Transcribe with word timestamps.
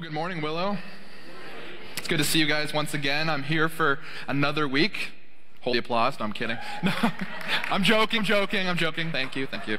Well, 0.00 0.08
good 0.08 0.14
morning, 0.14 0.40
Willow. 0.40 0.78
It's 1.98 2.08
good 2.08 2.16
to 2.16 2.24
see 2.24 2.38
you 2.38 2.46
guys 2.46 2.72
once 2.72 2.94
again. 2.94 3.28
I'm 3.28 3.42
here 3.42 3.68
for 3.68 3.98
another 4.26 4.66
week. 4.66 5.10
Holy 5.60 5.76
applause. 5.76 6.18
No, 6.18 6.24
I'm 6.24 6.32
kidding. 6.32 6.56
No, 6.82 6.90
I'm 7.70 7.82
joking, 7.82 8.24
joking, 8.24 8.66
I'm 8.66 8.78
joking. 8.78 9.12
Thank 9.12 9.36
you, 9.36 9.44
thank 9.44 9.68
you. 9.68 9.76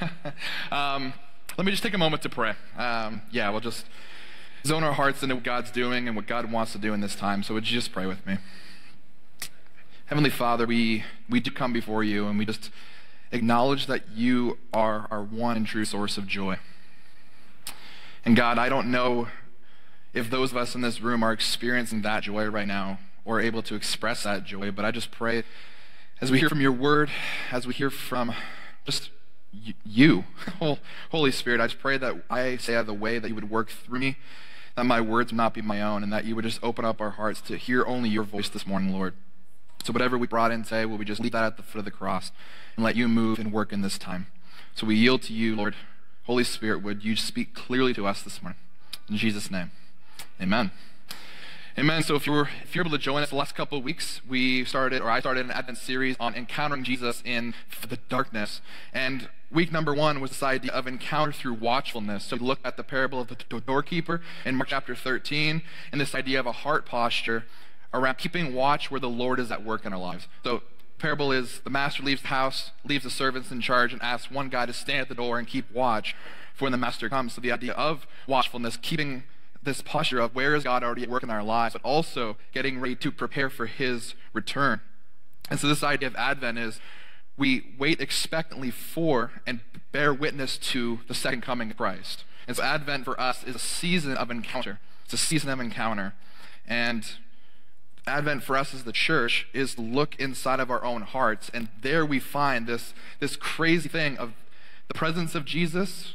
um, 0.74 1.12
let 1.58 1.66
me 1.66 1.70
just 1.70 1.82
take 1.82 1.92
a 1.92 1.98
moment 1.98 2.22
to 2.22 2.30
pray. 2.30 2.54
Um, 2.78 3.20
yeah, 3.30 3.50
we'll 3.50 3.60
just 3.60 3.84
zone 4.64 4.84
our 4.84 4.94
hearts 4.94 5.22
into 5.22 5.34
what 5.34 5.44
God's 5.44 5.70
doing 5.70 6.08
and 6.08 6.16
what 6.16 6.26
God 6.26 6.50
wants 6.50 6.72
to 6.72 6.78
do 6.78 6.94
in 6.94 7.02
this 7.02 7.14
time. 7.14 7.42
So 7.42 7.52
would 7.52 7.70
you 7.70 7.78
just 7.78 7.92
pray 7.92 8.06
with 8.06 8.26
me? 8.26 8.38
Heavenly 10.06 10.30
Father, 10.30 10.66
we, 10.66 11.04
we 11.28 11.40
do 11.40 11.50
come 11.50 11.74
before 11.74 12.02
you 12.02 12.26
and 12.26 12.38
we 12.38 12.46
just 12.46 12.70
acknowledge 13.32 13.84
that 13.84 14.12
you 14.14 14.56
are 14.72 15.08
our 15.10 15.22
one 15.22 15.58
and 15.58 15.66
true 15.66 15.84
source 15.84 16.16
of 16.16 16.26
joy. 16.26 16.56
And 18.24 18.34
God, 18.34 18.56
I 18.56 18.70
don't 18.70 18.90
know 18.90 19.28
if 20.12 20.30
those 20.30 20.50
of 20.50 20.56
us 20.56 20.74
in 20.74 20.80
this 20.80 21.00
room 21.00 21.22
are 21.22 21.32
experiencing 21.32 22.02
that 22.02 22.24
joy 22.24 22.46
right 22.46 22.66
now 22.66 22.98
or 23.24 23.40
able 23.40 23.62
to 23.62 23.74
express 23.74 24.24
that 24.24 24.44
joy, 24.44 24.70
but 24.70 24.84
I 24.84 24.90
just 24.90 25.10
pray 25.10 25.44
as 26.20 26.30
we 26.30 26.38
hear 26.38 26.48
from 26.48 26.60
your 26.60 26.72
word, 26.72 27.10
as 27.50 27.66
we 27.66 27.74
hear 27.74 27.90
from 27.90 28.32
just 28.84 29.10
you, 29.84 30.24
Holy 31.10 31.32
Spirit, 31.32 31.60
I 31.60 31.66
just 31.66 31.80
pray 31.80 31.98
that 31.98 32.22
I 32.30 32.56
say 32.58 32.80
the 32.82 32.94
way 32.94 33.18
that 33.18 33.28
you 33.28 33.34
would 33.34 33.50
work 33.50 33.70
through 33.70 33.98
me, 33.98 34.16
that 34.76 34.86
my 34.86 35.00
words 35.00 35.32
would 35.32 35.36
not 35.36 35.52
be 35.52 35.62
my 35.62 35.82
own, 35.82 36.04
and 36.04 36.12
that 36.12 36.24
you 36.24 36.36
would 36.36 36.44
just 36.44 36.62
open 36.62 36.84
up 36.84 37.00
our 37.00 37.10
hearts 37.10 37.40
to 37.42 37.56
hear 37.56 37.84
only 37.86 38.08
your 38.08 38.22
voice 38.22 38.48
this 38.48 38.66
morning, 38.66 38.92
Lord. 38.92 39.14
So 39.82 39.92
whatever 39.92 40.16
we 40.16 40.28
brought 40.28 40.52
in 40.52 40.62
today, 40.62 40.86
will 40.86 40.96
we 40.96 41.04
just 41.04 41.20
leave 41.20 41.32
that 41.32 41.42
at 41.42 41.56
the 41.56 41.62
foot 41.64 41.80
of 41.80 41.84
the 41.84 41.90
cross 41.90 42.30
and 42.76 42.84
let 42.84 42.94
you 42.94 43.08
move 43.08 43.40
and 43.40 43.52
work 43.52 43.72
in 43.72 43.82
this 43.82 43.98
time. 43.98 44.28
So 44.76 44.86
we 44.86 44.94
yield 44.94 45.22
to 45.22 45.32
you, 45.32 45.56
Lord. 45.56 45.74
Holy 46.26 46.44
Spirit, 46.44 46.82
would 46.82 47.04
you 47.04 47.16
speak 47.16 47.52
clearly 47.52 47.92
to 47.94 48.06
us 48.06 48.22
this 48.22 48.40
morning? 48.40 48.60
In 49.10 49.16
Jesus' 49.16 49.50
name, 49.50 49.72
amen. 50.42 50.72
Amen. 51.78 52.02
So 52.02 52.16
if 52.16 52.26
you're 52.26 52.50
if 52.62 52.74
you're 52.74 52.84
able 52.84 52.96
to 52.96 53.02
join 53.02 53.22
us 53.22 53.30
the 53.30 53.36
last 53.36 53.54
couple 53.54 53.78
of 53.78 53.84
weeks, 53.84 54.20
we 54.28 54.64
started 54.64 55.00
or 55.00 55.08
I 55.08 55.20
started 55.20 55.46
an 55.46 55.52
Advent 55.52 55.78
series 55.78 56.16
on 56.20 56.34
encountering 56.34 56.84
Jesus 56.84 57.22
in 57.24 57.54
the 57.88 57.96
darkness. 58.08 58.60
And 58.92 59.30
week 59.50 59.72
number 59.72 59.94
one 59.94 60.20
was 60.20 60.32
this 60.32 60.42
idea 60.42 60.72
of 60.72 60.86
encounter 60.86 61.32
through 61.32 61.54
watchfulness. 61.54 62.24
So 62.24 62.36
we 62.36 62.44
looked 62.44 62.66
at 62.66 62.76
the 62.76 62.82
parable 62.82 63.20
of 63.20 63.28
the 63.28 63.36
doorkeeper 63.60 64.20
in 64.44 64.56
Mark 64.56 64.68
chapter 64.68 64.94
13, 64.94 65.62
and 65.92 66.00
this 66.00 66.14
idea 66.14 66.40
of 66.40 66.46
a 66.46 66.52
heart 66.52 66.84
posture 66.84 67.44
around 67.94 68.18
keeping 68.18 68.52
watch 68.54 68.90
where 68.90 69.00
the 69.00 69.08
Lord 69.08 69.38
is 69.38 69.50
at 69.50 69.64
work 69.64 69.86
in 69.86 69.92
our 69.92 69.98
lives. 69.98 70.26
So 70.44 70.62
parable 70.98 71.32
is 71.32 71.60
the 71.60 71.70
master 71.70 72.02
leaves 72.02 72.22
the 72.22 72.28
house, 72.28 72.72
leaves 72.84 73.04
the 73.04 73.10
servants 73.10 73.50
in 73.50 73.60
charge, 73.60 73.92
and 73.92 74.02
asks 74.02 74.30
one 74.30 74.48
guy 74.48 74.66
to 74.66 74.72
stand 74.72 75.02
at 75.02 75.08
the 75.08 75.14
door 75.14 75.38
and 75.38 75.46
keep 75.46 75.70
watch 75.72 76.14
for 76.54 76.64
when 76.64 76.72
the 76.72 76.78
master 76.78 77.08
comes. 77.08 77.32
So 77.32 77.40
the 77.40 77.52
idea 77.52 77.72
of 77.72 78.06
watchfulness, 78.26 78.76
keeping 78.76 79.22
this 79.62 79.80
posture 79.80 80.18
of 80.18 80.34
where 80.34 80.54
is 80.54 80.64
God 80.64 80.82
already 80.82 81.04
at 81.04 81.08
work 81.08 81.22
in 81.22 81.30
our 81.30 81.42
lives, 81.42 81.74
but 81.74 81.82
also 81.82 82.36
getting 82.52 82.80
ready 82.80 82.96
to 82.96 83.12
prepare 83.12 83.48
for 83.48 83.66
his 83.66 84.14
return. 84.32 84.80
And 85.50 85.60
so 85.60 85.68
this 85.68 85.82
idea 85.82 86.08
of 86.08 86.16
Advent 86.16 86.58
is 86.58 86.80
we 87.36 87.74
wait 87.78 88.00
expectantly 88.00 88.70
for 88.70 89.30
and 89.46 89.60
bear 89.92 90.12
witness 90.12 90.58
to 90.58 91.00
the 91.08 91.14
second 91.14 91.42
coming 91.42 91.70
of 91.70 91.76
Christ. 91.76 92.24
And 92.46 92.56
so 92.56 92.62
Advent 92.62 93.04
for 93.04 93.18
us 93.20 93.44
is 93.44 93.56
a 93.56 93.60
season 93.60 94.16
of 94.16 94.30
encounter. 94.30 94.80
It's 95.04 95.14
a 95.14 95.18
season 95.18 95.50
of 95.50 95.60
encounter. 95.60 96.14
And 96.66 97.04
Advent 98.06 98.42
for 98.42 98.56
us 98.56 98.74
as 98.74 98.84
the 98.84 98.92
church 98.92 99.46
is 99.52 99.78
look 99.78 100.16
inside 100.16 100.58
of 100.58 100.70
our 100.70 100.84
own 100.84 101.02
hearts, 101.02 101.50
and 101.54 101.68
there 101.82 102.04
we 102.04 102.18
find 102.18 102.66
this, 102.66 102.94
this 103.20 103.36
crazy 103.36 103.88
thing 103.88 104.18
of 104.18 104.32
the 104.88 104.94
presence 104.94 105.34
of 105.34 105.44
Jesus 105.44 106.14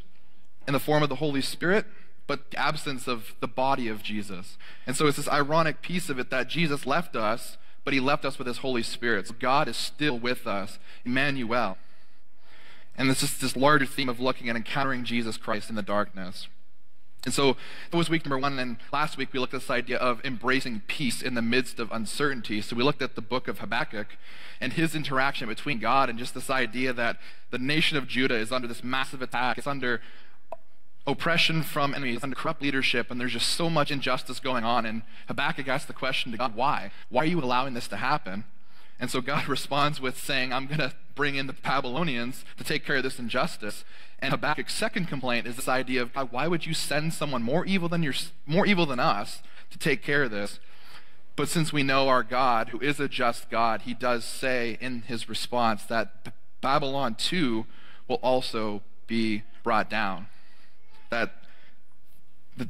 in 0.67 0.73
the 0.73 0.79
form 0.79 1.01
of 1.01 1.09
the 1.09 1.15
Holy 1.15 1.41
Spirit, 1.41 1.85
but 2.27 2.41
absence 2.55 3.07
of 3.07 3.33
the 3.39 3.47
body 3.47 3.87
of 3.87 4.03
Jesus. 4.03 4.57
And 4.85 4.95
so 4.95 5.07
it's 5.07 5.17
this 5.17 5.29
ironic 5.29 5.81
piece 5.81 6.09
of 6.09 6.19
it 6.19 6.29
that 6.29 6.49
Jesus 6.49 6.85
left 6.85 7.15
us, 7.15 7.57
but 7.83 7.93
he 7.93 7.99
left 7.99 8.25
us 8.25 8.37
with 8.37 8.47
his 8.47 8.57
Holy 8.57 8.83
Spirit. 8.83 9.27
So 9.27 9.35
God 9.39 9.67
is 9.67 9.77
still 9.77 10.19
with 10.19 10.45
us, 10.45 10.77
Emmanuel. 11.05 11.77
And 12.97 13.09
this 13.09 13.23
is 13.23 13.37
this 13.37 13.55
larger 13.55 13.85
theme 13.85 14.09
of 14.09 14.19
looking 14.19 14.49
and 14.49 14.57
encountering 14.57 15.05
Jesus 15.05 15.37
Christ 15.37 15.69
in 15.69 15.75
the 15.75 15.81
darkness. 15.81 16.47
And 17.25 17.33
so 17.33 17.57
that 17.91 17.97
was 17.97 18.09
week 18.09 18.25
number 18.25 18.37
one. 18.37 18.57
And 18.57 18.77
last 18.91 19.17
week 19.17 19.33
we 19.33 19.39
looked 19.39 19.53
at 19.53 19.61
this 19.61 19.69
idea 19.69 19.97
of 19.97 20.23
embracing 20.23 20.81
peace 20.87 21.21
in 21.21 21.33
the 21.33 21.41
midst 21.41 21.79
of 21.79 21.91
uncertainty. 21.91 22.61
So 22.61 22.75
we 22.75 22.83
looked 22.83 23.01
at 23.01 23.15
the 23.15 23.21
book 23.21 23.47
of 23.47 23.59
Habakkuk 23.59 24.07
and 24.61 24.73
his 24.73 24.95
interaction 24.95 25.47
between 25.47 25.79
God 25.79 26.09
and 26.09 26.17
just 26.17 26.33
this 26.33 26.49
idea 26.49 26.93
that 26.93 27.17
the 27.51 27.57
nation 27.57 27.97
of 27.97 28.07
Judah 28.07 28.35
is 28.35 28.51
under 28.51 28.67
this 28.67 28.83
massive 28.83 29.21
attack. 29.21 29.57
It's 29.57 29.67
under 29.67 30.01
oppression 31.07 31.63
from 31.63 31.95
enemies, 31.95 32.19
under 32.21 32.35
corrupt 32.35 32.61
leadership, 32.61 33.09
and 33.09 33.19
there's 33.19 33.31
just 33.31 33.49
so 33.49 33.69
much 33.69 33.89
injustice 33.89 34.39
going 34.41 34.65
on. 34.65 34.85
And 34.85 35.03
Habakkuk 35.29 35.67
asks 35.67 35.87
the 35.87 35.93
question 35.93 36.31
to 36.33 36.37
God, 36.37 36.53
why? 36.53 36.91
Why 37.09 37.23
are 37.23 37.27
you 37.27 37.39
allowing 37.39 37.73
this 37.73 37.87
to 37.87 37.95
happen? 37.95 38.43
And 38.99 39.09
so 39.09 39.21
God 39.21 39.47
responds 39.47 40.01
with 40.01 40.19
saying, 40.19 40.51
I'm 40.51 40.67
going 40.67 40.79
to 40.79 40.93
bring 41.15 41.35
in 41.35 41.47
the 41.47 41.53
Babylonians 41.53 42.43
to 42.57 42.63
take 42.63 42.85
care 42.85 42.97
of 42.97 43.03
this 43.03 43.19
injustice. 43.19 43.85
And 44.19 44.31
Habakkuk's 44.31 44.73
second 44.73 45.07
complaint 45.07 45.47
is 45.47 45.55
this 45.55 45.69
idea 45.69 46.01
of 46.01 46.13
God, 46.13 46.31
why 46.31 46.47
would 46.47 46.65
you 46.65 46.73
send 46.73 47.13
someone 47.13 47.41
more 47.41 47.65
evil 47.65 47.87
than 47.87 48.03
your, 48.03 48.13
more 48.45 48.65
evil 48.65 48.85
than 48.85 48.99
us 48.99 49.41
to 49.71 49.79
take 49.79 50.03
care 50.03 50.23
of 50.23 50.31
this? 50.31 50.59
But 51.37 51.47
since 51.47 51.71
we 51.71 51.83
know 51.83 52.09
our 52.09 52.23
God, 52.23 52.69
who 52.69 52.79
is 52.79 52.99
a 52.99 53.07
just 53.07 53.49
God, 53.49 53.83
he 53.83 53.93
does 53.93 54.25
say 54.25 54.77
in 54.81 55.03
his 55.03 55.29
response 55.29 55.83
that 55.85 56.33
Babylon 56.61 57.15
too 57.15 57.65
will 58.07 58.15
also 58.17 58.81
be 59.05 59.43
brought 59.63 59.89
down. 59.89 60.27
That 61.09 61.31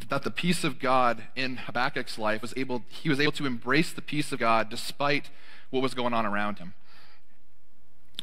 that 0.10 0.24
the 0.24 0.32
peace 0.32 0.64
of 0.64 0.80
God 0.80 1.24
in 1.36 1.58
Habakkuk's 1.58 2.18
life 2.18 2.42
was 2.42 2.54
able, 2.58 2.84
he 2.90 3.08
was 3.08 3.22
able 3.22 3.32
to 3.34 3.46
embrace 3.46 3.94
the 3.94 4.02
peace 4.02 4.32
of 4.34 4.40
God 4.40 4.70
despite 4.70 5.30
what 5.70 5.82
was 5.82 5.94
going 5.94 6.14
on 6.14 6.26
around 6.26 6.60
him. 6.60 6.74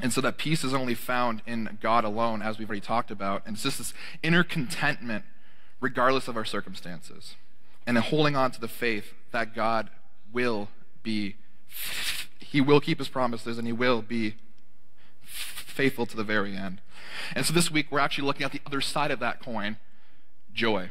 And 0.03 0.13
so 0.13 0.21
that 0.21 0.39
peace 0.39 0.65
is 0.65 0.75
only 0.75 0.95
found 0.95 1.41
in 1.47 1.79
God 1.81 2.05
alone, 2.05 2.43
as 2.43 2.59
we've 2.59 2.69
already 2.69 2.81
talked 2.81 3.11
about. 3.11 3.43
And 3.47 3.55
it's 3.55 3.63
just 3.63 3.79
this 3.79 3.95
inner 4.23 4.43
contentment, 4.43 5.25
regardless 5.81 6.29
of 6.29 6.37
our 6.37 6.45
circumstances. 6.45 7.37
And 7.87 7.97
holding 7.97 8.35
on 8.35 8.51
to 8.53 8.61
the 8.61 8.69
faith 8.69 9.15
that 9.31 9.55
God 9.55 9.91
will 10.33 10.69
be, 11.03 11.37
He 12.41 12.61
will 12.61 12.81
keep 12.81 12.99
His 12.99 13.09
promises 13.09 13.57
and 13.57 13.67
He 13.67 13.73
will 13.73 14.03
be 14.03 14.35
faithful 15.23 16.07
to 16.07 16.17
the 16.17 16.25
very 16.25 16.57
end. 16.57 16.81
And 17.35 17.47
so 17.47 17.53
this 17.53 17.71
week, 17.71 17.87
we're 17.91 18.01
actually 18.01 18.27
looking 18.27 18.45
at 18.45 18.53
the 18.53 18.61
other 18.67 18.81
side 18.81 19.11
of 19.11 19.21
that 19.21 19.41
coin 19.41 19.77
joy. 20.55 20.91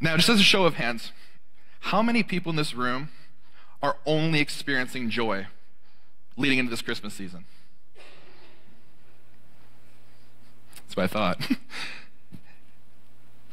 Now, 0.00 0.16
just 0.16 0.28
as 0.28 0.40
a 0.40 0.44
show 0.44 0.64
of 0.64 0.74
hands, 0.74 1.12
how 1.80 2.02
many 2.02 2.22
people 2.22 2.50
in 2.50 2.56
this 2.56 2.74
room 2.74 3.10
are 3.82 3.96
only 4.06 4.40
experiencing 4.40 5.10
joy 5.10 5.46
leading 6.36 6.58
into 6.58 6.70
this 6.70 6.82
Christmas 6.82 7.14
season. 7.14 7.44
That's 10.76 10.96
what 10.96 11.04
I 11.04 11.06
thought. 11.06 11.50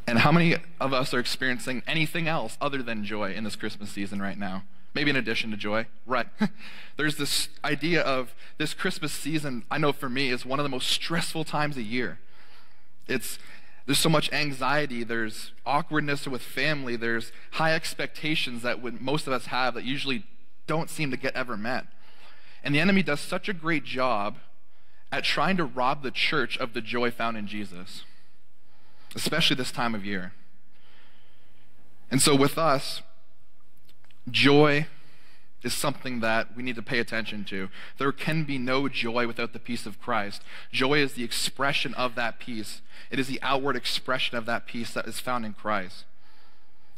and 0.08 0.20
how 0.20 0.32
many 0.32 0.58
of 0.80 0.94
us 0.94 1.14
are 1.14 1.20
experiencing 1.20 1.84
anything 1.88 2.28
else 2.28 2.58
other 2.62 2.84
than 2.84 3.04
joy 3.04 3.34
in 3.34 3.44
this 3.44 3.56
Christmas 3.56 3.90
season 3.90 4.22
right 4.22 4.38
now? 4.38 4.64
Maybe 4.94 5.10
in 5.10 5.16
addition 5.16 5.52
to 5.52 5.58
joy. 5.58 5.88
Right. 6.06 6.28
There's 6.98 7.18
this 7.18 7.50
idea 7.64 8.02
of 8.02 8.34
this 8.58 8.74
Christmas 8.74 9.12
season, 9.12 9.64
I 9.70 9.78
know 9.78 9.94
for 9.94 10.10
me, 10.10 10.30
is 10.30 10.46
one 10.46 10.60
of 10.60 10.64
the 10.64 10.70
most 10.70 10.90
stressful 10.90 11.44
times 11.44 11.78
a 11.78 11.84
year. 11.84 12.20
It's 13.08 13.40
there's 13.90 13.98
so 13.98 14.08
much 14.08 14.32
anxiety, 14.32 15.04
there's 15.04 15.52
awkwardness 15.66 16.28
with 16.28 16.44
family, 16.44 16.96
there's 16.96 17.32
high 17.54 17.74
expectations 17.74 18.62
that 18.62 18.84
most 19.02 19.26
of 19.26 19.34
us 19.34 19.48
have 19.48 19.74
that 19.74 19.84
usually 19.84 20.26
don't 20.68 20.92
seem 20.92 21.10
to 21.10 21.18
get 21.18 21.34
ever 21.34 21.58
met. 21.58 21.88
And 22.64 22.76
the 22.76 22.80
enemy 22.80 23.02
does 23.02 23.20
such 23.20 23.50
a 23.50 23.54
great 23.54 23.84
job 23.84 24.38
at 25.12 25.24
trying 25.24 25.58
to 25.58 25.66
rob 25.66 26.04
the 26.04 26.12
church 26.12 26.56
of 26.60 26.74
the 26.74 26.82
joy 26.82 27.10
found 27.10 27.36
in 27.36 27.48
Jesus, 27.48 28.04
especially 29.16 29.56
this 29.56 29.72
time 29.72 29.96
of 29.96 30.06
year. 30.06 30.34
And 32.12 32.22
so, 32.22 32.36
with 32.36 32.60
us, 32.60 33.02
joy 34.30 34.86
is 35.64 35.74
something 35.74 36.22
that 36.22 36.56
we 36.56 36.64
need 36.64 36.76
to 36.76 36.82
pay 36.82 37.00
attention 37.00 37.44
to. 37.46 37.70
There 37.98 38.12
can 38.12 38.44
be 38.44 38.58
no 38.58 38.88
joy 38.88 39.28
without 39.28 39.54
the 39.54 39.60
peace 39.60 39.86
of 39.86 40.02
Christ. 40.02 40.42
Joy 40.72 41.00
is 41.00 41.14
the 41.14 41.24
expression 41.24 41.94
of 41.96 42.16
that 42.16 42.40
peace, 42.40 42.82
it 43.12 43.20
is 43.20 43.28
the 43.28 43.40
outward 43.42 43.76
expression 43.76 44.38
of 44.38 44.46
that 44.46 44.68
peace 44.68 44.94
that 44.94 45.08
is 45.08 45.20
found 45.20 45.46
in 45.46 45.54
Christ. 45.54 46.06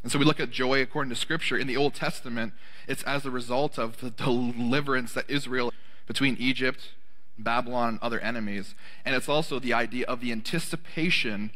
And 0.04 0.12
so 0.12 0.18
we 0.18 0.26
look 0.26 0.40
at 0.40 0.50
joy 0.50 0.82
according 0.82 1.12
to 1.12 1.16
Scripture. 1.16 1.58
In 1.58 1.68
the 1.68 1.78
Old 1.78 1.94
Testament, 1.94 2.54
it's 2.88 3.04
as 3.04 3.26
a 3.26 3.32
result 3.32 3.78
of 3.78 4.00
the 4.00 4.10
deliverance 4.10 5.14
that 5.14 5.30
Israel 5.30 5.72
between 6.08 6.36
Egypt, 6.40 6.90
Babylon, 7.38 7.90
and 7.90 8.00
other 8.02 8.20
enemies. 8.20 8.74
And 9.06 9.16
it's 9.16 9.30
also 9.30 9.60
the 9.60 9.74
idea 9.74 10.06
of 10.08 10.20
the 10.20 10.32
anticipation 10.32 11.52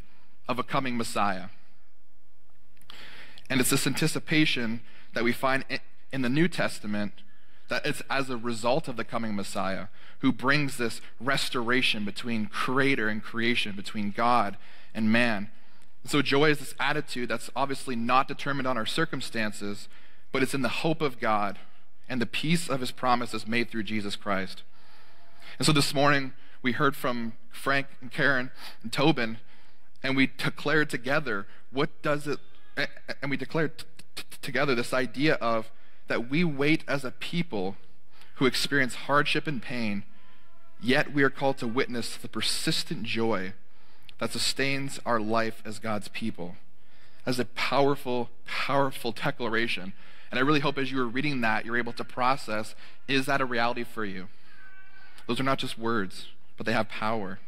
of 0.48 0.60
a 0.60 0.64
coming 0.64 0.96
Messiah. 0.96 1.48
And 3.50 3.60
it's 3.60 3.72
this 3.72 3.88
anticipation 3.88 4.82
that 5.14 5.24
we 5.24 5.32
find 5.32 5.66
in 6.16 6.24
the 6.24 6.30
New 6.30 6.48
Testament 6.48 7.14
that 7.68 7.86
it's 7.86 8.02
as 8.10 8.32
a 8.32 8.38
result 8.38 8.88
of 8.88 8.96
the 8.96 9.04
coming 9.04 9.36
Messiah 9.36 9.88
who 10.20 10.32
brings 10.32 10.78
this 10.78 11.02
restoration 11.20 12.06
between 12.06 12.48
creator 12.48 13.08
and 13.08 13.22
creation, 13.22 13.76
between 13.76 14.10
God 14.12 14.58
and 14.94 15.12
man 15.12 15.50
so 16.06 16.22
joy 16.22 16.52
is 16.52 16.60
this 16.60 16.76
attitude 16.80 17.30
that's 17.30 17.50
obviously 17.56 17.96
not 17.96 18.28
determined 18.28 18.68
on 18.68 18.78
our 18.78 18.86
circumstances, 18.86 19.90
but 20.32 20.44
it's 20.44 20.54
in 20.54 20.62
the 20.62 20.70
hope 20.70 21.02
of 21.02 21.20
God 21.20 21.58
and 22.08 22.22
the 22.22 22.28
peace 22.28 22.70
of 22.70 22.80
his 22.80 22.92
promises 22.92 23.48
made 23.48 23.72
through 23.72 23.84
Jesus 23.84 24.16
Christ. 24.16 24.62
And 25.58 25.66
so 25.66 25.72
this 25.72 25.94
morning, 25.96 26.34
we 26.62 26.74
heard 26.74 26.96
from 26.96 27.34
Frank 27.52 27.88
and 28.02 28.12
Karen 28.12 28.52
and 28.84 28.94
Tobin, 28.94 29.40
and 30.04 30.16
we 30.16 30.28
declared 30.28 30.92
together 30.92 31.48
what 31.72 31.90
does 32.04 32.28
it, 32.28 32.40
and 33.22 33.32
we 33.32 33.38
declared 33.38 33.80
t- 33.80 33.86
t- 34.16 34.24
together 34.44 34.76
this 34.76 34.94
idea 34.94 35.36
of 35.36 35.72
that 36.08 36.30
we 36.30 36.44
wait 36.44 36.84
as 36.88 37.04
a 37.04 37.12
people 37.12 37.78
who 38.36 38.46
experience 38.46 38.96
hardship 38.96 39.48
and 39.48 39.62
pain, 39.62 40.04
yet 40.82 41.14
we 41.14 41.24
are 41.24 41.30
called 41.30 41.58
to 41.58 41.68
witness 41.68 42.18
the 42.18 42.28
persistent 42.28 43.04
joy 43.04 43.54
that 44.20 44.32
sustains 44.32 45.00
our 45.06 45.20
life 45.20 45.62
as 45.66 45.80
God's 45.80 46.08
people. 46.10 46.56
As 47.26 47.40
a 47.40 47.46
powerful, 47.46 48.30
powerful 48.46 49.12
declaration. 49.12 49.94
And 50.30 50.40
I 50.40 50.44
really 50.44 50.60
hope 50.60 50.78
as 50.78 50.92
you 50.92 51.02
are 51.02 51.08
reading 51.08 51.42
that, 51.42 51.66
you're 51.66 51.78
able 51.78 51.94
to 51.94 52.04
process 52.04 52.76
is 53.08 53.26
that 53.26 53.42
a 53.42 53.46
reality 53.46 53.84
for 53.84 54.06
you? 54.06 54.28
Those 55.28 55.40
are 55.40 55.44
not 55.44 55.60
just 55.60 55.78
words, 55.78 56.28
but 56.58 56.66
they 56.66 56.74
have 56.74 56.90
power. 56.90 57.40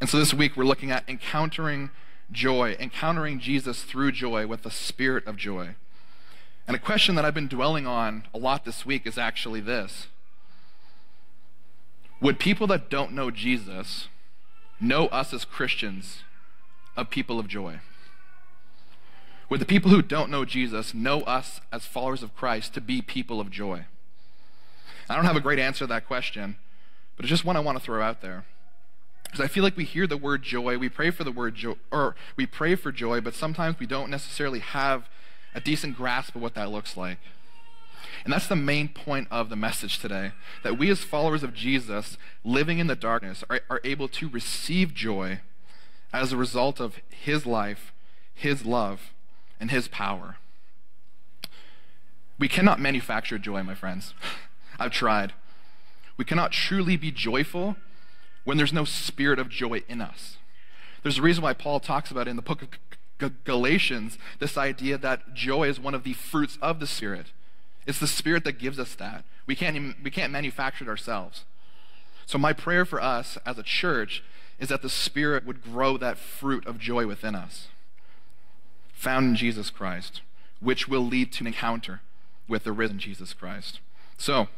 And 0.00 0.08
so 0.08 0.18
this 0.18 0.34
week, 0.34 0.56
we're 0.56 0.64
looking 0.64 0.90
at 0.90 1.08
encountering 1.08 1.90
joy, 2.30 2.76
encountering 2.78 3.40
Jesus 3.40 3.82
through 3.82 4.12
joy 4.12 4.46
with 4.46 4.62
the 4.62 4.70
spirit 4.70 5.26
of 5.26 5.36
joy. 5.36 5.74
And 6.66 6.74
a 6.74 6.80
question 6.80 7.14
that 7.14 7.24
I've 7.24 7.34
been 7.34 7.48
dwelling 7.48 7.86
on 7.86 8.24
a 8.34 8.38
lot 8.38 8.64
this 8.64 8.84
week 8.84 9.06
is 9.06 9.18
actually 9.18 9.60
this 9.60 10.08
Would 12.20 12.38
people 12.38 12.66
that 12.68 12.90
don't 12.90 13.12
know 13.12 13.30
Jesus 13.30 14.08
know 14.80 15.06
us 15.06 15.32
as 15.32 15.44
Christians 15.44 16.24
a 16.96 17.04
people 17.04 17.38
of 17.38 17.46
joy? 17.46 17.80
Would 19.48 19.60
the 19.60 19.66
people 19.66 19.92
who 19.92 20.02
don't 20.02 20.30
know 20.30 20.44
Jesus 20.44 20.92
know 20.92 21.20
us 21.22 21.60
as 21.70 21.86
followers 21.86 22.22
of 22.22 22.34
Christ 22.34 22.74
to 22.74 22.80
be 22.80 23.00
people 23.00 23.40
of 23.40 23.50
joy? 23.50 23.84
I 25.08 25.14
don't 25.14 25.24
have 25.24 25.36
a 25.36 25.40
great 25.40 25.60
answer 25.60 25.80
to 25.80 25.86
that 25.86 26.06
question, 26.08 26.56
but 27.16 27.24
it's 27.24 27.30
just 27.30 27.44
one 27.44 27.56
I 27.56 27.60
want 27.60 27.78
to 27.78 27.84
throw 27.84 28.02
out 28.02 28.22
there. 28.22 28.44
Because 29.22 29.40
I 29.40 29.46
feel 29.46 29.62
like 29.62 29.76
we 29.76 29.84
hear 29.84 30.08
the 30.08 30.16
word 30.16 30.42
joy, 30.42 30.78
we 30.78 30.88
pray 30.88 31.10
for 31.10 31.22
the 31.22 31.30
word 31.30 31.54
joy, 31.54 31.74
or 31.92 32.16
we 32.36 32.44
pray 32.44 32.74
for 32.74 32.90
joy, 32.90 33.20
but 33.20 33.34
sometimes 33.34 33.78
we 33.78 33.86
don't 33.86 34.10
necessarily 34.10 34.58
have 34.58 35.08
a 35.56 35.60
decent 35.60 35.96
grasp 35.96 36.36
of 36.36 36.42
what 36.42 36.54
that 36.54 36.70
looks 36.70 36.96
like. 36.96 37.18
And 38.24 38.32
that's 38.32 38.46
the 38.46 38.54
main 38.54 38.88
point 38.88 39.26
of 39.30 39.48
the 39.48 39.56
message 39.56 39.98
today 39.98 40.32
that 40.62 40.78
we, 40.78 40.90
as 40.90 41.00
followers 41.00 41.42
of 41.42 41.54
Jesus, 41.54 42.18
living 42.44 42.78
in 42.78 42.86
the 42.86 42.94
darkness, 42.94 43.42
are, 43.48 43.60
are 43.70 43.80
able 43.82 44.06
to 44.08 44.28
receive 44.28 44.94
joy 44.94 45.40
as 46.12 46.32
a 46.32 46.36
result 46.36 46.78
of 46.78 47.00
his 47.08 47.46
life, 47.46 47.92
his 48.34 48.66
love, 48.66 49.12
and 49.58 49.70
his 49.70 49.88
power. 49.88 50.36
We 52.38 52.48
cannot 52.48 52.78
manufacture 52.78 53.38
joy, 53.38 53.62
my 53.62 53.74
friends. 53.74 54.12
I've 54.78 54.92
tried. 54.92 55.32
We 56.18 56.26
cannot 56.26 56.52
truly 56.52 56.98
be 56.98 57.10
joyful 57.10 57.76
when 58.44 58.58
there's 58.58 58.74
no 58.74 58.84
spirit 58.84 59.38
of 59.38 59.48
joy 59.48 59.82
in 59.88 60.02
us. 60.02 60.36
There's 61.02 61.18
a 61.18 61.22
reason 61.22 61.42
why 61.42 61.54
Paul 61.54 61.80
talks 61.80 62.10
about 62.10 62.26
it 62.26 62.30
in 62.30 62.36
the 62.36 62.42
book 62.42 62.60
of 62.62 62.68
Galatians 63.18 64.18
this 64.38 64.58
idea 64.58 64.98
that 64.98 65.34
joy 65.34 65.68
is 65.68 65.80
one 65.80 65.94
of 65.94 66.04
the 66.04 66.12
fruits 66.12 66.58
of 66.60 66.80
the 66.80 66.86
Spirit. 66.86 67.32
It's 67.86 68.00
the 68.00 68.06
Spirit 68.06 68.44
that 68.44 68.58
gives 68.58 68.78
us 68.78 68.94
that. 68.96 69.24
We 69.46 69.54
can't, 69.54 69.96
we 70.02 70.10
can't 70.10 70.32
manufacture 70.32 70.84
it 70.84 70.88
ourselves. 70.88 71.44
So, 72.26 72.38
my 72.38 72.52
prayer 72.52 72.84
for 72.84 73.00
us 73.00 73.38
as 73.46 73.56
a 73.56 73.62
church 73.62 74.22
is 74.58 74.68
that 74.68 74.82
the 74.82 74.90
Spirit 74.90 75.46
would 75.46 75.62
grow 75.62 75.96
that 75.96 76.18
fruit 76.18 76.66
of 76.66 76.78
joy 76.78 77.06
within 77.06 77.34
us, 77.34 77.68
found 78.92 79.26
in 79.28 79.36
Jesus 79.36 79.70
Christ, 79.70 80.22
which 80.60 80.88
will 80.88 81.06
lead 81.06 81.32
to 81.32 81.44
an 81.44 81.46
encounter 81.46 82.00
with 82.48 82.64
the 82.64 82.72
risen 82.72 82.98
Jesus 82.98 83.32
Christ. 83.32 83.80
So, 84.18 84.48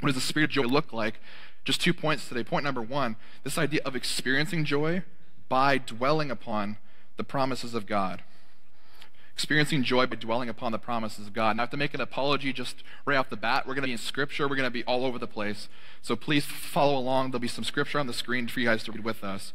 what 0.00 0.08
does 0.08 0.14
the 0.16 0.20
Spirit 0.20 0.50
of 0.50 0.54
joy 0.54 0.62
look 0.62 0.92
like? 0.92 1.20
Just 1.64 1.80
two 1.80 1.94
points 1.94 2.28
today. 2.28 2.44
Point 2.44 2.64
number 2.64 2.82
one 2.82 3.16
this 3.44 3.58
idea 3.58 3.80
of 3.84 3.96
experiencing 3.96 4.64
joy 4.64 5.02
by 5.48 5.78
dwelling 5.78 6.30
upon 6.30 6.78
the 7.16 7.24
promises 7.24 7.74
of 7.74 7.86
God 7.86 8.22
experiencing 9.36 9.82
joy 9.82 10.06
by 10.06 10.16
dwelling 10.16 10.48
upon 10.48 10.72
the 10.72 10.78
promises 10.78 11.26
of 11.26 11.34
God. 11.34 11.50
And 11.50 11.60
I 11.60 11.64
have 11.64 11.70
to 11.70 11.76
make 11.76 11.92
an 11.92 12.00
apology 12.00 12.54
just 12.54 12.82
right 13.04 13.18
off 13.18 13.28
the 13.28 13.36
bat. 13.36 13.66
We're 13.66 13.74
going 13.74 13.82
to 13.82 13.88
be 13.88 13.92
in 13.92 13.98
Scripture. 13.98 14.48
We're 14.48 14.56
going 14.56 14.64
to 14.66 14.70
be 14.70 14.82
all 14.84 15.04
over 15.04 15.18
the 15.18 15.26
place. 15.26 15.68
So 16.00 16.16
please 16.16 16.46
follow 16.46 16.96
along. 16.96 17.30
There'll 17.30 17.40
be 17.40 17.46
some 17.46 17.62
Scripture 17.62 18.00
on 18.00 18.06
the 18.06 18.14
screen 18.14 18.48
for 18.48 18.60
you 18.60 18.66
guys 18.66 18.82
to 18.84 18.92
read 18.92 19.04
with 19.04 19.22
us. 19.22 19.52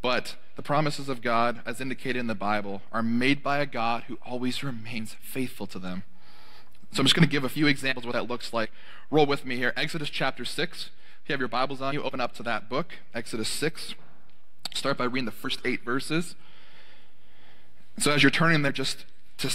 But 0.00 0.36
the 0.54 0.62
promises 0.62 1.08
of 1.08 1.22
God, 1.22 1.60
as 1.66 1.80
indicated 1.80 2.20
in 2.20 2.28
the 2.28 2.36
Bible, 2.36 2.82
are 2.92 3.02
made 3.02 3.42
by 3.42 3.58
a 3.58 3.66
God 3.66 4.04
who 4.04 4.16
always 4.24 4.62
remains 4.62 5.16
faithful 5.20 5.66
to 5.66 5.80
them. 5.80 6.04
So 6.92 7.00
I'm 7.00 7.06
just 7.06 7.16
going 7.16 7.26
to 7.26 7.32
give 7.32 7.42
a 7.42 7.48
few 7.48 7.66
examples 7.66 8.04
of 8.04 8.14
what 8.14 8.20
that 8.20 8.30
looks 8.30 8.52
like. 8.52 8.70
Roll 9.10 9.26
with 9.26 9.44
me 9.44 9.56
here. 9.56 9.72
Exodus 9.76 10.08
chapter 10.08 10.44
6. 10.44 10.90
If 11.24 11.28
you 11.28 11.32
have 11.32 11.40
your 11.40 11.48
Bibles 11.48 11.82
on 11.82 11.94
you, 11.94 12.02
open 12.04 12.20
up 12.20 12.32
to 12.36 12.44
that 12.44 12.68
book, 12.68 12.94
Exodus 13.12 13.48
6. 13.48 13.96
Start 14.72 14.96
by 14.96 15.04
reading 15.04 15.24
the 15.24 15.32
first 15.32 15.58
eight 15.64 15.84
verses. 15.84 16.36
So 17.98 18.12
as 18.12 18.22
you're 18.22 18.30
turning 18.30 18.62
there, 18.62 18.72
just 18.72 19.04
to, 19.38 19.50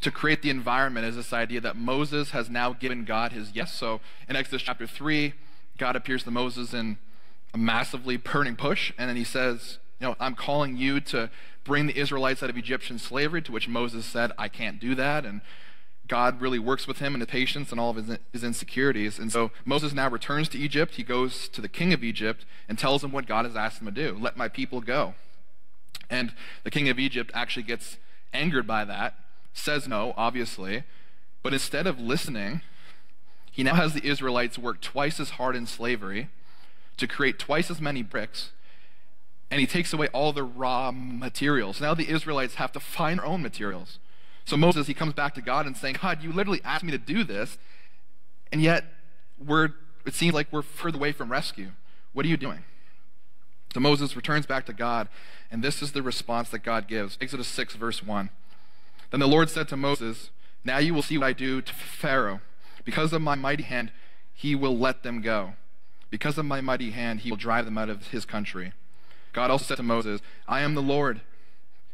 to 0.00 0.10
create 0.10 0.42
the 0.42 0.50
environment 0.50 1.06
is 1.06 1.16
this 1.16 1.32
idea 1.32 1.60
that 1.60 1.76
Moses 1.76 2.30
has 2.30 2.50
now 2.50 2.72
given 2.72 3.04
God 3.04 3.32
his 3.32 3.52
yes. 3.54 3.72
So 3.72 4.00
in 4.28 4.36
Exodus 4.36 4.62
chapter 4.62 4.86
3, 4.86 5.34
God 5.78 5.96
appears 5.96 6.24
to 6.24 6.30
Moses 6.30 6.74
in 6.74 6.98
a 7.54 7.58
massively 7.58 8.16
burning 8.16 8.56
push, 8.56 8.92
and 8.98 9.08
then 9.08 9.16
he 9.16 9.24
says, 9.24 9.78
You 10.00 10.08
know, 10.08 10.16
I'm 10.20 10.34
calling 10.34 10.76
you 10.76 11.00
to 11.00 11.30
bring 11.64 11.86
the 11.86 11.98
Israelites 11.98 12.42
out 12.42 12.50
of 12.50 12.56
Egyptian 12.56 12.98
slavery, 12.98 13.42
to 13.42 13.52
which 13.52 13.68
Moses 13.68 14.04
said, 14.04 14.32
I 14.38 14.48
can't 14.48 14.80
do 14.80 14.94
that. 14.94 15.24
And 15.24 15.40
God 16.08 16.40
really 16.40 16.58
works 16.58 16.86
with 16.86 16.98
him 16.98 17.14
in 17.14 17.20
his 17.20 17.28
patience 17.28 17.70
and 17.70 17.80
all 17.80 17.90
of 17.90 17.96
his, 17.96 18.18
his 18.32 18.44
insecurities. 18.44 19.18
And 19.18 19.30
so 19.30 19.50
Moses 19.64 19.92
now 19.92 20.10
returns 20.10 20.48
to 20.50 20.58
Egypt. 20.58 20.96
He 20.96 21.04
goes 21.04 21.48
to 21.48 21.60
the 21.60 21.68
king 21.68 21.92
of 21.92 22.02
Egypt 22.02 22.44
and 22.68 22.78
tells 22.78 23.04
him 23.04 23.12
what 23.12 23.26
God 23.26 23.44
has 23.44 23.56
asked 23.56 23.80
him 23.80 23.86
to 23.86 23.92
do 23.92 24.18
let 24.18 24.36
my 24.36 24.48
people 24.48 24.80
go. 24.80 25.14
And 26.12 26.34
the 26.62 26.70
king 26.70 26.90
of 26.90 26.98
Egypt 26.98 27.30
actually 27.32 27.62
gets 27.62 27.96
angered 28.34 28.66
by 28.66 28.84
that, 28.84 29.14
says 29.54 29.88
no, 29.88 30.12
obviously, 30.14 30.84
but 31.42 31.54
instead 31.54 31.86
of 31.86 31.98
listening, 31.98 32.60
he 33.50 33.62
now 33.62 33.74
has 33.74 33.94
the 33.94 34.06
Israelites 34.06 34.58
work 34.58 34.82
twice 34.82 35.18
as 35.18 35.30
hard 35.30 35.56
in 35.56 35.66
slavery 35.66 36.28
to 36.98 37.06
create 37.06 37.38
twice 37.38 37.70
as 37.70 37.80
many 37.80 38.02
bricks, 38.02 38.52
and 39.50 39.58
he 39.58 39.66
takes 39.66 39.94
away 39.94 40.08
all 40.08 40.34
the 40.34 40.44
raw 40.44 40.90
materials. 40.92 41.80
Now 41.80 41.94
the 41.94 42.10
Israelites 42.10 42.56
have 42.56 42.72
to 42.72 42.80
find 42.80 43.18
their 43.18 43.26
own 43.26 43.42
materials. 43.42 43.98
So 44.44 44.58
Moses, 44.58 44.86
he 44.88 44.94
comes 44.94 45.14
back 45.14 45.34
to 45.36 45.42
God 45.42 45.64
and 45.66 45.74
saying, 45.76 45.96
God, 46.02 46.22
you 46.22 46.30
literally 46.30 46.60
asked 46.62 46.84
me 46.84 46.90
to 46.90 46.98
do 46.98 47.24
this, 47.24 47.56
and 48.52 48.60
yet 48.60 48.84
we're, 49.38 49.70
it 50.04 50.12
seems 50.12 50.34
like 50.34 50.48
we're 50.52 50.60
further 50.60 50.98
away 50.98 51.12
from 51.12 51.32
rescue. 51.32 51.70
What 52.12 52.26
are 52.26 52.28
you 52.28 52.36
doing? 52.36 52.64
So 53.72 53.80
Moses 53.80 54.16
returns 54.16 54.44
back 54.44 54.66
to 54.66 54.72
God, 54.72 55.08
and 55.50 55.62
this 55.62 55.80
is 55.80 55.92
the 55.92 56.02
response 56.02 56.50
that 56.50 56.58
God 56.58 56.86
gives. 56.88 57.16
Exodus 57.20 57.48
6, 57.48 57.74
verse 57.74 58.02
1. 58.02 58.28
Then 59.10 59.20
the 59.20 59.26
Lord 59.26 59.48
said 59.48 59.68
to 59.68 59.76
Moses, 59.76 60.30
Now 60.62 60.78
you 60.78 60.92
will 60.92 61.02
see 61.02 61.16
what 61.16 61.26
I 61.26 61.32
do 61.32 61.62
to 61.62 61.72
Pharaoh. 61.72 62.40
Because 62.84 63.12
of 63.12 63.22
my 63.22 63.34
mighty 63.34 63.62
hand, 63.62 63.90
he 64.34 64.54
will 64.54 64.76
let 64.76 65.02
them 65.02 65.22
go. 65.22 65.54
Because 66.10 66.36
of 66.36 66.44
my 66.44 66.60
mighty 66.60 66.90
hand, 66.90 67.20
he 67.20 67.30
will 67.30 67.38
drive 67.38 67.64
them 67.64 67.78
out 67.78 67.88
of 67.88 68.08
his 68.08 68.26
country. 68.26 68.72
God 69.32 69.50
also 69.50 69.64
said 69.64 69.78
to 69.78 69.82
Moses, 69.82 70.20
I 70.46 70.60
am 70.60 70.74
the 70.74 70.82
Lord. 70.82 71.22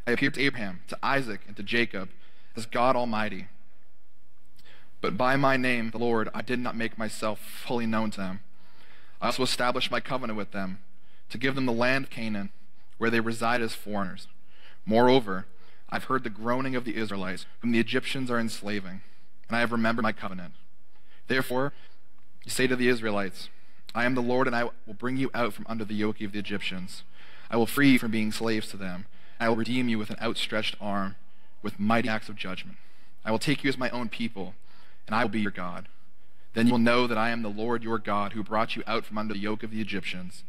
I 0.04 0.12
appeared 0.12 0.34
to 0.34 0.42
Abraham, 0.42 0.80
to 0.88 0.98
Isaac, 1.00 1.42
and 1.46 1.56
to 1.56 1.62
Jacob 1.62 2.08
as 2.56 2.66
God 2.66 2.96
Almighty. 2.96 3.46
But 5.00 5.16
by 5.16 5.36
my 5.36 5.56
name, 5.56 5.90
the 5.90 5.98
Lord, 5.98 6.28
I 6.34 6.42
did 6.42 6.58
not 6.58 6.74
make 6.74 6.98
myself 6.98 7.38
fully 7.38 7.86
known 7.86 8.10
to 8.12 8.20
them. 8.20 8.40
I 9.20 9.26
also 9.26 9.44
established 9.44 9.92
my 9.92 10.00
covenant 10.00 10.36
with 10.36 10.50
them 10.50 10.80
to 11.30 11.38
give 11.38 11.54
them 11.54 11.66
the 11.66 11.72
land 11.72 12.06
of 12.06 12.10
Canaan, 12.10 12.50
where 12.98 13.10
they 13.10 13.20
reside 13.20 13.60
as 13.60 13.74
foreigners. 13.74 14.28
Moreover, 14.84 15.46
I've 15.90 16.04
heard 16.04 16.24
the 16.24 16.30
groaning 16.30 16.74
of 16.74 16.84
the 16.84 16.96
Israelites, 16.96 17.46
whom 17.60 17.72
the 17.72 17.80
Egyptians 17.80 18.30
are 18.30 18.38
enslaving, 18.38 19.00
and 19.48 19.56
I 19.56 19.60
have 19.60 19.72
remembered 19.72 20.02
my 20.02 20.12
covenant. 20.12 20.54
Therefore, 21.28 21.72
you 22.44 22.50
say 22.50 22.66
to 22.66 22.76
the 22.76 22.88
Israelites, 22.88 23.48
I 23.94 24.04
am 24.04 24.14
the 24.14 24.20
Lord, 24.20 24.46
and 24.46 24.54
I 24.54 24.64
will 24.64 24.94
bring 24.94 25.16
you 25.16 25.30
out 25.34 25.54
from 25.54 25.66
under 25.68 25.84
the 25.84 25.94
yoke 25.94 26.20
of 26.20 26.32
the 26.32 26.38
Egyptians. 26.38 27.04
I 27.50 27.56
will 27.56 27.66
free 27.66 27.92
you 27.92 27.98
from 27.98 28.10
being 28.10 28.32
slaves 28.32 28.68
to 28.68 28.76
them. 28.76 29.06
I 29.40 29.48
will 29.48 29.56
redeem 29.56 29.88
you 29.88 29.98
with 29.98 30.10
an 30.10 30.18
outstretched 30.20 30.76
arm, 30.80 31.16
with 31.62 31.80
mighty 31.80 32.08
acts 32.08 32.28
of 32.28 32.36
judgment. 32.36 32.76
I 33.24 33.30
will 33.30 33.38
take 33.38 33.64
you 33.64 33.68
as 33.68 33.78
my 33.78 33.90
own 33.90 34.08
people, 34.08 34.54
and 35.06 35.14
I 35.14 35.24
will 35.24 35.30
be 35.30 35.40
your 35.40 35.50
God. 35.50 35.88
Then 36.54 36.66
you 36.66 36.72
will 36.72 36.78
know 36.78 37.06
that 37.06 37.18
I 37.18 37.30
am 37.30 37.42
the 37.42 37.48
Lord 37.48 37.82
your 37.82 37.98
God, 37.98 38.32
who 38.32 38.42
brought 38.42 38.76
you 38.76 38.82
out 38.86 39.04
from 39.04 39.18
under 39.18 39.34
the 39.34 39.40
yoke 39.40 39.62
of 39.62 39.70
the 39.70 39.80
Egyptians 39.80 40.44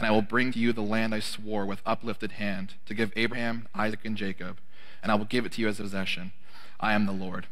and 0.00 0.06
I 0.06 0.12
will 0.12 0.22
bring 0.22 0.50
to 0.52 0.58
you 0.58 0.72
the 0.72 0.80
land 0.80 1.14
I 1.14 1.20
swore 1.20 1.66
with 1.66 1.82
uplifted 1.84 2.32
hand 2.32 2.72
to 2.86 2.94
give 2.94 3.12
Abraham, 3.16 3.68
Isaac, 3.74 4.00
and 4.02 4.16
Jacob, 4.16 4.56
and 5.02 5.12
I 5.12 5.14
will 5.14 5.26
give 5.26 5.44
it 5.44 5.52
to 5.52 5.60
you 5.60 5.68
as 5.68 5.78
a 5.78 5.82
possession. 5.82 6.32
I 6.80 6.94
am 6.94 7.04
the 7.04 7.12
Lord. 7.12 7.46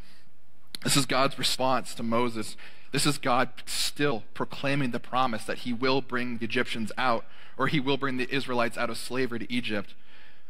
This 0.83 0.97
is 0.97 1.05
God's 1.05 1.37
response 1.37 1.93
to 1.93 2.01
Moses. 2.01 2.57
This 2.91 3.05
is 3.05 3.19
God 3.19 3.49
still 3.67 4.23
proclaiming 4.33 4.89
the 4.89 4.99
promise 4.99 5.45
that 5.45 5.59
he 5.59 5.73
will 5.73 6.01
bring 6.01 6.39
the 6.39 6.45
Egyptians 6.45 6.91
out, 6.97 7.23
or 7.55 7.67
he 7.67 7.79
will 7.79 7.97
bring 7.97 8.17
the 8.17 8.33
Israelites 8.33 8.79
out 8.79 8.89
of 8.89 8.97
slavery 8.97 9.37
to 9.37 9.53
Egypt. 9.53 9.93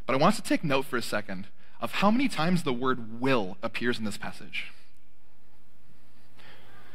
But 0.05 0.13
I 0.13 0.19
want 0.19 0.35
us 0.35 0.41
to 0.41 0.47
take 0.47 0.63
note 0.63 0.85
for 0.85 0.95
a 0.95 1.01
second 1.01 1.47
of 1.81 1.95
how 1.95 2.11
many 2.11 2.29
times 2.29 2.63
the 2.63 2.71
word 2.71 3.19
will 3.19 3.57
appears 3.61 3.99
in 3.99 4.05
this 4.05 4.17
passage. 4.17 4.71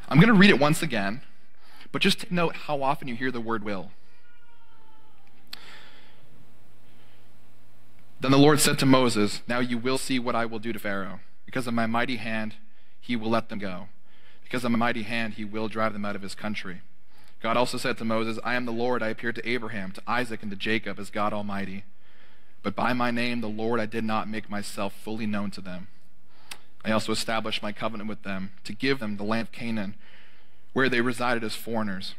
I'm 0.08 0.16
going 0.16 0.32
to 0.32 0.32
read 0.32 0.48
it 0.48 0.58
once 0.58 0.80
again, 0.80 1.20
but 1.92 2.00
just 2.00 2.20
take 2.20 2.32
note 2.32 2.56
how 2.56 2.82
often 2.82 3.06
you 3.06 3.16
hear 3.16 3.30
the 3.30 3.38
word 3.38 3.64
will. 3.64 3.90
Then 8.20 8.30
the 8.30 8.38
Lord 8.38 8.60
said 8.60 8.78
to 8.78 8.86
Moses, 8.86 9.42
Now 9.46 9.58
you 9.58 9.76
will 9.76 9.98
see 9.98 10.18
what 10.18 10.34
I 10.34 10.46
will 10.46 10.58
do 10.58 10.72
to 10.72 10.78
Pharaoh. 10.78 11.20
Because 11.44 11.66
of 11.66 11.74
my 11.74 11.86
mighty 11.86 12.16
hand, 12.16 12.56
he 13.00 13.16
will 13.16 13.30
let 13.30 13.48
them 13.48 13.58
go. 13.58 13.88
Because 14.42 14.64
of 14.64 14.70
my 14.70 14.78
mighty 14.78 15.02
hand, 15.02 15.34
he 15.34 15.44
will 15.44 15.68
drive 15.68 15.92
them 15.92 16.04
out 16.04 16.16
of 16.16 16.22
his 16.22 16.34
country. 16.34 16.80
God 17.42 17.56
also 17.56 17.76
said 17.76 17.98
to 17.98 18.04
Moses, 18.04 18.38
I 18.42 18.54
am 18.54 18.64
the 18.64 18.72
Lord. 18.72 19.02
I 19.02 19.08
appeared 19.08 19.34
to 19.34 19.48
Abraham, 19.48 19.92
to 19.92 20.02
Isaac, 20.06 20.42
and 20.42 20.50
to 20.50 20.56
Jacob 20.56 20.98
as 20.98 21.10
God 21.10 21.32
Almighty. 21.32 21.84
But 22.62 22.74
by 22.74 22.94
my 22.94 23.10
name, 23.10 23.42
the 23.42 23.48
Lord, 23.48 23.78
I 23.78 23.86
did 23.86 24.04
not 24.04 24.28
make 24.28 24.48
myself 24.48 24.94
fully 24.94 25.26
known 25.26 25.50
to 25.50 25.60
them. 25.60 25.88
I 26.84 26.90
also 26.90 27.12
established 27.12 27.62
my 27.62 27.72
covenant 27.72 28.08
with 28.08 28.22
them 28.22 28.52
to 28.64 28.72
give 28.72 28.98
them 28.98 29.16
the 29.16 29.24
land 29.24 29.48
of 29.48 29.52
Canaan, 29.52 29.94
where 30.72 30.88
they 30.88 31.02
resided 31.02 31.44
as 31.44 31.54
foreigners. 31.54 32.14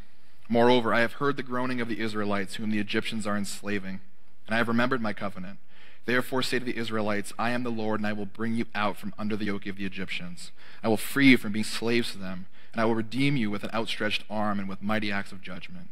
Moreover, 0.47 0.93
I 0.93 0.99
have 0.99 1.13
heard 1.13 1.37
the 1.37 1.43
groaning 1.43 1.81
of 1.81 1.87
the 1.87 1.99
Israelites, 1.99 2.55
whom 2.55 2.69
the 2.69 2.79
Egyptians 2.79 3.25
are 3.25 3.35
enslaving, 3.35 4.01
and 4.45 4.53
I 4.53 4.57
have 4.57 4.67
remembered 4.67 5.01
my 5.01 5.13
covenant. 5.13 5.57
Therefore, 6.05 6.43
say 6.43 6.59
to 6.59 6.65
the 6.65 6.77
Israelites, 6.77 7.33
I 7.37 7.49
am 7.49 7.63
the 7.63 7.71
Lord, 7.71 7.99
and 7.99 8.07
I 8.07 8.13
will 8.13 8.27
bring 8.27 8.53
you 8.53 8.65
out 8.75 8.97
from 8.97 9.13
under 9.17 9.35
the 9.35 9.45
yoke 9.45 9.65
of 9.65 9.77
the 9.77 9.85
Egyptians. 9.85 10.51
I 10.83 10.87
will 10.87 10.97
free 10.97 11.29
you 11.29 11.37
from 11.37 11.51
being 11.51 11.65
slaves 11.65 12.11
to 12.11 12.19
them, 12.19 12.45
and 12.71 12.81
I 12.81 12.85
will 12.85 12.95
redeem 12.95 13.35
you 13.35 13.49
with 13.49 13.63
an 13.63 13.71
outstretched 13.73 14.23
arm 14.29 14.59
and 14.59 14.69
with 14.69 14.83
mighty 14.83 15.11
acts 15.11 15.31
of 15.31 15.41
judgment. 15.41 15.87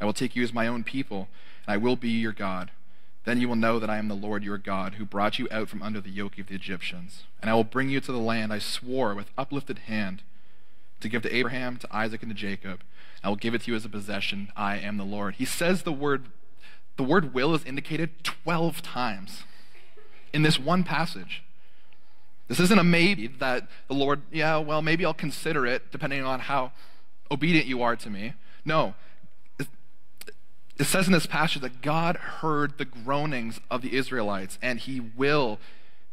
I 0.00 0.06
will 0.06 0.14
take 0.14 0.34
you 0.34 0.42
as 0.42 0.54
my 0.54 0.66
own 0.66 0.82
people, 0.82 1.28
and 1.66 1.74
I 1.74 1.76
will 1.76 1.96
be 1.96 2.08
your 2.08 2.32
God. 2.32 2.70
Then 3.24 3.38
you 3.38 3.48
will 3.48 3.56
know 3.56 3.78
that 3.78 3.90
I 3.90 3.98
am 3.98 4.08
the 4.08 4.14
Lord 4.14 4.42
your 4.42 4.56
God, 4.56 4.94
who 4.94 5.04
brought 5.04 5.38
you 5.38 5.46
out 5.50 5.68
from 5.68 5.82
under 5.82 6.00
the 6.00 6.08
yoke 6.08 6.38
of 6.38 6.46
the 6.46 6.54
Egyptians. 6.54 7.24
And 7.42 7.50
I 7.50 7.54
will 7.54 7.64
bring 7.64 7.90
you 7.90 8.00
to 8.00 8.12
the 8.12 8.18
land 8.18 8.54
I 8.54 8.58
swore 8.58 9.14
with 9.14 9.30
uplifted 9.36 9.80
hand 9.80 10.22
to 11.00 11.08
give 11.08 11.22
to 11.22 11.34
Abraham, 11.34 11.76
to 11.76 11.94
Isaac, 11.94 12.22
and 12.22 12.30
to 12.30 12.34
Jacob. 12.34 12.80
I 13.22 13.28
will 13.28 13.36
give 13.36 13.54
it 13.54 13.62
to 13.62 13.70
you 13.70 13.76
as 13.76 13.84
a 13.84 13.90
possession. 13.90 14.50
I 14.56 14.78
am 14.78 14.96
the 14.96 15.04
Lord. 15.04 15.34
He 15.34 15.44
says 15.44 15.82
the 15.82 15.92
word, 15.92 16.26
the 16.96 17.02
word 17.02 17.34
will 17.34 17.54
is 17.54 17.64
indicated 17.64 18.24
12 18.24 18.80
times 18.80 19.44
in 20.32 20.42
this 20.42 20.58
one 20.58 20.84
passage. 20.84 21.42
This 22.48 22.58
isn't 22.60 22.78
a 22.78 22.84
maybe 22.84 23.28
that 23.28 23.68
the 23.88 23.94
Lord, 23.94 24.22
yeah, 24.32 24.56
well, 24.58 24.82
maybe 24.82 25.04
I'll 25.04 25.14
consider 25.14 25.66
it 25.66 25.90
depending 25.92 26.24
on 26.24 26.40
how 26.40 26.72
obedient 27.30 27.66
you 27.66 27.82
are 27.82 27.96
to 27.96 28.10
me. 28.10 28.34
No. 28.64 28.94
It 29.58 30.86
says 30.86 31.06
in 31.06 31.12
this 31.12 31.26
passage 31.26 31.62
that 31.62 31.82
God 31.82 32.16
heard 32.16 32.78
the 32.78 32.84
groanings 32.84 33.60
of 33.70 33.82
the 33.82 33.94
Israelites 33.94 34.58
and 34.60 34.80
he 34.80 34.98
will 34.98 35.58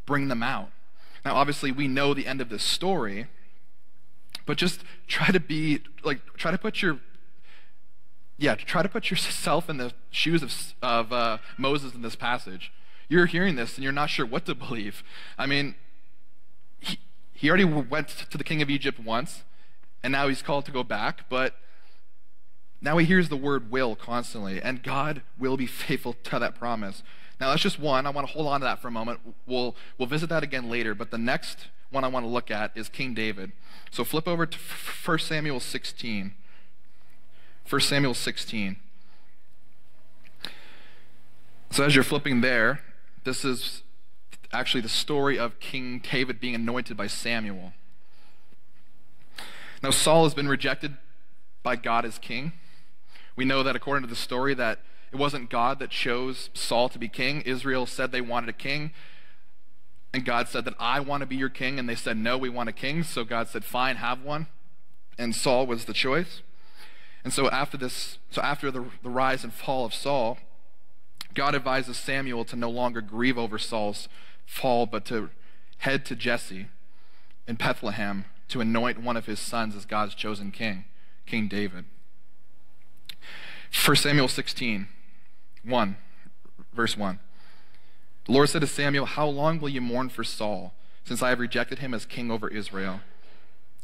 bring 0.06 0.28
them 0.28 0.42
out. 0.42 0.70
Now, 1.24 1.34
obviously, 1.34 1.72
we 1.72 1.88
know 1.88 2.14
the 2.14 2.26
end 2.26 2.40
of 2.40 2.50
this 2.50 2.62
story, 2.62 3.26
but 4.46 4.56
just 4.56 4.84
try 5.06 5.28
to 5.28 5.40
be, 5.40 5.80
like, 6.04 6.20
try 6.36 6.50
to 6.50 6.58
put 6.58 6.82
your 6.82 7.00
yeah, 8.38 8.54
try 8.54 8.82
to 8.82 8.88
put 8.88 9.10
yourself 9.10 9.68
in 9.68 9.78
the 9.78 9.92
shoes 10.10 10.42
of, 10.42 10.54
of 10.80 11.12
uh, 11.12 11.38
Moses 11.58 11.92
in 11.94 12.02
this 12.02 12.14
passage. 12.14 12.72
You're 13.08 13.26
hearing 13.26 13.56
this 13.56 13.76
and 13.76 13.84
you're 13.84 13.92
not 13.92 14.10
sure 14.10 14.26
what 14.26 14.46
to 14.46 14.54
believe. 14.54 15.02
I 15.38 15.46
mean, 15.46 15.74
he, 16.80 16.98
he 17.32 17.48
already 17.48 17.64
went 17.64 18.08
to 18.08 18.38
the 18.38 18.44
king 18.44 18.62
of 18.62 18.70
Egypt 18.70 18.98
once, 18.98 19.44
and 20.02 20.12
now 20.12 20.28
he's 20.28 20.42
called 20.42 20.66
to 20.66 20.72
go 20.72 20.82
back, 20.82 21.28
but 21.28 21.56
now 22.80 22.98
he 22.98 23.06
hears 23.06 23.28
the 23.28 23.36
word 23.36 23.70
will 23.70 23.96
constantly, 23.96 24.62
and 24.62 24.82
God 24.82 25.22
will 25.38 25.56
be 25.56 25.66
faithful 25.66 26.14
to 26.24 26.38
that 26.38 26.54
promise. 26.54 27.02
Now, 27.40 27.50
that's 27.50 27.62
just 27.62 27.78
one. 27.78 28.06
I 28.06 28.10
want 28.10 28.26
to 28.26 28.32
hold 28.32 28.48
on 28.48 28.60
to 28.60 28.64
that 28.64 28.80
for 28.80 28.88
a 28.88 28.90
moment. 28.90 29.20
We'll, 29.46 29.76
we'll 29.96 30.08
visit 30.08 30.28
that 30.30 30.42
again 30.42 30.68
later, 30.68 30.94
but 30.94 31.10
the 31.10 31.18
next 31.18 31.68
one 31.90 32.04
I 32.04 32.08
want 32.08 32.24
to 32.24 32.28
look 32.28 32.50
at 32.50 32.72
is 32.76 32.88
King 32.88 33.14
David. 33.14 33.52
So 33.90 34.04
flip 34.04 34.28
over 34.28 34.44
to 34.44 34.58
1 34.58 35.18
Samuel 35.20 35.60
16. 35.60 36.34
1 37.68 37.80
Samuel 37.80 38.14
16. 38.14 38.76
So 41.70 41.84
as 41.84 41.94
you're 41.94 42.04
flipping 42.04 42.40
there, 42.40 42.80
this 43.24 43.44
is 43.44 43.82
actually 44.52 44.80
the 44.80 44.88
story 44.88 45.38
of 45.38 45.58
King 45.60 46.02
David 46.10 46.40
being 46.40 46.54
anointed 46.54 46.96
by 46.96 47.06
Samuel. 47.06 47.72
Now, 49.82 49.90
Saul 49.90 50.24
has 50.24 50.34
been 50.34 50.48
rejected 50.48 50.96
by 51.62 51.76
God 51.76 52.04
as 52.04 52.18
king. 52.18 52.52
We 53.36 53.44
know 53.44 53.62
that 53.62 53.76
according 53.76 54.02
to 54.02 54.08
the 54.08 54.16
story 54.16 54.54
that 54.54 54.80
it 55.12 55.16
wasn't 55.16 55.50
God 55.50 55.78
that 55.78 55.90
chose 55.90 56.50
Saul 56.54 56.88
to 56.88 56.98
be 56.98 57.08
king. 57.08 57.42
Israel 57.42 57.86
said 57.86 58.10
they 58.10 58.20
wanted 58.20 58.48
a 58.48 58.54
king. 58.54 58.92
And 60.12 60.24
God 60.24 60.48
said 60.48 60.64
that 60.64 60.74
I 60.78 61.00
want 61.00 61.20
to 61.20 61.26
be 61.26 61.36
your 61.36 61.48
king. 61.48 61.78
And 61.78 61.88
they 61.88 61.94
said, 61.94 62.16
no, 62.16 62.36
we 62.36 62.48
want 62.48 62.68
a 62.68 62.72
king. 62.72 63.02
So 63.02 63.24
God 63.24 63.48
said, 63.48 63.64
fine, 63.64 63.96
have 63.96 64.22
one. 64.22 64.48
And 65.18 65.34
Saul 65.34 65.66
was 65.66 65.84
the 65.84 65.92
choice. 65.92 66.42
And 67.24 67.32
so 67.32 67.48
after 67.50 67.76
this, 67.76 68.18
so 68.30 68.40
after 68.42 68.70
the, 68.70 68.86
the 69.02 69.10
rise 69.10 69.44
and 69.44 69.52
fall 69.52 69.84
of 69.84 69.92
Saul, 69.92 70.38
God 71.34 71.54
advises 71.54 71.96
Samuel 71.96 72.44
to 72.46 72.56
no 72.56 72.70
longer 72.70 73.00
grieve 73.00 73.38
over 73.38 73.58
Saul's 73.58 74.08
fall, 74.46 74.86
but 74.86 75.04
to 75.06 75.30
head 75.78 76.04
to 76.06 76.16
Jesse 76.16 76.68
in 77.46 77.56
Bethlehem 77.56 78.24
to 78.48 78.60
anoint 78.60 79.02
one 79.02 79.16
of 79.16 79.26
his 79.26 79.38
sons 79.38 79.76
as 79.76 79.84
God's 79.84 80.14
chosen 80.14 80.50
king, 80.50 80.84
King 81.26 81.48
David. 81.48 81.84
1 83.84 83.96
Samuel 83.96 84.28
16, 84.28 84.88
1, 85.64 85.96
verse 86.72 86.96
1. 86.96 87.18
The 88.24 88.32
Lord 88.32 88.48
said 88.48 88.62
to 88.62 88.66
Samuel, 88.66 89.06
How 89.06 89.26
long 89.26 89.60
will 89.60 89.68
you 89.68 89.80
mourn 89.80 90.08
for 90.08 90.24
Saul, 90.24 90.72
since 91.04 91.22
I 91.22 91.30
have 91.30 91.38
rejected 91.38 91.78
him 91.78 91.92
as 91.92 92.06
king 92.06 92.30
over 92.30 92.48
Israel? 92.48 93.00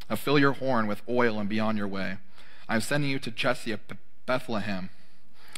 Now 0.09 0.17
fill 0.17 0.39
your 0.39 0.53
horn 0.53 0.87
with 0.87 1.03
oil 1.09 1.39
and 1.39 1.49
be 1.49 1.61
on 1.61 1.77
your 1.77 1.89
way. 1.89 2.19
I 2.69 2.75
am 2.75 2.81
sending 2.81 3.11
you 3.11 3.19
to 3.19 3.31
Jesse 3.31 3.73
at 3.73 3.81
Bethlehem 4.27 4.91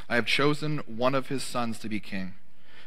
I 0.09 0.15
have 0.15 0.27
chosen 0.27 0.79
one 0.87 1.15
of 1.15 1.29
his 1.29 1.43
sons 1.43 1.79
to 1.81 1.89
be 1.89 2.01
king. 2.01 2.35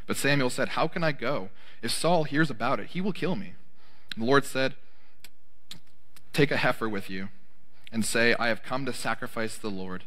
But 0.07 0.17
Samuel 0.17 0.49
said, 0.49 0.69
How 0.69 0.87
can 0.87 1.03
I 1.03 1.11
go? 1.11 1.49
If 1.81 1.91
Saul 1.91 2.23
hears 2.23 2.49
about 2.49 2.79
it, 2.79 2.87
he 2.87 3.01
will 3.01 3.13
kill 3.13 3.35
me. 3.35 3.53
And 4.15 4.23
the 4.23 4.27
Lord 4.27 4.45
said, 4.45 4.75
Take 6.33 6.51
a 6.51 6.57
heifer 6.57 6.87
with 6.87 7.09
you 7.09 7.29
and 7.91 8.05
say, 8.05 8.35
I 8.39 8.47
have 8.47 8.63
come 8.63 8.85
to 8.85 8.93
sacrifice 8.93 9.57
the 9.57 9.69
Lord. 9.69 10.03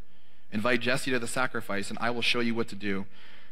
Invite 0.50 0.81
Jesse 0.81 1.11
to 1.11 1.19
the 1.19 1.26
sacrifice, 1.26 1.88
and 1.88 1.99
I 2.00 2.11
will 2.11 2.23
show 2.23 2.40
you 2.40 2.54
what 2.54 2.69
to 2.69 2.75
do. 2.75 3.07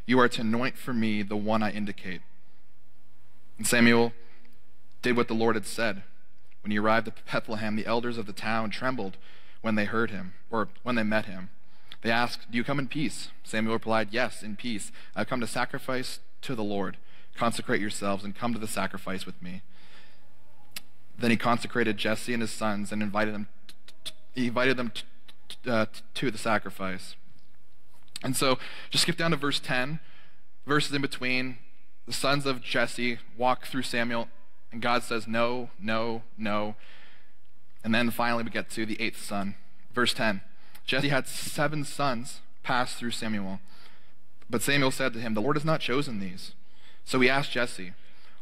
You 0.07 0.19
are 0.19 0.29
to 0.29 0.41
anoint 0.41 0.77
for 0.77 0.93
me 0.93 1.23
the 1.23 1.37
one 1.37 1.63
I 1.63 1.71
indicate. 1.71 2.21
And 3.59 3.67
Samuel 3.67 4.13
did 5.03 5.17
what 5.17 5.29
the 5.29 5.35
Lord 5.35 5.57
had 5.57 5.67
said. 5.67 6.03
When 6.63 6.71
he 6.71 6.79
arrived 6.79 7.09
at 7.09 7.25
Bethlehem, 7.31 7.77
the 7.77 7.87
elders 7.87 8.19
of 8.19 8.27
the 8.27 8.33
town 8.33 8.71
trembled 8.71 9.17
when 9.63 9.75
they 9.75 9.87
heard 9.87 10.11
him, 10.11 10.35
or 10.51 10.69
when 10.83 10.95
they 10.95 11.03
met 11.03 11.27
him. 11.27 11.51
They 12.03 12.11
asked, 12.11 12.51
Do 12.51 12.57
you 12.57 12.65
come 12.65 12.79
in 12.79 12.89
peace? 12.89 13.31
Samuel 13.45 13.75
replied, 13.75 14.09
Yes, 14.11 14.43
in 14.43 14.57
peace. 14.57 14.91
I've 15.15 15.29
come 15.29 15.41
to 15.41 15.47
sacrifice 15.47 16.21
to 16.43 16.55
the 16.55 16.65
Lord. 16.65 16.97
Consecrate 17.37 17.81
yourselves 17.81 18.25
and 18.25 18.35
come 18.35 18.53
to 18.53 18.59
the 18.59 18.69
sacrifice 18.69 19.27
with 19.27 19.41
me. 19.43 19.63
Then 21.19 21.31
he 21.31 21.37
consecrated 21.37 21.99
Jesse 21.99 22.33
and 22.33 22.43
his 22.43 22.51
sons 22.51 22.93
and 22.93 23.03
invited 23.03 23.35
them, 23.35 23.49
he 24.35 24.47
invited 24.47 24.77
them 24.77 24.93
uh, 25.67 25.87
to 26.15 26.31
the 26.31 26.39
sacrifice. 26.39 27.15
And 28.23 28.37
so, 28.37 28.59
just 28.91 29.03
skip 29.03 29.17
down 29.17 29.31
to 29.31 29.37
verse 29.37 29.61
10, 29.61 30.01
verses 30.67 30.93
in 30.93 31.03
between. 31.03 31.59
The 32.07 32.13
sons 32.13 32.47
of 32.47 32.63
Jesse 32.63 33.19
walk 33.37 33.67
through 33.67 33.83
Samuel, 33.83 34.29
and 34.73 34.83
God 34.83 35.03
says, 35.03 35.27
No, 35.27 35.71
no, 35.79 36.23
no. 36.37 36.75
And 37.85 37.95
then 37.95 38.11
finally, 38.11 38.43
we 38.43 38.51
get 38.51 38.71
to 38.71 38.85
the 38.85 39.01
eighth 39.01 39.23
son. 39.23 39.55
Verse 39.95 40.13
10. 40.13 40.43
Jesse 40.87 41.09
had 41.09 41.27
seven 41.27 41.85
sons 41.85 42.41
pass 42.63 42.95
through 42.95 43.13
Samuel. 43.13 43.61
But 44.49 44.63
Samuel 44.63 44.91
said 44.91 45.13
to 45.13 45.21
him, 45.21 45.35
The 45.35 45.41
Lord 45.41 45.57
has 45.57 45.65
not 45.65 45.81
chosen 45.81 46.19
these. 46.19 46.55
So 47.05 47.21
he 47.21 47.31
asked 47.31 47.53
Jesse, 47.53 47.93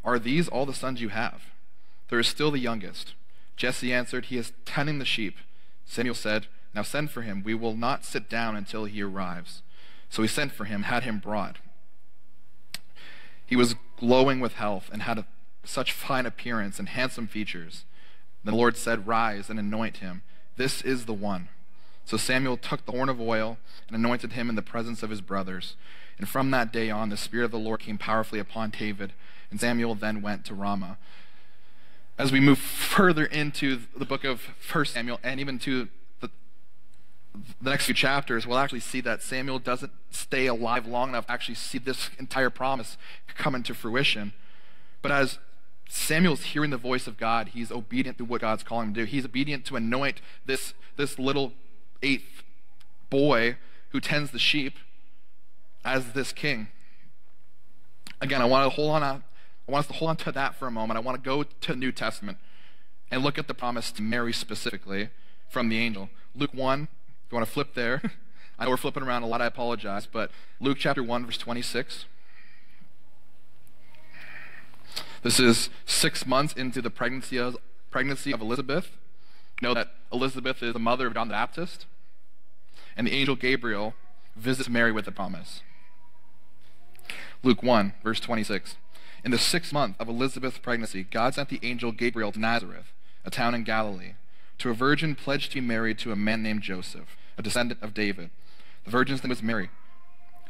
Are 0.04 0.18
these 0.18 0.48
all 0.48 0.66
the 0.66 0.74
sons 0.74 1.00
you 1.00 1.10
have? 1.10 1.42
There 2.08 2.18
is 2.18 2.26
still 2.26 2.50
the 2.50 2.58
youngest. 2.58 3.14
Jesse 3.56 3.92
answered, 3.92 4.26
He 4.26 4.38
is 4.38 4.52
tending 4.64 4.98
the 4.98 5.04
sheep. 5.04 5.36
Samuel 5.84 6.14
said, 6.14 6.46
Now 6.74 6.82
send 6.82 7.10
for 7.10 7.22
him. 7.22 7.42
We 7.42 7.54
will 7.54 7.76
not 7.76 8.04
sit 8.04 8.28
down 8.28 8.56
until 8.56 8.86
he 8.86 9.02
arrives. 9.02 9.62
So 10.08 10.22
he 10.22 10.28
sent 10.28 10.52
for 10.52 10.64
him, 10.64 10.84
had 10.84 11.02
him 11.02 11.18
brought. 11.18 11.56
He 13.44 13.56
was 13.56 13.74
glowing 13.98 14.40
with 14.40 14.54
health 14.54 14.88
and 14.92 15.02
had 15.02 15.18
a, 15.18 15.26
such 15.64 15.92
fine 15.92 16.26
appearance 16.26 16.78
and 16.78 16.88
handsome 16.88 17.26
features. 17.26 17.84
The 18.44 18.52
Lord 18.52 18.76
said, 18.76 19.06
Rise 19.06 19.50
and 19.50 19.58
anoint 19.58 19.98
him. 19.98 20.22
This 20.56 20.82
is 20.82 21.04
the 21.04 21.14
one. 21.14 21.48
So 22.08 22.16
Samuel 22.16 22.56
took 22.56 22.86
the 22.86 22.92
horn 22.92 23.10
of 23.10 23.20
oil 23.20 23.58
and 23.86 23.94
anointed 23.94 24.32
him 24.32 24.48
in 24.48 24.56
the 24.56 24.62
presence 24.62 25.02
of 25.02 25.10
his 25.10 25.20
brothers. 25.20 25.76
And 26.16 26.26
from 26.26 26.50
that 26.52 26.72
day 26.72 26.88
on, 26.88 27.10
the 27.10 27.18
Spirit 27.18 27.44
of 27.44 27.50
the 27.50 27.58
Lord 27.58 27.80
came 27.80 27.98
powerfully 27.98 28.40
upon 28.40 28.70
David, 28.70 29.12
and 29.50 29.60
Samuel 29.60 29.94
then 29.94 30.22
went 30.22 30.46
to 30.46 30.54
Ramah. 30.54 30.96
As 32.16 32.32
we 32.32 32.40
move 32.40 32.58
further 32.58 33.26
into 33.26 33.80
the 33.94 34.06
book 34.06 34.24
of 34.24 34.40
1 34.72 34.86
Samuel 34.86 35.20
and 35.22 35.38
even 35.38 35.58
to 35.58 35.88
the, 36.22 36.30
the 37.60 37.68
next 37.68 37.84
few 37.84 37.94
chapters, 37.94 38.46
we'll 38.46 38.56
actually 38.56 38.80
see 38.80 39.02
that 39.02 39.22
Samuel 39.22 39.58
doesn't 39.58 39.92
stay 40.10 40.46
alive 40.46 40.86
long 40.86 41.10
enough 41.10 41.26
to 41.26 41.32
actually 41.32 41.56
see 41.56 41.76
this 41.76 42.08
entire 42.18 42.48
promise 42.48 42.96
come 43.36 43.54
into 43.54 43.74
fruition. 43.74 44.32
But 45.02 45.12
as 45.12 45.38
Samuel's 45.90 46.40
hearing 46.40 46.70
the 46.70 46.78
voice 46.78 47.06
of 47.06 47.18
God, 47.18 47.48
he's 47.48 47.70
obedient 47.70 48.16
to 48.16 48.24
what 48.24 48.40
God's 48.40 48.62
calling 48.62 48.88
him 48.88 48.94
to 48.94 49.00
do. 49.02 49.04
He's 49.04 49.26
obedient 49.26 49.66
to 49.66 49.76
anoint 49.76 50.22
this, 50.46 50.72
this 50.96 51.18
little 51.18 51.52
eighth 52.02 52.42
boy 53.10 53.56
who 53.90 54.00
tends 54.00 54.30
the 54.30 54.38
sheep 54.38 54.74
as 55.84 56.12
this 56.12 56.32
king. 56.32 56.68
Again, 58.20 58.42
I 58.42 58.44
want 58.44 58.70
to 58.70 58.74
hold 58.74 58.90
on. 58.90 59.02
I 59.02 59.72
want 59.72 59.84
us 59.84 59.86
to 59.88 59.92
hold 59.94 60.10
on 60.10 60.16
to 60.16 60.32
that 60.32 60.54
for 60.56 60.66
a 60.66 60.70
moment. 60.70 60.96
I 60.96 61.00
want 61.00 61.22
to 61.22 61.24
go 61.24 61.42
to 61.42 61.72
the 61.72 61.78
New 61.78 61.92
Testament 61.92 62.38
and 63.10 63.22
look 63.22 63.38
at 63.38 63.48
the 63.48 63.54
promise 63.54 63.92
to 63.92 64.02
Mary 64.02 64.32
specifically 64.32 65.10
from 65.48 65.68
the 65.68 65.78
angel. 65.78 66.10
Luke 66.34 66.52
1, 66.52 66.82
if 66.82 67.32
you 67.32 67.36
want 67.36 67.46
to 67.46 67.52
flip 67.52 67.74
there. 67.74 68.02
I 68.58 68.64
know 68.64 68.70
we're 68.70 68.76
flipping 68.76 69.04
around 69.04 69.22
a 69.22 69.26
lot, 69.26 69.40
I 69.40 69.46
apologize, 69.46 70.06
but 70.06 70.30
Luke 70.60 70.78
chapter 70.80 71.02
1, 71.02 71.26
verse 71.26 71.38
26. 71.38 72.06
This 75.22 75.38
is 75.38 75.70
six 75.86 76.26
months 76.26 76.54
into 76.54 76.82
the 76.82 76.90
pregnancy 76.90 77.38
of, 77.38 77.56
pregnancy 77.90 78.32
of 78.32 78.40
Elizabeth. 78.40 78.96
Know 79.60 79.74
that 79.74 79.92
Elizabeth 80.12 80.62
is 80.62 80.72
the 80.72 80.78
mother 80.78 81.06
of 81.06 81.14
John 81.14 81.28
the 81.28 81.32
Baptist. 81.32 81.86
And 82.96 83.06
the 83.06 83.12
angel 83.12 83.36
Gabriel 83.36 83.94
visits 84.36 84.68
Mary 84.68 84.92
with 84.92 85.06
a 85.06 85.12
promise. 85.12 85.62
Luke 87.42 87.62
1, 87.62 87.94
verse 88.02 88.20
26. 88.20 88.76
In 89.24 89.30
the 89.30 89.38
sixth 89.38 89.72
month 89.72 89.96
of 89.98 90.08
Elizabeth's 90.08 90.58
pregnancy, 90.58 91.04
God 91.04 91.34
sent 91.34 91.48
the 91.48 91.60
angel 91.62 91.92
Gabriel 91.92 92.32
to 92.32 92.38
Nazareth, 92.38 92.92
a 93.24 93.30
town 93.30 93.54
in 93.54 93.64
Galilee, 93.64 94.14
to 94.58 94.70
a 94.70 94.74
virgin 94.74 95.14
pledged 95.14 95.52
to 95.52 95.60
be 95.60 95.66
married 95.66 95.98
to 96.00 96.12
a 96.12 96.16
man 96.16 96.42
named 96.42 96.62
Joseph, 96.62 97.16
a 97.36 97.42
descendant 97.42 97.82
of 97.82 97.94
David. 97.94 98.30
The 98.84 98.90
virgin's 98.90 99.22
name 99.22 99.30
was 99.30 99.42
Mary. 99.42 99.70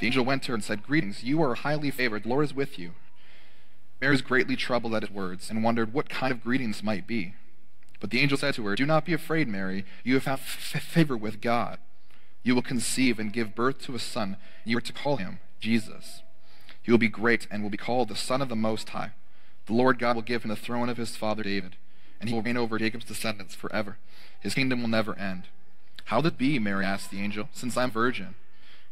The 0.00 0.06
angel 0.06 0.24
went 0.24 0.42
to 0.44 0.52
her 0.52 0.54
and 0.54 0.64
said, 0.64 0.86
Greetings, 0.86 1.24
you 1.24 1.42
are 1.42 1.54
highly 1.54 1.90
favored, 1.90 2.24
the 2.24 2.28
Lord 2.28 2.44
is 2.44 2.54
with 2.54 2.78
you. 2.78 2.92
Mary 4.00 4.12
was 4.12 4.22
greatly 4.22 4.54
troubled 4.54 4.94
at 4.94 5.02
his 5.02 5.10
words 5.10 5.50
and 5.50 5.64
wondered 5.64 5.92
what 5.92 6.08
kind 6.08 6.32
of 6.32 6.42
greetings 6.42 6.82
might 6.82 7.06
be. 7.06 7.34
But 8.00 8.11
the 8.11 8.21
angel 8.21 8.38
said 8.38 8.55
to 8.55 8.67
her, 8.67 8.76
Do 8.76 8.87
not 8.87 9.05
be 9.05 9.12
afraid, 9.12 9.49
Mary. 9.49 9.85
You 10.05 10.14
have 10.14 10.23
found 10.25 10.40
f- 10.40 10.83
favor 10.83 11.17
with 11.17 11.40
God. 11.40 11.78
You 12.43 12.55
will 12.55 12.62
conceive 12.62 13.19
and 13.19 13.33
give 13.33 13.55
birth 13.55 13.81
to 13.83 13.95
a 13.95 13.99
son. 13.99 14.37
And 14.62 14.71
you 14.71 14.78
are 14.78 14.83
to 14.83 14.93
call 14.93 15.17
him 15.17 15.40
Jesus. 15.61 16.23
He 16.83 16.90
will 16.90 16.99
be 16.99 17.09
great 17.09 17.47
and 17.50 17.62
will 17.62 17.71
be 17.71 17.76
called 17.76 18.09
the 18.09 18.17
Son 18.17 18.40
of 18.40 18.49
the 18.49 18.57
Most 18.57 18.88
High. 18.90 19.11
The 19.67 19.75
Lord 19.75 19.99
God 19.99 20.17
will 20.17 20.23
give 20.23 20.45
him 20.45 20.49
the 20.49 20.57
throne 20.57 20.88
of 20.88 20.97
his 20.97 21.17
father 21.17 21.43
David, 21.43 21.76
and 22.19 22.31
he 22.31 22.35
will 22.35 22.40
reign 22.40 22.57
over 22.57 22.78
Jacob's 22.78 23.05
descendants 23.05 23.55
forever. 23.55 23.99
His 24.40 24.55
kingdom 24.55 24.81
will 24.81 24.88
never 24.88 25.14
end. 25.19 25.45
How 26.07 26.19
will 26.19 26.28
it 26.28 26.38
be, 26.38 26.59
Mary 26.59 26.87
asked 26.87 27.11
the 27.11 27.21
angel, 27.21 27.50
since 27.52 27.76
I'm 27.76 27.90
a 27.90 27.93
virgin? 27.93 28.37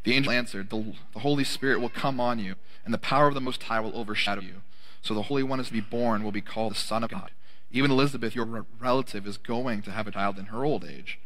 The 0.04 0.12
angel 0.12 0.32
answered, 0.32 0.68
the, 0.68 0.92
the 1.14 1.20
Holy 1.20 1.44
Spirit 1.44 1.80
will 1.80 1.88
come 1.88 2.20
on 2.20 2.38
you, 2.38 2.56
and 2.84 2.92
the 2.92 2.98
power 2.98 3.28
of 3.28 3.34
the 3.34 3.40
Most 3.40 3.62
High 3.62 3.80
will 3.80 3.96
overshadow 3.96 4.42
you. 4.42 4.60
So 5.00 5.14
the 5.14 5.22
Holy 5.22 5.42
One 5.42 5.58
is 5.58 5.68
to 5.68 5.72
be 5.72 5.80
born 5.80 6.22
will 6.22 6.32
be 6.32 6.42
called 6.42 6.72
the 6.72 6.78
Son 6.78 7.02
of 7.02 7.10
God. 7.10 7.30
Even 7.76 7.90
Elizabeth, 7.90 8.34
your 8.34 8.64
relative, 8.80 9.26
is 9.26 9.36
going 9.36 9.82
to 9.82 9.90
have 9.90 10.06
a 10.06 10.12
child 10.12 10.38
in 10.38 10.46
her 10.46 10.64
old 10.64 10.82
age. 10.82 11.18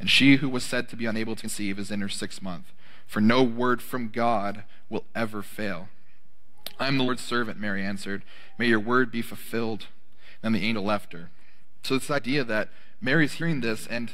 And 0.00 0.08
she 0.08 0.36
who 0.36 0.48
was 0.48 0.64
said 0.64 0.88
to 0.88 0.96
be 0.96 1.04
unable 1.04 1.36
to 1.36 1.42
conceive 1.42 1.78
is 1.78 1.90
in 1.90 2.00
her 2.00 2.08
sixth 2.08 2.40
month. 2.40 2.72
For 3.06 3.20
no 3.20 3.42
word 3.42 3.82
from 3.82 4.08
God 4.08 4.64
will 4.88 5.04
ever 5.14 5.42
fail. 5.42 5.88
I 6.80 6.88
am 6.88 6.96
the 6.96 7.04
Lord's 7.04 7.22
servant, 7.22 7.60
Mary 7.60 7.84
answered. 7.84 8.22
May 8.58 8.68
your 8.68 8.80
word 8.80 9.12
be 9.12 9.20
fulfilled. 9.20 9.86
Then 10.40 10.52
the 10.52 10.66
angel 10.66 10.84
left 10.84 11.12
her. 11.12 11.30
So 11.82 11.98
this 11.98 12.10
idea 12.10 12.44
that 12.44 12.70
Mary's 13.00 13.34
hearing 13.34 13.60
this, 13.60 13.86
and 13.86 14.12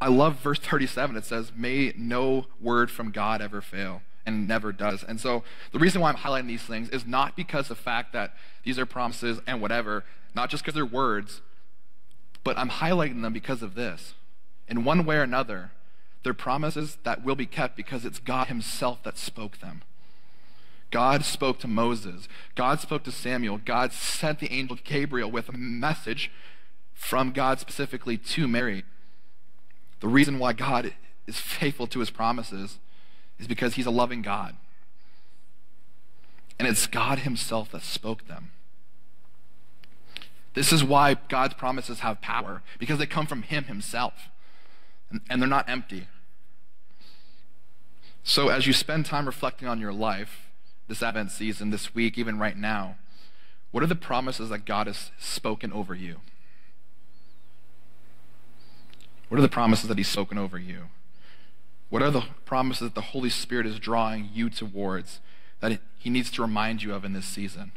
I 0.00 0.08
love 0.08 0.36
verse 0.36 0.60
37. 0.60 1.16
It 1.16 1.24
says, 1.24 1.50
May 1.56 1.94
no 1.96 2.46
word 2.60 2.92
from 2.92 3.10
God 3.10 3.42
ever 3.42 3.60
fail 3.60 4.02
and 4.26 4.46
never 4.48 4.72
does. 4.72 5.04
And 5.04 5.20
so 5.20 5.44
the 5.72 5.78
reason 5.78 6.00
why 6.00 6.10
I'm 6.10 6.16
highlighting 6.16 6.48
these 6.48 6.62
things 6.62 6.88
is 6.90 7.06
not 7.06 7.36
because 7.36 7.68
the 7.68 7.74
fact 7.74 8.12
that 8.12 8.34
these 8.64 8.78
are 8.78 8.86
promises 8.86 9.40
and 9.46 9.62
whatever, 9.62 10.04
not 10.34 10.50
just 10.50 10.64
because 10.64 10.74
they're 10.74 10.84
words, 10.84 11.40
but 12.44 12.58
I'm 12.58 12.70
highlighting 12.70 13.22
them 13.22 13.32
because 13.32 13.62
of 13.62 13.74
this. 13.74 14.14
In 14.68 14.84
one 14.84 15.06
way 15.06 15.16
or 15.16 15.22
another, 15.22 15.70
they're 16.22 16.34
promises 16.34 16.98
that 17.04 17.24
will 17.24 17.36
be 17.36 17.46
kept 17.46 17.76
because 17.76 18.04
it's 18.04 18.18
God 18.18 18.48
Himself 18.48 19.02
that 19.04 19.16
spoke 19.16 19.58
them. 19.58 19.82
God 20.90 21.24
spoke 21.24 21.58
to 21.60 21.68
Moses. 21.68 22.28
God 22.54 22.80
spoke 22.80 23.04
to 23.04 23.12
Samuel. 23.12 23.60
God 23.64 23.92
sent 23.92 24.40
the 24.40 24.52
angel 24.52 24.78
Gabriel 24.82 25.30
with 25.30 25.48
a 25.48 25.56
message 25.56 26.30
from 26.94 27.32
God 27.32 27.60
specifically 27.60 28.16
to 28.16 28.48
Mary. 28.48 28.84
The 30.00 30.08
reason 30.08 30.38
why 30.38 30.52
God 30.52 30.94
is 31.26 31.38
faithful 31.38 31.86
to 31.88 32.00
his 32.00 32.10
promises 32.10 32.78
is 33.38 33.46
because 33.46 33.74
he's 33.74 33.86
a 33.86 33.90
loving 33.90 34.22
God. 34.22 34.56
And 36.58 36.66
it's 36.66 36.86
God 36.86 37.20
himself 37.20 37.70
that 37.72 37.82
spoke 37.82 38.26
them. 38.26 38.50
This 40.54 40.72
is 40.72 40.82
why 40.82 41.16
God's 41.28 41.54
promises 41.54 42.00
have 42.00 42.22
power, 42.22 42.62
because 42.78 42.98
they 42.98 43.06
come 43.06 43.26
from 43.26 43.42
him 43.42 43.64
himself. 43.64 44.30
And, 45.10 45.20
and 45.28 45.40
they're 45.40 45.48
not 45.48 45.68
empty. 45.68 46.06
So 48.24 48.48
as 48.48 48.66
you 48.66 48.72
spend 48.72 49.06
time 49.06 49.26
reflecting 49.26 49.68
on 49.68 49.80
your 49.80 49.92
life, 49.92 50.48
this 50.88 51.02
Advent 51.02 51.30
season, 51.30 51.70
this 51.70 51.94
week, 51.94 52.16
even 52.16 52.38
right 52.38 52.56
now, 52.56 52.96
what 53.70 53.82
are 53.82 53.86
the 53.86 53.94
promises 53.94 54.48
that 54.48 54.64
God 54.64 54.86
has 54.86 55.10
spoken 55.18 55.72
over 55.72 55.94
you? 55.94 56.16
What 59.28 59.38
are 59.38 59.42
the 59.42 59.48
promises 59.48 59.88
that 59.88 59.98
He's 59.98 60.08
spoken 60.08 60.38
over 60.38 60.58
you? 60.58 60.84
What 61.88 62.02
are 62.02 62.10
the 62.10 62.24
promises 62.44 62.88
that 62.88 62.94
the 62.94 63.00
Holy 63.00 63.30
Spirit 63.30 63.66
is 63.66 63.78
drawing 63.78 64.30
you 64.32 64.50
towards 64.50 65.20
that 65.60 65.80
He 65.98 66.10
needs 66.10 66.30
to 66.32 66.42
remind 66.42 66.82
you 66.82 66.94
of 66.94 67.04
in 67.04 67.12
this 67.12 67.26
season? 67.26 67.72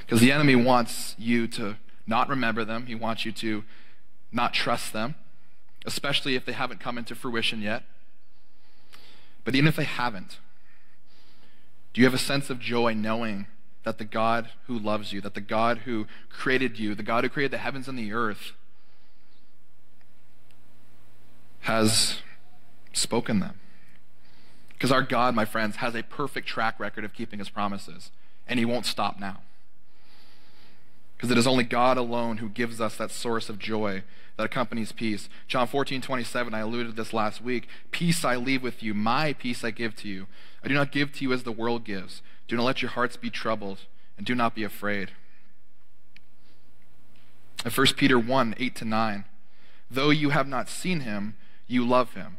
Because 0.00 0.20
the 0.20 0.32
enemy 0.32 0.54
wants 0.54 1.14
you 1.18 1.46
to 1.48 1.76
not 2.06 2.28
remember 2.28 2.64
them, 2.64 2.86
he 2.86 2.94
wants 2.94 3.24
you 3.24 3.32
to 3.32 3.64
not 4.30 4.52
trust 4.52 4.92
them, 4.92 5.14
especially 5.86 6.34
if 6.34 6.44
they 6.44 6.52
haven't 6.52 6.80
come 6.80 6.98
into 6.98 7.14
fruition 7.14 7.62
yet. 7.62 7.84
But 9.44 9.54
even 9.54 9.68
if 9.68 9.76
they 9.76 9.84
haven't, 9.84 10.38
do 11.92 12.00
you 12.00 12.06
have 12.06 12.14
a 12.14 12.18
sense 12.18 12.50
of 12.50 12.58
joy 12.58 12.92
knowing 12.94 13.46
that 13.84 13.98
the 13.98 14.04
God 14.04 14.50
who 14.66 14.78
loves 14.78 15.12
you, 15.12 15.20
that 15.20 15.34
the 15.34 15.40
God 15.40 15.78
who 15.78 16.06
created 16.28 16.78
you, 16.78 16.94
the 16.94 17.02
God 17.02 17.24
who 17.24 17.30
created 17.30 17.52
the 17.52 17.58
heavens 17.58 17.88
and 17.88 17.98
the 17.98 18.12
earth, 18.12 18.52
has 21.74 22.18
spoken 22.92 23.40
them. 23.40 23.58
Because 24.72 24.92
our 24.92 25.02
God, 25.02 25.34
my 25.34 25.44
friends, 25.44 25.76
has 25.76 25.94
a 25.94 26.02
perfect 26.02 26.46
track 26.46 26.78
record 26.78 27.04
of 27.04 27.12
keeping 27.12 27.40
his 27.40 27.48
promises, 27.48 28.10
and 28.46 28.58
he 28.58 28.64
won't 28.64 28.86
stop 28.86 29.18
now. 29.18 29.40
Because 31.16 31.30
it 31.30 31.38
is 31.38 31.46
only 31.46 31.64
God 31.64 31.96
alone 31.96 32.38
who 32.38 32.48
gives 32.48 32.80
us 32.80 32.96
that 32.96 33.10
source 33.10 33.48
of 33.48 33.58
joy 33.58 34.02
that 34.36 34.44
accompanies 34.44 34.92
peace. 34.92 35.28
John 35.48 35.66
14, 35.66 36.00
27, 36.00 36.54
I 36.54 36.60
alluded 36.60 36.88
to 36.88 36.96
this 37.02 37.12
last 37.12 37.40
week. 37.40 37.66
Peace 37.90 38.24
I 38.24 38.36
leave 38.36 38.62
with 38.62 38.82
you, 38.82 38.94
my 38.94 39.32
peace 39.32 39.64
I 39.64 39.70
give 39.70 39.96
to 39.96 40.08
you. 40.08 40.26
I 40.62 40.68
do 40.68 40.74
not 40.74 40.92
give 40.92 41.12
to 41.14 41.24
you 41.24 41.32
as 41.32 41.42
the 41.42 41.52
world 41.52 41.84
gives. 41.84 42.22
Do 42.46 42.56
not 42.56 42.64
let 42.64 42.82
your 42.82 42.90
hearts 42.92 43.16
be 43.16 43.30
troubled, 43.30 43.80
and 44.16 44.26
do 44.26 44.34
not 44.34 44.54
be 44.54 44.64
afraid. 44.64 45.10
In 47.64 47.70
1 47.70 47.86
Peter 47.96 48.18
1, 48.18 48.54
8 48.58 48.74
to 48.76 48.84
9, 48.84 49.24
though 49.90 50.10
you 50.10 50.30
have 50.30 50.46
not 50.46 50.68
seen 50.68 51.00
him, 51.00 51.36
you 51.66 51.86
love 51.86 52.14
him. 52.14 52.38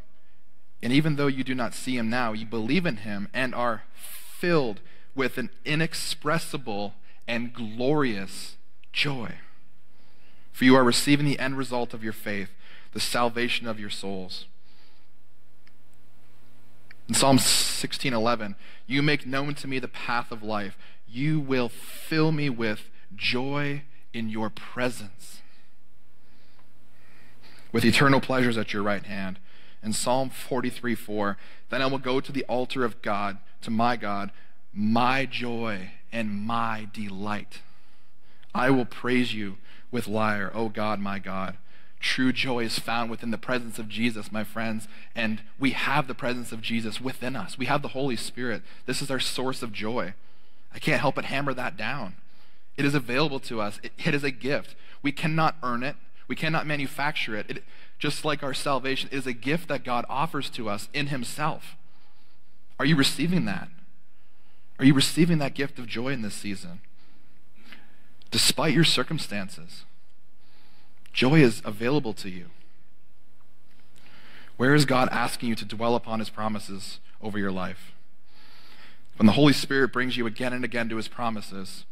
And 0.81 0.93
even 0.93 1.15
though 1.15 1.27
you 1.27 1.43
do 1.43 1.55
not 1.55 1.73
see 1.73 1.97
him 1.97 2.09
now, 2.09 2.33
you 2.33 2.45
believe 2.45 2.85
in 2.85 2.97
him 2.97 3.27
and 3.33 3.55
are 3.55 3.83
filled 3.93 4.81
with 5.15 5.38
an 5.38 5.49
inexpressible 5.63 6.93
and 7.27 7.53
glorious 7.53 8.57
joy. 8.91 9.35
For 10.51 10.65
you 10.65 10.75
are 10.75 10.83
receiving 10.83 11.25
the 11.25 11.39
end 11.39 11.57
result 11.57 11.93
of 11.93 12.03
your 12.03 12.13
faith, 12.13 12.49
the 12.93 12.99
salvation 12.99 13.67
of 13.67 13.79
your 13.79 13.89
souls. 13.89 14.45
In 17.07 17.13
Psalm 17.13 17.38
16:11, 17.38 18.55
you 18.88 19.01
make 19.01 19.25
known 19.25 19.53
to 19.55 19.67
me 19.67 19.79
the 19.79 19.88
path 19.88 20.31
of 20.31 20.43
life. 20.43 20.77
You 21.07 21.39
will 21.39 21.69
fill 21.69 22.31
me 22.31 22.49
with 22.49 22.89
joy 23.15 23.83
in 24.13 24.29
your 24.29 24.49
presence 24.49 25.41
with 27.75 27.83
eternal 27.83 28.21
pleasures 28.21 28.57
at 28.57 28.71
your 28.71 28.81
right 28.81 29.05
hand. 29.05 29.38
In 29.83 29.91
Psalm 29.91 30.29
43 30.29 30.95
4, 30.95 31.38
then 31.69 31.81
I 31.81 31.88
will 31.88 31.97
go 31.97 32.21
to 32.21 32.31
the 32.31 32.45
altar 32.45 32.85
of 32.85 33.01
God, 33.01 33.38
to 33.63 33.69
my 33.69 33.97
God, 33.97 34.31
my 34.73 35.25
joy 35.25 35.91
and 36.09 36.31
my 36.31 36.88
delight. 36.93 37.59
I 38.53 38.69
will 38.69 38.85
praise 38.85 39.33
you 39.33 39.57
with 39.91 40.07
lyre, 40.07 40.53
O 40.53 40.69
God, 40.69 41.01
my 41.01 41.19
God. 41.19 41.57
True 41.99 42.31
joy 42.31 42.63
is 42.63 42.79
found 42.79 43.11
within 43.11 43.31
the 43.31 43.38
presence 43.38 43.77
of 43.77 43.89
Jesus, 43.89 44.31
my 44.31 44.45
friends, 44.45 44.88
and 45.13 45.41
we 45.59 45.71
have 45.71 46.07
the 46.07 46.15
presence 46.15 46.53
of 46.53 46.61
Jesus 46.61 47.01
within 47.01 47.35
us. 47.35 47.57
We 47.57 47.65
have 47.65 47.81
the 47.81 47.89
Holy 47.89 48.15
Spirit. 48.15 48.61
This 48.85 49.01
is 49.01 49.11
our 49.11 49.19
source 49.19 49.61
of 49.61 49.73
joy. 49.73 50.13
I 50.73 50.79
can't 50.79 51.01
help 51.01 51.15
but 51.15 51.25
hammer 51.25 51.53
that 51.53 51.75
down. 51.75 52.15
It 52.77 52.85
is 52.85 52.95
available 52.95 53.41
to 53.41 53.59
us, 53.59 53.81
it, 53.83 53.91
it 53.97 54.15
is 54.15 54.23
a 54.23 54.31
gift. 54.31 54.75
We 55.01 55.11
cannot 55.11 55.57
earn 55.61 55.83
it, 55.83 55.97
we 56.27 56.35
cannot 56.35 56.65
manufacture 56.65 57.35
it. 57.35 57.49
it. 57.49 57.63
just 57.99 58.25
like 58.25 58.43
our 58.43 58.53
salvation 58.53 59.09
is 59.11 59.27
a 59.27 59.33
gift 59.33 59.67
that 59.69 59.83
God 59.83 60.05
offers 60.09 60.49
to 60.51 60.69
us 60.69 60.89
in 60.93 61.07
Himself. 61.07 61.75
Are 62.79 62.85
you 62.85 62.95
receiving 62.95 63.45
that? 63.45 63.69
Are 64.79 64.85
you 64.85 64.93
receiving 64.93 65.38
that 65.38 65.53
gift 65.53 65.79
of 65.79 65.88
joy 65.88 66.09
in 66.09 66.21
this 66.21 66.33
season? 66.33 66.81
Despite 68.31 68.73
your 68.73 68.83
circumstances, 68.83 69.85
joy 71.13 71.41
is 71.41 71.61
available 71.63 72.13
to 72.13 72.29
you. 72.29 72.47
Where 74.57 74.73
is 74.73 74.85
God 74.85 75.09
asking 75.11 75.49
you 75.49 75.55
to 75.55 75.65
dwell 75.65 75.95
upon 75.95 76.19
His 76.19 76.29
promises 76.29 76.99
over 77.21 77.38
your 77.38 77.51
life? 77.51 77.93
When 79.17 79.25
the 79.25 79.33
Holy 79.33 79.53
Spirit 79.53 79.93
brings 79.93 80.17
you 80.17 80.25
again 80.25 80.53
and 80.53 80.65
again 80.65 80.89
to 80.89 80.97
His 80.97 81.07
promises 81.07 81.85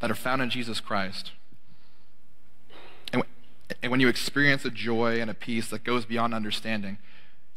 that 0.00 0.10
are 0.10 0.14
found 0.14 0.40
in 0.40 0.50
Jesus 0.50 0.80
Christ, 0.80 1.32
and, 3.82 3.90
when 3.90 4.00
you 4.00 4.08
experience 4.08 4.64
a 4.64 4.70
joy 4.70 5.20
and 5.20 5.30
a 5.30 5.34
peace 5.34 5.68
that 5.70 5.84
goes 5.84 6.04
beyond 6.04 6.34
understanding, 6.34 6.98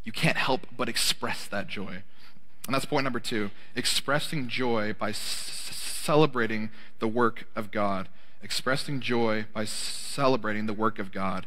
you 0.04 0.12
can't 0.12 0.36
help 0.36 0.66
but 0.76 0.88
express 0.88 1.46
that 1.46 1.68
joy. 1.68 2.02
And 2.66 2.74
that's 2.74 2.84
point 2.84 3.04
number 3.04 3.20
two 3.20 3.50
expressing 3.74 4.48
joy 4.48 4.92
by 4.92 5.12
celebrating 5.12 6.70
the 6.98 7.08
work 7.08 7.46
of 7.56 7.70
God. 7.70 8.08
Expressing 8.42 9.00
joy 9.00 9.46
by 9.52 9.64
celebrating 9.64 10.66
the 10.66 10.72
work 10.72 10.98
of 10.98 11.12
God. 11.12 11.46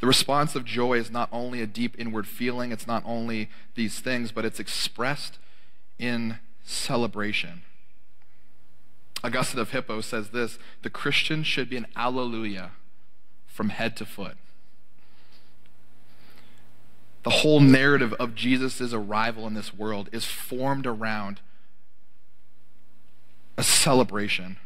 The 0.00 0.06
response 0.06 0.54
of 0.54 0.64
joy 0.64 0.98
is 0.98 1.10
not 1.10 1.30
only 1.32 1.62
a 1.62 1.66
deep 1.66 1.96
inward 1.98 2.26
feeling, 2.26 2.70
it's 2.70 2.86
not 2.86 3.02
only 3.06 3.48
these 3.74 4.00
things, 4.00 4.30
but 4.30 4.44
it's 4.44 4.60
expressed 4.60 5.38
in 5.98 6.38
celebration. 6.64 7.62
Augustine 9.24 9.60
of 9.60 9.70
Hippo 9.70 10.00
says 10.00 10.30
this 10.30 10.58
the 10.82 10.90
Christian 10.90 11.42
should 11.42 11.68
be 11.68 11.76
an 11.76 11.86
alleluia 11.96 12.72
from 13.46 13.70
head 13.70 13.96
to 13.96 14.04
foot. 14.04 14.36
The 17.22 17.30
whole 17.30 17.58
narrative 17.58 18.12
of 18.14 18.36
Jesus' 18.36 18.92
arrival 18.92 19.46
in 19.48 19.54
this 19.54 19.74
world 19.74 20.08
is 20.12 20.24
formed 20.24 20.86
around 20.86 21.40
a 23.58 23.64
celebration. 23.64 24.58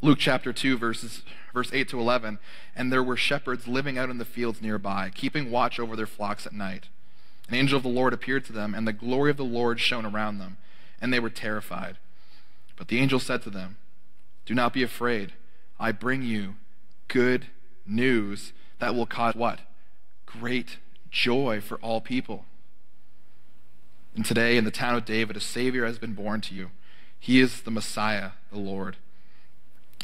Luke 0.00 0.18
chapter 0.20 0.52
2, 0.52 0.76
verses, 0.76 1.22
verse 1.52 1.70
8 1.72 1.88
to 1.88 1.98
11. 1.98 2.38
And 2.76 2.92
there 2.92 3.02
were 3.02 3.16
shepherds 3.16 3.66
living 3.66 3.98
out 3.98 4.10
in 4.10 4.18
the 4.18 4.24
fields 4.24 4.62
nearby, 4.62 5.10
keeping 5.12 5.50
watch 5.50 5.80
over 5.80 5.96
their 5.96 6.06
flocks 6.06 6.46
at 6.46 6.52
night. 6.52 6.88
An 7.48 7.54
angel 7.54 7.78
of 7.78 7.82
the 7.82 7.88
Lord 7.88 8.12
appeared 8.12 8.44
to 8.44 8.52
them, 8.52 8.74
and 8.74 8.86
the 8.86 8.92
glory 8.92 9.30
of 9.30 9.36
the 9.36 9.44
Lord 9.44 9.80
shone 9.80 10.06
around 10.06 10.38
them, 10.38 10.58
and 11.00 11.12
they 11.12 11.20
were 11.20 11.30
terrified. 11.30 11.96
But 12.76 12.88
the 12.88 12.98
angel 12.98 13.20
said 13.20 13.42
to 13.42 13.50
them, 13.50 13.76
Do 14.46 14.54
not 14.54 14.72
be 14.72 14.82
afraid. 14.82 15.32
I 15.78 15.92
bring 15.92 16.22
you 16.22 16.54
good 17.08 17.46
news 17.86 18.52
that 18.78 18.94
will 18.94 19.06
cause 19.06 19.34
what? 19.34 19.60
Great 20.26 20.78
joy 21.10 21.60
for 21.60 21.76
all 21.76 22.00
people. 22.00 22.44
And 24.14 24.24
today, 24.24 24.56
in 24.56 24.64
the 24.64 24.70
town 24.70 24.94
of 24.94 25.04
David, 25.04 25.36
a 25.36 25.40
Savior 25.40 25.86
has 25.86 25.98
been 25.98 26.14
born 26.14 26.40
to 26.42 26.54
you. 26.54 26.70
He 27.18 27.40
is 27.40 27.62
the 27.62 27.70
Messiah, 27.70 28.32
the 28.52 28.58
Lord. 28.58 28.96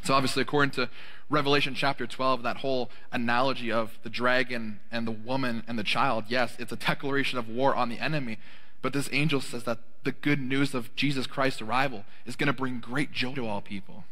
So, 0.02 0.14
obviously, 0.14 0.42
according 0.42 0.72
to 0.72 0.88
Revelation 1.28 1.74
chapter 1.74 2.06
12, 2.06 2.42
that 2.42 2.59
whole 2.59 2.90
analogy 3.12 3.70
of 3.70 3.98
the 4.02 4.09
dragon 4.09 4.80
and 4.90 5.06
the 5.06 5.12
woman 5.12 5.62
and 5.68 5.78
the 5.78 5.85
child, 5.85 6.24
yes, 6.28 6.56
it's 6.59 6.72
a 6.72 6.76
declaration 6.76 7.38
of 7.38 7.48
war 7.48 7.74
on 7.74 7.88
the 7.88 7.98
enemy. 7.98 8.38
But 8.83 8.92
this 8.92 9.09
angel 9.12 9.40
says 9.40 9.64
that 9.64 9.78
the 10.04 10.12
good 10.12 10.40
news 10.40 10.74
of 10.74 10.94
Jesus 10.96 11.26
Christ's 11.26 11.62
arrival 11.62 12.04
is 12.26 12.36
going 12.36 12.46
to 12.46 12.52
bring 12.52 12.80
great 12.80 13.12
joy 13.12 13.34
to 13.34 13.46
all 13.46 13.60
people. 13.60 14.04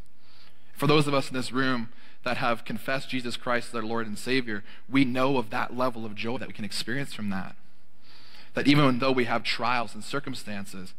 For 0.75 0.87
those 0.87 1.07
of 1.07 1.13
us 1.13 1.29
in 1.29 1.35
this 1.35 1.51
room 1.51 1.89
that 2.23 2.37
have 2.37 2.65
confessed 2.65 3.09
Jesus 3.09 3.37
Christ 3.37 3.69
as 3.69 3.75
our 3.75 3.81
Lord 3.81 4.07
and 4.07 4.17
Savior, 4.17 4.63
we 4.89 5.05
know 5.05 5.37
of 5.37 5.49
that 5.49 5.75
level 5.75 6.05
of 6.05 6.15
joy 6.15 6.37
that 6.37 6.47
we 6.47 6.53
can 6.53 6.65
experience 6.65 7.13
from 7.13 7.29
that. 7.29 7.55
That 8.53 8.67
even 8.67 8.99
though 8.99 9.11
we 9.11 9.25
have 9.25 9.43
trials 9.43 9.93
and 9.93 10.03
circumstances, 10.03 10.93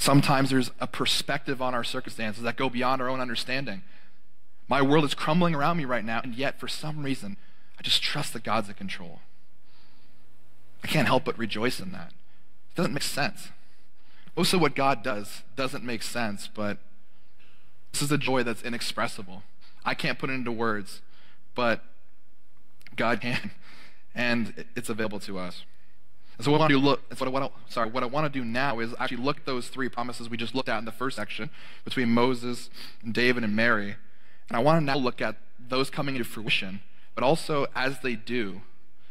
Sometimes 0.00 0.48
there's 0.48 0.70
a 0.80 0.86
perspective 0.86 1.60
on 1.60 1.74
our 1.74 1.84
circumstances 1.84 2.42
that 2.42 2.56
go 2.56 2.70
beyond 2.70 3.02
our 3.02 3.10
own 3.10 3.20
understanding. 3.20 3.82
My 4.66 4.80
world 4.80 5.04
is 5.04 5.12
crumbling 5.12 5.54
around 5.54 5.76
me 5.76 5.84
right 5.84 6.02
now, 6.02 6.22
and 6.24 6.34
yet 6.34 6.58
for 6.58 6.68
some 6.68 7.02
reason, 7.02 7.36
I 7.78 7.82
just 7.82 8.02
trust 8.02 8.32
that 8.32 8.42
God's 8.42 8.70
in 8.70 8.76
control. 8.76 9.20
I 10.82 10.86
can't 10.86 11.06
help 11.06 11.26
but 11.26 11.36
rejoice 11.36 11.80
in 11.80 11.92
that. 11.92 12.14
It 12.72 12.76
doesn't 12.76 12.92
make 12.92 13.02
sense. 13.02 13.48
Of 14.36 14.60
what 14.60 14.74
God 14.74 15.02
does 15.02 15.42
doesn't 15.54 15.84
make 15.84 16.02
sense, 16.02 16.48
but 16.48 16.78
this 17.92 18.00
is 18.00 18.10
a 18.10 18.16
joy 18.16 18.42
that's 18.42 18.62
inexpressible. 18.62 19.42
I 19.84 19.92
can't 19.94 20.18
put 20.18 20.30
it 20.30 20.34
into 20.34 20.50
words, 20.50 21.02
but 21.54 21.84
God 22.96 23.20
can, 23.20 23.50
and 24.14 24.64
it's 24.74 24.88
available 24.88 25.20
to 25.20 25.38
us. 25.38 25.64
And 26.38 26.44
so 26.46 26.52
what 26.52 26.58
I 26.58 26.60
want 26.60 26.70
to 26.70 26.78
do, 26.78 26.82
look, 26.82 27.20
what 27.20 27.26
I 27.26 27.30
want 27.30 27.52
to, 27.52 27.72
sorry, 27.72 27.90
what 27.90 28.02
I 28.02 28.06
want 28.06 28.32
to 28.32 28.38
do 28.38 28.44
now 28.44 28.80
is 28.80 28.94
actually 28.98 29.18
look 29.18 29.38
at 29.38 29.44
those 29.44 29.68
three 29.68 29.90
promises 29.90 30.30
we 30.30 30.38
just 30.38 30.54
looked 30.54 30.70
at 30.70 30.78
in 30.78 30.86
the 30.86 30.92
first 30.92 31.16
section 31.16 31.50
between 31.84 32.08
Moses, 32.08 32.70
and 33.02 33.12
David, 33.12 33.44
and 33.44 33.54
Mary. 33.54 33.96
And 34.48 34.56
I 34.56 34.60
want 34.60 34.80
to 34.80 34.84
now 34.84 34.96
look 34.96 35.20
at 35.20 35.36
those 35.58 35.90
coming 35.90 36.14
into 36.14 36.24
fruition, 36.24 36.80
but 37.14 37.22
also 37.22 37.66
as 37.74 38.00
they 38.00 38.14
do, 38.14 38.62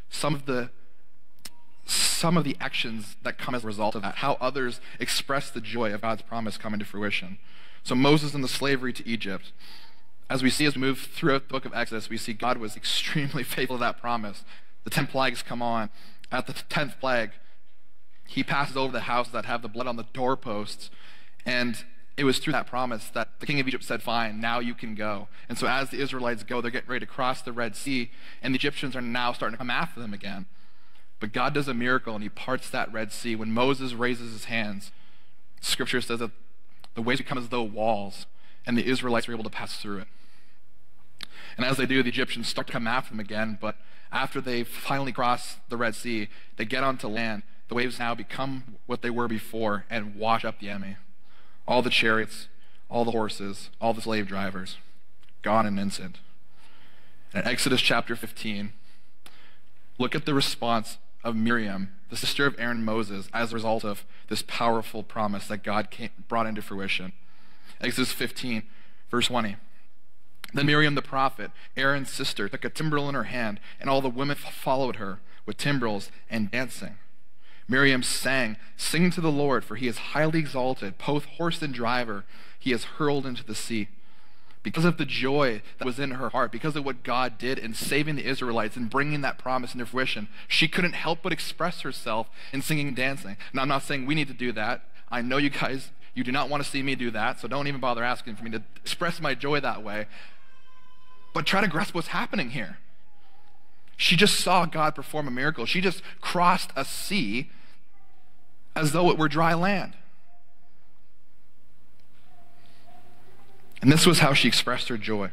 some 0.10 0.34
of 0.34 0.48
the 0.48 0.72
some 2.20 2.38
of 2.38 2.44
the 2.44 2.58
actions 2.60 3.16
that 3.24 3.38
come 3.38 3.56
as 3.56 3.64
a 3.64 3.68
result 3.68 3.96
of 3.96 4.02
that, 4.02 4.16
how 4.16 4.38
others 4.42 4.82
express 5.00 5.50
the 5.50 5.62
joy 5.62 5.94
of 5.94 6.02
God's 6.02 6.22
promise 6.22 6.58
coming 6.58 6.80
to 6.80 6.86
fruition. 6.86 7.38
So 7.84 7.96
Moses 7.96 8.34
and 8.34 8.44
the 8.44 8.50
slavery 8.50 8.94
to 8.94 9.08
Egypt. 9.08 9.52
As 10.30 10.44
we 10.44 10.50
see 10.50 10.66
as 10.66 10.76
we 10.76 10.82
move 10.82 11.00
throughout 11.00 11.48
the 11.48 11.54
book 11.54 11.66
of 11.66 11.74
Exodus, 11.74 12.10
we 12.10 12.18
see 12.18 12.34
God 12.34 12.58
was 12.58 12.76
extremely 12.84 13.44
faithful 13.44 13.78
to 13.78 13.82
that 13.82 14.00
promise. 14.00 14.44
The 14.84 14.90
ten 14.90 15.08
plagues 15.08 15.42
come 15.42 15.62
on 15.62 15.90
at 16.32 16.48
the 16.48 16.54
10th 16.54 17.00
plague, 17.00 17.32
he 18.28 18.44
passes 18.44 18.78
over 18.78 18.92
the 18.92 19.02
houses 19.02 19.34
that 19.34 19.46
have 19.46 19.62
the 19.62 19.68
blood 19.68 19.88
on 19.88 19.96
the 19.96 20.06
doorposts. 20.14 20.92
And 21.46 21.84
it 22.18 22.24
was 22.24 22.38
through 22.38 22.54
that 22.54 22.68
promise 22.68 23.10
that 23.10 23.40
the 23.40 23.46
king 23.46 23.60
of 23.60 23.68
Egypt 23.68 23.84
said, 23.84 24.04
Fine, 24.04 24.40
now 24.40 24.60
you 24.60 24.76
can 24.76 24.94
go. 24.94 25.28
And 25.48 25.58
so 25.58 25.68
as 25.68 25.90
the 25.90 26.00
Israelites 26.00 26.44
go, 26.44 26.62
they're 26.62 26.70
getting 26.70 26.90
ready 26.90 27.06
to 27.06 27.12
cross 27.12 27.42
the 27.42 27.52
Red 27.52 27.76
Sea, 27.76 28.12
and 28.42 28.54
the 28.54 28.58
Egyptians 28.58 28.96
are 28.96 29.02
now 29.02 29.34
starting 29.34 29.54
to 29.54 29.58
come 29.58 29.72
after 29.72 30.00
them 30.00 30.14
again. 30.14 30.46
But 31.20 31.34
God 31.34 31.54
does 31.54 31.68
a 31.68 31.74
miracle, 31.74 32.14
and 32.16 32.24
he 32.24 32.30
parts 32.30 32.70
that 32.70 32.92
Red 32.94 33.12
Sea. 33.12 33.36
When 33.36 33.52
Moses 33.52 33.94
raises 33.94 34.32
his 34.32 34.46
hands, 34.46 34.92
scripture 35.62 36.02
says 36.02 36.20
that 36.20 36.32
the 36.96 37.02
waves 37.02 37.20
become 37.20 37.38
as 37.38 37.50
though 37.50 37.64
walls, 37.64 38.26
and 38.66 38.78
the 38.78 38.88
Israelites 38.88 39.28
are 39.28 39.34
able 39.34 39.44
to 39.44 39.50
pass 39.50 39.78
through 39.78 40.00
it. 40.00 40.08
And 41.58 41.66
as 41.66 41.78
they 41.78 41.86
do, 41.86 42.02
the 42.02 42.10
Egyptians 42.10 42.48
start 42.48 42.68
to 42.68 42.74
come 42.74 42.88
after 42.88 43.10
them 43.10 43.20
again, 43.20 43.58
but 43.60 43.76
after 44.12 44.40
they 44.40 44.64
finally 44.64 45.12
cross 45.12 45.58
the 45.68 45.78
Red 45.78 45.96
Sea, 45.96 46.30
they 46.58 46.66
get 46.66 46.84
onto 46.84 47.08
land. 47.08 47.44
The 47.68 47.76
waves 47.76 48.00
now 48.00 48.16
become 48.16 48.78
what 48.88 49.02
they 49.02 49.10
were 49.10 49.28
before 49.28 49.86
and 49.90 50.16
wash 50.16 50.44
up 50.44 50.60
the 50.60 50.70
enemy. 50.70 50.96
All 51.68 51.82
the 51.82 51.90
chariots, 51.90 52.48
all 52.90 53.06
the 53.06 53.12
horses, 53.12 53.70
all 53.80 53.94
the 53.94 54.02
slave 54.02 54.28
drivers, 54.28 54.78
gone 55.42 55.68
in 55.68 55.74
an 55.74 55.80
instant. 55.80 56.18
And 57.34 57.46
in 57.46 57.52
Exodus 57.52 57.82
chapter 57.82 58.16
15, 58.16 58.74
look 60.00 60.16
at 60.16 60.26
the 60.26 60.34
response 60.34 60.98
of 61.24 61.36
Miriam, 61.36 61.92
the 62.10 62.18
sister 62.18 62.46
of 62.46 62.56
Aaron 62.58 62.84
Moses, 62.84 63.30
as 63.34 63.52
a 63.52 63.56
result 63.56 63.84
of 63.84 64.06
this 64.30 64.42
powerful 64.42 65.04
promise 65.04 65.48
that 65.48 65.64
God 65.64 65.92
came, 65.92 66.10
brought 66.28 66.48
into 66.48 66.62
fruition. 66.62 67.14
Exodus 67.82 68.12
15, 68.12 68.64
verse 69.10 69.28
20. 69.28 69.56
Then 70.54 70.66
Miriam 70.66 70.96
the 70.96 71.02
prophet, 71.02 71.52
Aaron's 71.78 72.10
sister, 72.10 72.50
took 72.50 72.66
a 72.66 72.70
timbrel 72.70 73.08
in 73.10 73.16
her 73.16 73.26
hand, 73.26 73.60
and 73.80 73.90
all 73.90 74.02
the 74.02 74.10
women 74.10 74.36
followed 74.36 74.96
her 74.96 75.20
with 75.46 75.58
timbrels 75.58 76.10
and 76.30 76.50
dancing. 76.50 76.98
Miriam 77.68 78.02
sang, 78.02 78.58
Sing 78.78 79.12
to 79.12 79.22
the 79.22 79.32
Lord, 79.32 79.64
for 79.64 79.76
he 79.76 79.88
is 79.88 79.98
highly 79.98 80.40
exalted, 80.40 80.96
both 80.98 81.26
horse 81.26 81.62
and 81.62 81.74
driver 81.74 82.26
he 82.58 82.72
has 82.72 82.84
hurled 82.84 83.26
into 83.26 83.44
the 83.44 83.56
sea. 83.56 83.90
Because 84.62 84.84
of 84.84 84.98
the 84.98 85.06
joy 85.06 85.62
that 85.78 85.86
was 85.86 86.00
in 86.00 86.12
her 86.12 86.30
heart, 86.30 86.52
because 86.52 86.76
of 86.76 86.84
what 86.84 87.04
God 87.04 87.38
did 87.38 87.58
in 87.58 87.74
saving 87.74 88.18
the 88.18 88.26
Israelites 88.26 88.76
and 88.76 88.90
bringing 88.90 89.22
that 89.22 89.38
promise 89.38 89.74
into 89.74 89.86
fruition, 89.86 90.28
she 90.48 90.68
couldn't 90.68 90.94
help 90.94 91.20
but 91.24 91.32
express 91.32 91.82
herself 91.82 92.28
in 92.52 92.62
singing 92.62 92.90
and 92.90 92.96
dancing. 92.96 93.38
Now, 93.54 93.62
I'm 93.62 93.70
not 93.70 93.84
saying 93.84 94.06
we 94.06 94.16
need 94.16 94.28
to 94.28 94.34
do 94.34 94.52
that. 94.52 94.84
I 95.10 95.22
know 95.22 95.38
you 95.38 95.50
guys, 95.50 95.92
you 96.14 96.26
do 96.26 96.32
not 96.32 96.50
want 96.50 96.62
to 96.62 96.70
see 96.70 96.84
me 96.84 96.96
do 96.96 97.10
that, 97.12 97.40
so 97.40 97.48
don't 97.48 97.68
even 97.68 97.80
bother 97.80 98.04
asking 98.04 98.36
for 98.36 98.44
me 98.44 98.52
to 98.52 98.62
express 98.76 99.22
my 99.22 99.34
joy 99.34 99.62
that 99.62 99.82
way. 99.82 100.08
But 101.34 101.46
try 101.46 101.62
to 101.62 101.68
grasp 101.68 101.96
what's 101.96 102.10
happening 102.10 102.50
here. 102.50 102.80
She 103.96 104.16
just 104.16 104.40
saw 104.40 104.66
God 104.66 104.96
perform 104.96 105.28
a 105.28 105.32
miracle. 105.32 105.66
She 105.66 105.80
just 105.80 106.02
crossed 106.20 106.72
a 106.76 106.84
sea 106.84 107.50
as 108.76 108.92
though 108.92 109.10
it 109.10 109.18
were 109.18 109.30
dry 109.30 109.54
land. 109.54 109.96
And 113.82 113.92
this 113.92 114.06
was 114.06 114.20
how 114.20 114.34
she 114.34 114.48
expressed 114.48 114.90
her 114.90 114.98
joy 114.98 115.32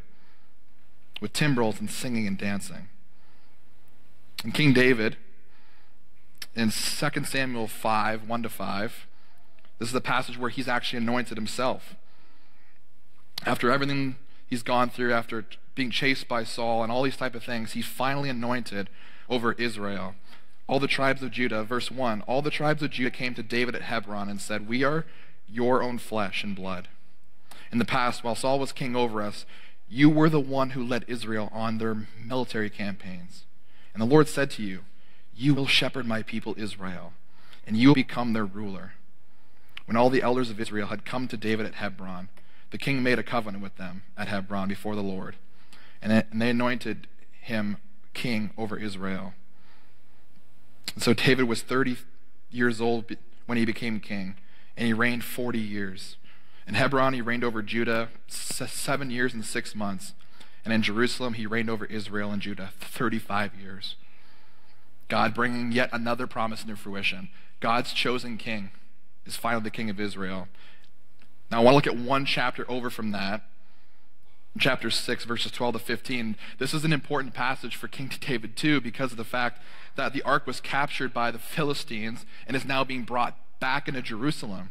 with 1.20 1.32
timbrels 1.32 1.80
and 1.80 1.90
singing 1.90 2.26
and 2.26 2.38
dancing. 2.38 2.88
And 4.44 4.54
King 4.54 4.72
David, 4.72 5.16
in 6.54 6.70
2 6.70 7.24
Samuel 7.24 7.66
5 7.66 8.28
1 8.28 8.42
to 8.42 8.48
5, 8.48 9.06
this 9.78 9.88
is 9.88 9.92
the 9.92 10.00
passage 10.00 10.38
where 10.38 10.50
he's 10.50 10.68
actually 10.68 10.98
anointed 10.98 11.36
himself. 11.36 11.96
After 13.44 13.70
everything 13.70 14.16
he's 14.46 14.62
gone 14.62 14.90
through, 14.90 15.12
after 15.12 15.44
being 15.74 15.90
chased 15.90 16.28
by 16.28 16.44
Saul 16.44 16.82
and 16.82 16.90
all 16.90 17.02
these 17.02 17.16
type 17.16 17.34
of 17.34 17.44
things, 17.44 17.72
he's 17.72 17.86
finally 17.86 18.28
anointed 18.28 18.88
over 19.28 19.52
Israel. 19.52 20.14
All 20.66 20.80
the 20.80 20.88
tribes 20.88 21.22
of 21.22 21.30
Judah, 21.30 21.62
verse 21.62 21.90
1, 21.90 22.22
all 22.22 22.42
the 22.42 22.50
tribes 22.50 22.82
of 22.82 22.90
Judah 22.90 23.10
came 23.10 23.34
to 23.34 23.42
David 23.42 23.74
at 23.74 23.82
Hebron 23.82 24.28
and 24.28 24.40
said, 24.40 24.68
We 24.68 24.82
are 24.82 25.04
your 25.48 25.82
own 25.82 25.98
flesh 25.98 26.42
and 26.42 26.56
blood. 26.56 26.88
In 27.72 27.78
the 27.78 27.84
past, 27.84 28.22
while 28.22 28.34
Saul 28.34 28.58
was 28.58 28.72
king 28.72 28.94
over 28.94 29.22
us, 29.22 29.44
you 29.88 30.10
were 30.10 30.28
the 30.28 30.40
one 30.40 30.70
who 30.70 30.84
led 30.84 31.04
Israel 31.08 31.48
on 31.52 31.78
their 31.78 32.06
military 32.22 32.70
campaigns. 32.70 33.44
And 33.92 34.00
the 34.00 34.06
Lord 34.06 34.28
said 34.28 34.50
to 34.52 34.62
you, 34.62 34.80
You 35.34 35.54
will 35.54 35.66
shepherd 35.66 36.06
my 36.06 36.22
people 36.22 36.54
Israel, 36.58 37.12
and 37.66 37.76
you 37.76 37.88
will 37.88 37.94
become 37.94 38.32
their 38.32 38.44
ruler. 38.44 38.92
When 39.86 39.96
all 39.96 40.10
the 40.10 40.22
elders 40.22 40.50
of 40.50 40.60
Israel 40.60 40.88
had 40.88 41.04
come 41.04 41.28
to 41.28 41.36
David 41.36 41.66
at 41.66 41.74
Hebron, 41.74 42.28
the 42.70 42.78
king 42.78 43.02
made 43.02 43.18
a 43.18 43.22
covenant 43.22 43.62
with 43.62 43.76
them 43.76 44.02
at 44.18 44.28
Hebron 44.28 44.68
before 44.68 44.96
the 44.96 45.02
Lord, 45.02 45.36
and 46.02 46.24
they 46.32 46.50
anointed 46.50 47.06
him 47.40 47.76
king 48.12 48.50
over 48.58 48.76
Israel. 48.76 49.34
So 50.98 51.14
David 51.14 51.44
was 51.44 51.62
30 51.62 51.98
years 52.50 52.80
old 52.80 53.04
when 53.46 53.58
he 53.58 53.64
became 53.64 54.00
king, 54.00 54.34
and 54.76 54.86
he 54.86 54.92
reigned 54.92 55.24
40 55.24 55.58
years. 55.58 56.16
In 56.66 56.74
Hebron, 56.74 57.14
he 57.14 57.20
reigned 57.20 57.44
over 57.44 57.62
Judah 57.62 58.08
seven 58.26 59.10
years 59.10 59.32
and 59.32 59.44
six 59.44 59.74
months. 59.74 60.14
And 60.64 60.74
in 60.74 60.82
Jerusalem, 60.82 61.34
he 61.34 61.46
reigned 61.46 61.70
over 61.70 61.84
Israel 61.84 62.32
and 62.32 62.42
Judah 62.42 62.70
35 62.80 63.54
years. 63.54 63.94
God 65.08 65.32
bringing 65.34 65.70
yet 65.70 65.90
another 65.92 66.26
promise 66.26 66.62
into 66.62 66.74
fruition. 66.74 67.28
God's 67.60 67.92
chosen 67.92 68.36
king 68.36 68.70
is 69.24 69.36
finally 69.36 69.62
the 69.62 69.70
king 69.70 69.90
of 69.90 70.00
Israel. 70.00 70.48
Now, 71.50 71.60
I 71.60 71.64
want 71.64 71.72
to 71.72 71.76
look 71.90 71.98
at 71.98 72.04
one 72.04 72.24
chapter 72.24 72.68
over 72.68 72.90
from 72.90 73.12
that. 73.12 73.42
Chapter 74.58 74.90
6, 74.90 75.24
verses 75.24 75.52
12 75.52 75.74
to 75.74 75.78
15. 75.78 76.36
This 76.58 76.74
is 76.74 76.84
an 76.84 76.92
important 76.92 77.34
passage 77.34 77.76
for 77.76 77.88
King 77.88 78.10
David, 78.20 78.56
too, 78.56 78.80
because 78.80 79.12
of 79.12 79.18
the 79.18 79.24
fact 79.24 79.62
that 79.96 80.12
the 80.12 80.22
ark 80.22 80.46
was 80.46 80.60
captured 80.60 81.12
by 81.12 81.30
the 81.30 81.38
Philistines 81.38 82.24
and 82.46 82.56
is 82.56 82.64
now 82.64 82.82
being 82.82 83.04
brought 83.04 83.38
back 83.60 83.86
into 83.86 84.02
Jerusalem. 84.02 84.70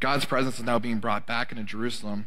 God's 0.00 0.24
presence 0.24 0.58
is 0.58 0.64
now 0.64 0.78
being 0.78 0.98
brought 0.98 1.26
back 1.26 1.50
into 1.50 1.64
Jerusalem. 1.64 2.26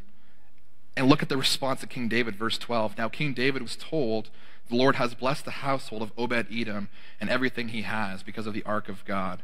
And 0.96 1.08
look 1.08 1.22
at 1.22 1.30
the 1.30 1.38
response 1.38 1.84
of 1.84 1.90
King 1.90 2.08
David, 2.08 2.36
verse 2.36 2.58
12. 2.58 2.98
Now, 2.98 3.08
King 3.08 3.34
David 3.34 3.62
was 3.62 3.76
told, 3.76 4.30
The 4.70 4.76
Lord 4.76 4.96
has 4.96 5.14
blessed 5.14 5.46
the 5.46 5.52
household 5.52 6.02
of 6.02 6.12
Obed 6.18 6.48
Edom 6.52 6.90
and 7.22 7.30
everything 7.30 7.70
he 7.70 7.84
has 7.84 8.24
because 8.24 8.48
of 8.48 8.54
the 8.54 8.64
ark 8.64 8.90
of 8.90 9.06
God. 9.06 9.44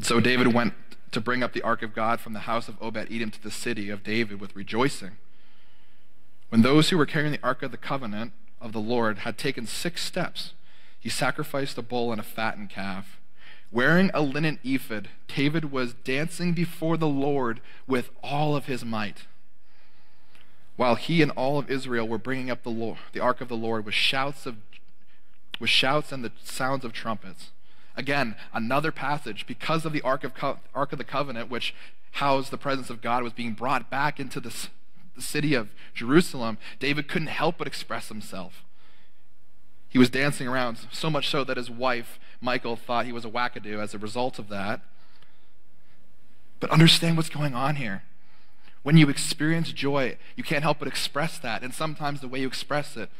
So 0.00 0.18
David 0.20 0.54
went 0.54 0.72
to 1.10 1.20
bring 1.20 1.42
up 1.42 1.52
the 1.52 1.62
ark 1.62 1.82
of 1.82 1.94
God 1.94 2.20
from 2.20 2.32
the 2.32 2.40
house 2.40 2.68
of 2.68 2.80
Obed 2.80 3.12
Edom 3.12 3.30
to 3.30 3.42
the 3.42 3.50
city 3.50 3.90
of 3.90 4.02
David 4.02 4.40
with 4.40 4.56
rejoicing. 4.56 5.18
When 6.48 6.62
those 6.62 6.88
who 6.88 6.96
were 6.96 7.06
carrying 7.06 7.32
the 7.32 7.42
ark 7.42 7.62
of 7.62 7.70
the 7.70 7.76
covenant 7.76 8.32
of 8.60 8.72
the 8.72 8.80
Lord 8.80 9.18
had 9.18 9.36
taken 9.36 9.66
six 9.66 10.02
steps, 10.02 10.54
he 10.98 11.08
sacrificed 11.08 11.78
a 11.78 11.82
bull 11.82 12.10
and 12.10 12.20
a 12.20 12.24
fattened 12.24 12.70
calf. 12.70 13.19
Wearing 13.72 14.10
a 14.12 14.20
linen 14.20 14.58
ephod, 14.64 15.08
David 15.28 15.70
was 15.70 15.94
dancing 15.94 16.52
before 16.52 16.96
the 16.96 17.08
Lord 17.08 17.60
with 17.86 18.10
all 18.22 18.56
of 18.56 18.66
his 18.66 18.84
might. 18.84 19.26
While 20.76 20.96
he 20.96 21.22
and 21.22 21.30
all 21.32 21.58
of 21.58 21.70
Israel 21.70 22.08
were 22.08 22.18
bringing 22.18 22.50
up 22.50 22.62
the, 22.62 22.70
Lord, 22.70 22.98
the 23.12 23.20
ark 23.20 23.40
of 23.40 23.48
the 23.48 23.56
Lord 23.56 23.84
with 23.84 23.94
shouts, 23.94 24.46
of, 24.46 24.56
with 25.60 25.70
shouts 25.70 26.10
and 26.10 26.24
the 26.24 26.32
sounds 26.42 26.84
of 26.84 26.92
trumpets. 26.92 27.50
Again, 27.96 28.34
another 28.52 28.90
passage 28.90 29.46
because 29.46 29.84
of 29.84 29.92
the 29.92 30.02
ark 30.02 30.24
of, 30.24 30.34
Co- 30.34 30.58
ark 30.74 30.92
of 30.92 30.98
the 30.98 31.04
covenant, 31.04 31.50
which 31.50 31.74
housed 32.12 32.50
the 32.50 32.58
presence 32.58 32.90
of 32.90 33.02
God, 33.02 33.22
was 33.22 33.32
being 33.32 33.52
brought 33.52 33.90
back 33.90 34.18
into 34.18 34.40
the, 34.40 34.52
the 35.14 35.22
city 35.22 35.54
of 35.54 35.68
Jerusalem. 35.94 36.58
David 36.78 37.08
couldn't 37.08 37.28
help 37.28 37.58
but 37.58 37.66
express 37.66 38.08
himself. 38.08 38.64
He 39.90 39.98
was 39.98 40.08
dancing 40.08 40.46
around, 40.46 40.78
so 40.92 41.10
much 41.10 41.28
so 41.28 41.42
that 41.42 41.56
his 41.56 41.68
wife, 41.68 42.20
Michal, 42.40 42.76
thought 42.76 43.06
he 43.06 43.12
was 43.12 43.24
a 43.24 43.28
wackadoo 43.28 43.82
as 43.82 43.92
a 43.92 43.98
result 43.98 44.38
of 44.38 44.48
that. 44.48 44.80
But 46.60 46.70
understand 46.70 47.16
what's 47.16 47.28
going 47.28 47.54
on 47.54 47.74
here. 47.74 48.04
When 48.84 48.96
you 48.96 49.08
experience 49.08 49.72
joy, 49.72 50.16
you 50.36 50.44
can't 50.44 50.62
help 50.62 50.78
but 50.78 50.86
express 50.86 51.38
that. 51.40 51.62
And 51.62 51.74
sometimes 51.74 52.20
the 52.20 52.28
way 52.28 52.40
you 52.40 52.46
express 52.46 52.96
it 52.96 53.10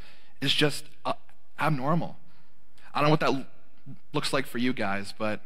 is 0.41 0.55
just 0.55 0.85
uh, 1.05 1.15
abnormal. 1.59 2.17
I 2.95 3.01
don't 3.01 3.09
know 3.09 3.11
what 3.11 3.21
that 3.21 3.47
looks 4.15 4.33
like 4.33 4.47
for 4.47 4.59
you 4.59 4.73
guys, 4.73 5.13
but 5.19 5.41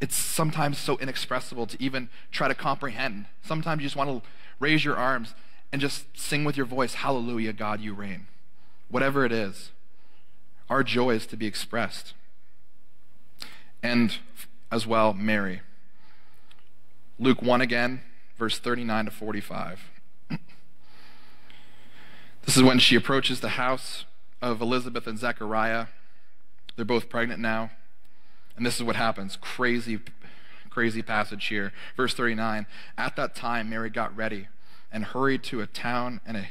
it's 0.00 0.16
sometimes 0.16 0.76
so 0.78 0.98
inexpressible 0.98 1.68
to 1.68 1.80
even 1.80 2.08
try 2.32 2.48
to 2.48 2.54
comprehend. 2.54 3.26
Sometimes 3.44 3.80
you 3.80 3.86
just 3.86 3.96
want 3.96 4.10
to 4.10 4.28
raise 4.58 4.84
your 4.84 4.96
arms 4.96 5.34
and 5.70 5.80
just 5.80 6.04
sing 6.18 6.44
with 6.44 6.56
your 6.56 6.66
voice, 6.66 6.94
Hallelujah, 6.94 7.52
God, 7.52 7.80
you 7.80 7.94
reign 7.94 8.26
whatever 8.92 9.24
it 9.24 9.32
is, 9.32 9.72
our 10.68 10.84
joy 10.84 11.14
is 11.14 11.26
to 11.26 11.36
be 11.36 11.46
expressed. 11.46 12.12
And 13.82 14.18
as 14.70 14.86
well, 14.86 15.12
Mary. 15.14 15.62
Luke 17.18 17.42
1 17.42 17.60
again, 17.60 18.02
verse 18.38 18.58
39 18.58 19.06
to 19.06 19.10
45. 19.10 19.90
This 22.44 22.56
is 22.56 22.64
when 22.64 22.80
she 22.80 22.96
approaches 22.96 23.38
the 23.38 23.50
house 23.50 24.04
of 24.40 24.60
Elizabeth 24.60 25.06
and 25.06 25.16
Zechariah. 25.16 25.86
They're 26.74 26.84
both 26.84 27.08
pregnant 27.08 27.40
now. 27.40 27.70
And 28.56 28.66
this 28.66 28.78
is 28.78 28.82
what 28.82 28.96
happens. 28.96 29.38
Crazy, 29.40 30.00
crazy 30.68 31.02
passage 31.02 31.46
here. 31.46 31.72
Verse 31.96 32.14
39 32.14 32.66
At 32.98 33.14
that 33.14 33.36
time, 33.36 33.70
Mary 33.70 33.90
got 33.90 34.14
ready 34.16 34.48
and 34.90 35.04
hurried 35.04 35.44
to 35.44 35.60
a 35.60 35.68
town 35.68 36.20
and 36.26 36.36
a 36.36 36.48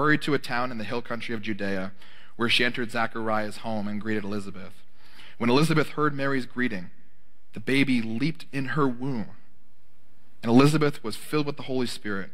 hurried 0.00 0.22
to 0.22 0.32
a 0.32 0.38
town 0.38 0.70
in 0.70 0.78
the 0.78 0.84
hill 0.84 1.02
country 1.02 1.34
of 1.34 1.42
Judea, 1.42 1.92
where 2.36 2.48
she 2.48 2.64
entered 2.64 2.90
Zechariah's 2.90 3.58
home 3.58 3.86
and 3.86 4.00
greeted 4.00 4.24
Elizabeth. 4.24 4.72
When 5.36 5.50
Elizabeth 5.50 5.90
heard 5.90 6.14
Mary's 6.14 6.46
greeting, 6.46 6.90
the 7.52 7.60
baby 7.60 8.00
leaped 8.00 8.46
in 8.50 8.68
her 8.68 8.88
womb. 8.88 9.26
And 10.42 10.50
Elizabeth 10.50 11.04
was 11.04 11.16
filled 11.16 11.44
with 11.44 11.58
the 11.58 11.64
Holy 11.64 11.86
Spirit. 11.86 12.30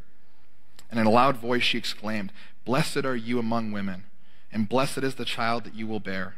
And 0.93 1.01
in 1.01 1.07
a 1.07 1.11
loud 1.11 1.39
voice 1.39 1.65
she 1.65 1.77
exclaimed, 1.77 2.31
Blessed 2.65 3.05
are 3.05 3.17
you 3.17 3.41
among 3.41 3.73
women, 3.73 4.05
and 4.53 4.69
blessed 4.69 4.99
is 4.99 5.17
the 5.17 5.25
child 5.25 5.65
that 5.65 5.75
you 5.75 5.89
will 5.89 5.99
bear. 5.99 6.37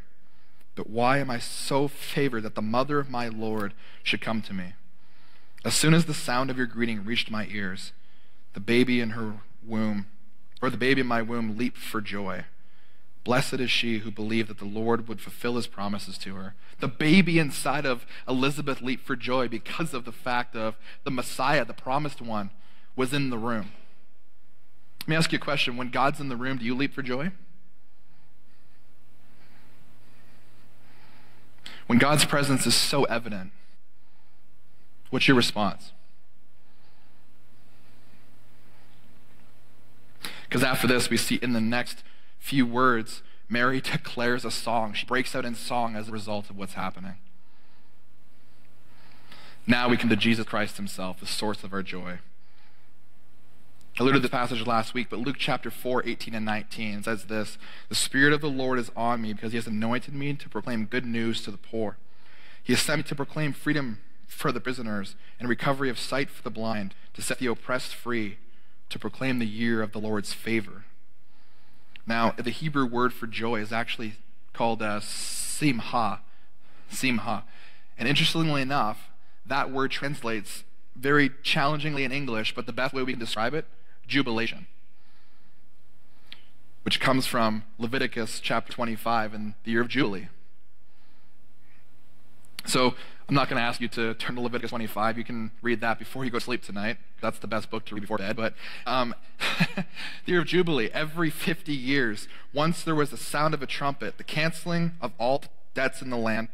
But 0.73 0.89
why 0.89 1.19
am 1.19 1.29
I 1.29 1.37
so 1.37 1.87
favored 1.87 2.41
that 2.41 2.55
the 2.55 2.63
mother 2.63 2.97
of 2.97 3.07
my 3.07 3.27
Lord 3.27 3.75
should 4.01 4.19
come 4.19 4.41
to 4.41 4.53
me? 4.53 4.73
As 5.63 5.75
soon 5.75 5.93
as 5.93 6.05
the 6.05 6.15
sound 6.15 6.49
of 6.49 6.57
your 6.57 6.65
greeting 6.65 7.05
reached 7.05 7.29
my 7.29 7.45
ears, 7.51 7.91
the 8.53 8.59
baby 8.59 8.99
in 8.99 9.11
her 9.11 9.41
womb 9.63 10.07
or 10.61 10.69
the 10.69 10.77
baby 10.77 11.01
in 11.01 11.07
my 11.07 11.21
womb 11.21 11.57
leaped 11.57 11.77
for 11.77 12.01
joy. 12.01 12.45
Blessed 13.23 13.55
is 13.55 13.69
she 13.69 13.99
who 13.99 14.11
believed 14.11 14.49
that 14.49 14.59
the 14.59 14.65
Lord 14.65 15.07
would 15.07 15.21
fulfill 15.21 15.55
his 15.55 15.67
promises 15.67 16.17
to 16.19 16.35
her. 16.35 16.55
The 16.79 16.87
baby 16.87 17.37
inside 17.37 17.85
of 17.85 18.05
Elizabeth 18.27 18.81
leaped 18.81 19.05
for 19.05 19.15
joy 19.15 19.47
because 19.47 19.93
of 19.93 20.05
the 20.05 20.11
fact 20.11 20.55
of 20.55 20.77
the 21.03 21.11
Messiah, 21.11 21.65
the 21.65 21.73
promised 21.73 22.21
one, 22.21 22.49
was 22.95 23.13
in 23.13 23.29
the 23.29 23.37
room. 23.37 23.71
Let 25.01 25.07
me 25.07 25.15
ask 25.15 25.31
you 25.31 25.37
a 25.37 25.41
question. 25.41 25.77
When 25.77 25.89
God's 25.89 26.19
in 26.19 26.29
the 26.29 26.35
room, 26.35 26.57
do 26.57 26.65
you 26.65 26.75
leap 26.75 26.93
for 26.93 27.01
joy? 27.01 27.31
When 31.87 31.97
God's 31.97 32.23
presence 32.23 32.67
is 32.67 32.75
so 32.75 33.03
evident, 33.05 33.51
what's 35.09 35.27
your 35.27 35.35
response? 35.35 35.91
Because 40.49 40.63
after 40.63 40.87
this, 40.87 41.11
we 41.11 41.17
see 41.17 41.35
in 41.35 41.53
the 41.53 41.61
next 41.61 42.03
few 42.39 42.65
words, 42.65 43.21
Mary 43.47 43.79
declares 43.81 44.43
a 44.43 44.51
song. 44.51 44.93
She 44.93 45.05
breaks 45.05 45.35
out 45.35 45.45
in 45.45 45.53
song 45.53 45.95
as 45.95 46.09
a 46.09 46.11
result 46.11 46.49
of 46.49 46.57
what's 46.57 46.73
happening. 46.73 47.15
Now 49.67 49.87
we 49.87 49.97
come 49.97 50.09
to 50.09 50.15
Jesus 50.15 50.47
Christ 50.47 50.77
himself, 50.77 51.19
the 51.19 51.27
source 51.27 51.63
of 51.63 51.71
our 51.71 51.83
joy. 51.83 52.17
I 53.99 54.03
alluded 54.03 54.23
to 54.23 54.27
this 54.27 54.31
passage 54.31 54.65
last 54.65 54.95
week, 54.95 55.07
but 55.11 55.19
Luke 55.19 55.35
chapter 55.37 55.69
4, 55.69 56.03
18 56.07 56.33
and 56.33 56.45
19 56.45 57.03
says 57.03 57.25
this 57.25 57.59
The 57.89 57.95
Spirit 57.95 58.33
of 58.33 58.41
the 58.41 58.49
Lord 58.49 58.79
is 58.79 58.89
on 58.95 59.21
me 59.21 59.33
because 59.33 59.51
he 59.51 59.57
has 59.57 59.67
anointed 59.67 60.15
me 60.15 60.33
to 60.33 60.49
proclaim 60.49 60.85
good 60.85 61.05
news 61.05 61.43
to 61.43 61.51
the 61.51 61.57
poor. 61.57 61.97
He 62.63 62.73
has 62.73 62.81
sent 62.81 62.99
me 62.99 63.03
to 63.03 63.15
proclaim 63.15 63.53
freedom 63.53 63.99
for 64.25 64.51
the 64.51 64.59
prisoners 64.59 65.15
and 65.39 65.47
recovery 65.47 65.89
of 65.89 65.99
sight 65.99 66.31
for 66.31 66.41
the 66.41 66.49
blind, 66.49 66.95
to 67.13 67.21
set 67.21 67.37
the 67.37 67.47
oppressed 67.47 67.93
free 67.93 68.37
to 68.89 68.99
proclaim 68.99 69.39
the 69.39 69.47
year 69.47 69.81
of 69.81 69.91
the 69.91 69.99
Lord's 69.99 70.33
favor. 70.33 70.85
Now, 72.05 72.31
the 72.31 72.49
Hebrew 72.49 72.85
word 72.85 73.13
for 73.13 73.27
joy 73.27 73.61
is 73.61 73.71
actually 73.71 74.15
called 74.53 74.81
uh, 74.81 74.99
simha. 74.99 76.21
Simha. 76.89 77.43
And 77.97 78.07
interestingly 78.07 78.61
enough, 78.61 79.09
that 79.45 79.71
word 79.71 79.91
translates 79.91 80.63
very 80.95 81.31
challengingly 81.43 82.03
in 82.03 82.11
English, 82.11 82.55
but 82.55 82.65
the 82.65 82.73
best 82.73 82.93
way 82.93 83.03
we 83.03 83.13
can 83.13 83.19
describe 83.19 83.53
it, 83.53 83.65
jubilation. 84.07 84.67
Which 86.83 86.99
comes 86.99 87.27
from 87.27 87.63
Leviticus 87.77 88.39
chapter 88.39 88.71
25 88.73 89.33
and 89.33 89.53
the 89.63 89.71
year 89.71 89.81
of 89.81 89.87
Jubilee. 89.87 90.29
So 92.65 92.95
I'm 93.29 93.35
not 93.35 93.47
going 93.47 93.61
to 93.61 93.63
ask 93.63 93.79
you 93.79 93.87
to 93.89 94.15
turn 94.15 94.37
to 94.37 94.41
Leviticus 94.41 94.71
25. 94.71 95.19
You 95.19 95.23
can 95.23 95.51
read 95.61 95.81
that 95.81 95.99
before 95.99 96.25
you 96.25 96.31
go 96.31 96.39
to 96.39 96.43
sleep 96.43 96.63
tonight. 96.63 96.97
That's 97.21 97.37
the 97.37 97.45
best 97.45 97.69
book 97.69 97.85
to 97.85 97.93
read 97.93 98.01
before 98.01 98.17
bed. 98.17 98.35
But 98.35 98.55
um, 98.87 99.13
the 99.75 99.85
year 100.25 100.39
of 100.39 100.47
Jubilee, 100.47 100.89
every 100.95 101.29
50 101.29 101.71
years, 101.71 102.27
once 102.55 102.83
there 102.83 102.95
was 102.95 103.11
the 103.11 103.17
sound 103.17 103.53
of 103.53 103.61
a 103.61 103.67
trumpet, 103.67 104.17
the 104.17 104.23
canceling 104.23 104.93
of 104.99 105.11
all 105.19 105.43
debts 105.75 106.01
in 106.01 106.09
the 106.09 106.17
land, 106.17 106.47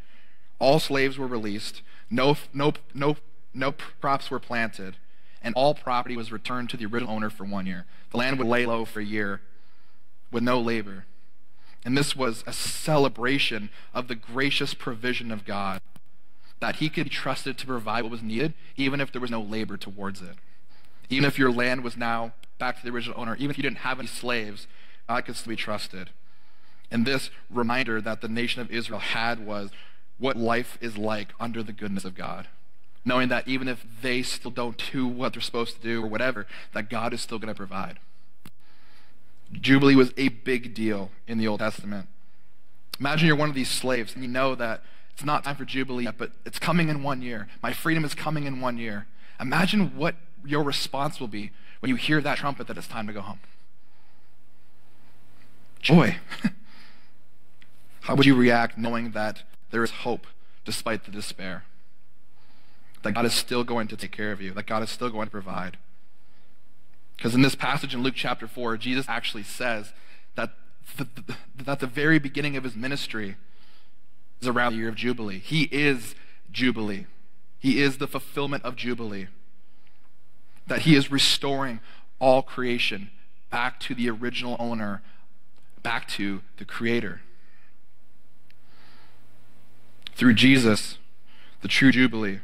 all 0.59 0.79
slaves 0.79 1.17
were 1.17 1.27
released, 1.27 1.81
no, 2.09 2.35
no, 2.53 2.73
no, 2.93 3.15
no 3.53 3.73
crops 4.01 4.29
were 4.29 4.41
planted, 4.41 4.97
and 5.41 5.55
all 5.55 5.75
property 5.75 6.17
was 6.17 6.29
returned 6.29 6.69
to 6.71 6.77
the 6.77 6.87
original 6.87 7.15
owner 7.15 7.29
for 7.29 7.45
one 7.45 7.65
year. 7.65 7.85
The 8.11 8.17
land 8.17 8.37
would 8.37 8.47
lay 8.47 8.65
low 8.65 8.83
for 8.83 8.99
a 8.99 9.05
year 9.05 9.39
with 10.29 10.43
no 10.43 10.59
labor. 10.59 11.05
And 11.85 11.97
this 11.97 12.17
was 12.17 12.43
a 12.45 12.51
celebration 12.51 13.69
of 13.93 14.09
the 14.09 14.15
gracious 14.15 14.73
provision 14.73 15.31
of 15.31 15.45
God, 15.45 15.79
that 16.59 16.77
He 16.77 16.89
could 16.89 17.05
be 17.05 17.09
trusted 17.09 17.57
to 17.57 17.65
provide 17.65 18.03
what 18.03 18.11
was 18.11 18.21
needed, 18.21 18.53
even 18.75 19.01
if 19.01 19.11
there 19.11 19.21
was 19.21 19.31
no 19.31 19.41
labor 19.41 19.77
towards 19.77 20.21
it. 20.21 20.35
Even 21.09 21.25
if 21.25 21.37
your 21.37 21.51
land 21.51 21.83
was 21.83 21.95
now 21.97 22.33
back 22.57 22.77
to 22.77 22.83
the 22.83 22.91
original 22.91 23.19
owner, 23.19 23.35
even 23.35 23.51
if 23.51 23.57
you 23.57 23.63
didn't 23.63 23.79
have 23.79 23.99
any 23.99 24.07
slaves, 24.07 24.67
God 25.07 25.25
could 25.25 25.35
still 25.35 25.51
be 25.51 25.55
trusted. 25.55 26.09
And 26.89 27.05
this 27.05 27.29
reminder 27.49 28.01
that 28.01 28.21
the 28.21 28.27
nation 28.27 28.61
of 28.61 28.71
Israel 28.71 28.99
had 28.99 29.45
was 29.45 29.69
what 30.17 30.37
life 30.37 30.77
is 30.81 30.97
like 30.97 31.33
under 31.39 31.61
the 31.61 31.73
goodness 31.73 32.05
of 32.05 32.15
God. 32.15 32.47
Knowing 33.03 33.29
that 33.29 33.47
even 33.47 33.67
if 33.67 33.85
they 34.01 34.23
still 34.23 34.51
don't 34.51 34.81
do 34.91 35.07
what 35.07 35.33
they're 35.33 35.41
supposed 35.41 35.75
to 35.75 35.81
do 35.81 36.03
or 36.03 36.07
whatever, 36.07 36.47
that 36.73 36.89
God 36.89 37.13
is 37.13 37.21
still 37.21 37.37
going 37.37 37.53
to 37.53 37.57
provide. 37.57 37.99
Jubilee 39.51 39.95
was 39.95 40.11
a 40.17 40.29
big 40.29 40.73
deal 40.73 41.11
in 41.27 41.37
the 41.37 41.47
Old 41.47 41.59
Testament. 41.59 42.07
Imagine 42.99 43.27
you're 43.27 43.35
one 43.35 43.49
of 43.49 43.55
these 43.55 43.69
slaves 43.69 44.15
and 44.15 44.23
you 44.23 44.29
know 44.29 44.55
that 44.55 44.81
it's 45.15 45.23
not 45.23 45.45
time 45.45 45.55
for 45.55 45.63
Jubilee 45.63 46.03
yet, 46.03 46.17
but 46.17 46.31
it's 46.45 46.59
coming 46.59 46.89
in 46.89 47.01
one 47.01 47.21
year. 47.21 47.47
My 47.63 47.71
freedom 47.71 48.03
is 48.03 48.13
coming 48.13 48.43
in 48.43 48.59
one 48.59 48.77
year. 48.77 49.07
Imagine 49.39 49.95
what 49.95 50.15
your 50.43 50.61
response 50.61 51.21
will 51.21 51.29
be 51.29 51.51
when 51.79 51.89
you 51.89 51.95
hear 51.95 52.19
that 52.19 52.37
trumpet 52.37 52.67
that 52.67 52.77
it's 52.77 52.87
time 52.87 53.07
to 53.07 53.13
go 53.13 53.21
home. 53.21 53.39
Joy. 55.81 56.17
How 58.01 58.15
would 58.15 58.25
you 58.25 58.35
react 58.35 58.77
knowing 58.77 59.11
that 59.11 59.43
there 59.71 59.85
is 59.85 59.91
hope 59.91 60.27
despite 60.65 61.05
the 61.05 61.11
despair? 61.11 61.63
That 63.03 63.13
God 63.13 63.25
is 63.25 63.33
still 63.33 63.63
going 63.63 63.87
to 63.87 63.95
take 63.95 64.11
care 64.11 64.33
of 64.33 64.41
you, 64.41 64.51
that 64.51 64.65
God 64.65 64.83
is 64.83 64.89
still 64.89 65.09
going 65.09 65.27
to 65.27 65.31
provide. 65.31 65.77
Because 67.15 67.33
in 67.33 67.41
this 67.41 67.55
passage 67.55 67.93
in 67.93 68.03
Luke 68.03 68.15
chapter 68.17 68.49
4, 68.49 68.75
Jesus 68.75 69.05
actually 69.07 69.43
says 69.43 69.93
that 70.35 70.51
the, 70.97 71.07
the, 71.15 71.35
that 71.63 71.79
the 71.79 71.87
very 71.87 72.19
beginning 72.19 72.57
of 72.57 72.65
his 72.65 72.75
ministry 72.75 73.37
is 74.45 74.49
around 74.49 74.73
the 74.73 74.79
year 74.79 74.89
of 74.89 74.95
Jubilee. 74.95 75.39
He 75.39 75.63
is 75.71 76.15
Jubilee, 76.51 77.05
he 77.59 77.81
is 77.81 77.97
the 77.97 78.07
fulfillment 78.07 78.63
of 78.63 78.75
Jubilee. 78.75 79.27
That 80.67 80.81
he 80.81 80.95
is 80.95 81.11
restoring 81.11 81.79
all 82.19 82.41
creation 82.41 83.11
back 83.51 83.79
to 83.81 83.93
the 83.93 84.09
original 84.09 84.55
owner, 84.59 85.03
back 85.83 86.07
to 86.09 86.41
the 86.57 86.65
Creator. 86.65 87.21
Through 90.15 90.33
Jesus, 90.33 90.97
the 91.61 91.67
true 91.67 91.91
Jubilee. 91.91 92.39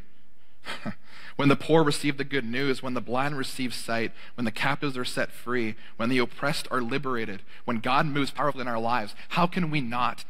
When 1.38 1.50
the 1.50 1.56
poor 1.56 1.82
receive 1.84 2.18
the 2.18 2.24
good 2.24 2.46
news, 2.46 2.84
when 2.84 2.94
the 2.94 3.02
blind 3.02 3.36
receive 3.36 3.74
sight, 3.74 4.12
when 4.36 4.46
the 4.46 4.52
captives 4.52 4.96
are 4.96 5.06
set 5.06 5.32
free, 5.32 5.76
when 5.98 6.10
the 6.10 6.20
oppressed 6.20 6.68
are 6.70 6.82
liberated, 6.82 7.42
when 7.66 7.80
God 7.80 8.06
moves 8.06 8.30
powerfully 8.30 8.62
in 8.62 8.68
our 8.68 8.80
lives, 8.80 9.16
how 9.30 9.48
can 9.48 9.72
we 9.72 9.82
not 9.82 10.24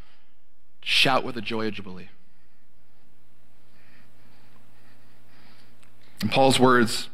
shout 0.81 1.23
with 1.23 1.35
the 1.35 1.41
joy 1.41 1.67
of 1.67 1.73
Jubilee? 1.73 2.09
In 6.21 6.29
Paul's 6.29 6.59
words 6.59 7.09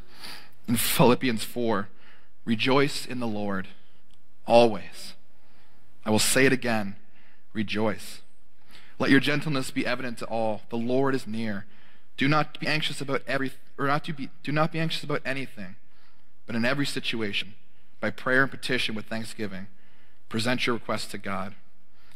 in 0.67 0.75
Philippians 0.75 1.43
4 1.43 1.89
Rejoice 2.45 3.05
in 3.05 3.19
the 3.19 3.27
Lord 3.27 3.67
always. 4.45 5.15
I 6.05 6.09
will 6.09 6.19
say 6.19 6.45
it 6.45 6.53
again 6.53 6.95
rejoice. 7.51 8.21
Let 8.99 9.09
your 9.09 9.19
gentleness 9.19 9.71
be 9.71 9.85
evident 9.85 10.19
to 10.19 10.25
all. 10.25 10.61
The 10.69 10.77
Lord 10.77 11.13
is 11.13 11.27
near. 11.27 11.65
Do 12.15 12.27
not 12.27 12.59
be 12.59 12.67
anxious 12.67 13.01
about 13.01 13.21
everything 13.27 13.59
or 13.77 13.87
not 13.87 14.03
to 14.05 14.13
be, 14.13 14.29
do 14.43 14.51
not 14.51 14.71
be 14.71 14.79
anxious 14.79 15.03
about 15.03 15.21
anything, 15.25 15.75
but 16.45 16.55
in 16.55 16.65
every 16.65 16.85
situation, 16.85 17.53
by 17.99 18.09
prayer 18.09 18.43
and 18.43 18.51
petition 18.51 18.95
with 18.95 19.05
thanksgiving, 19.05 19.67
present 20.29 20.65
your 20.65 20.75
requests 20.75 21.07
to 21.07 21.17
God, 21.17 21.53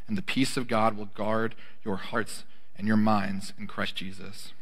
and 0.08 0.18
the 0.18 0.22
peace 0.22 0.58
of 0.58 0.68
God 0.68 0.98
will 0.98 1.06
guard 1.06 1.56
your 1.84 1.98
hearts 1.98 2.44
and 2.78 2.88
your 2.88 2.98
minds 2.98 3.54
in 3.60 3.68
Christ 3.68 3.96
Jesus. 3.96 4.54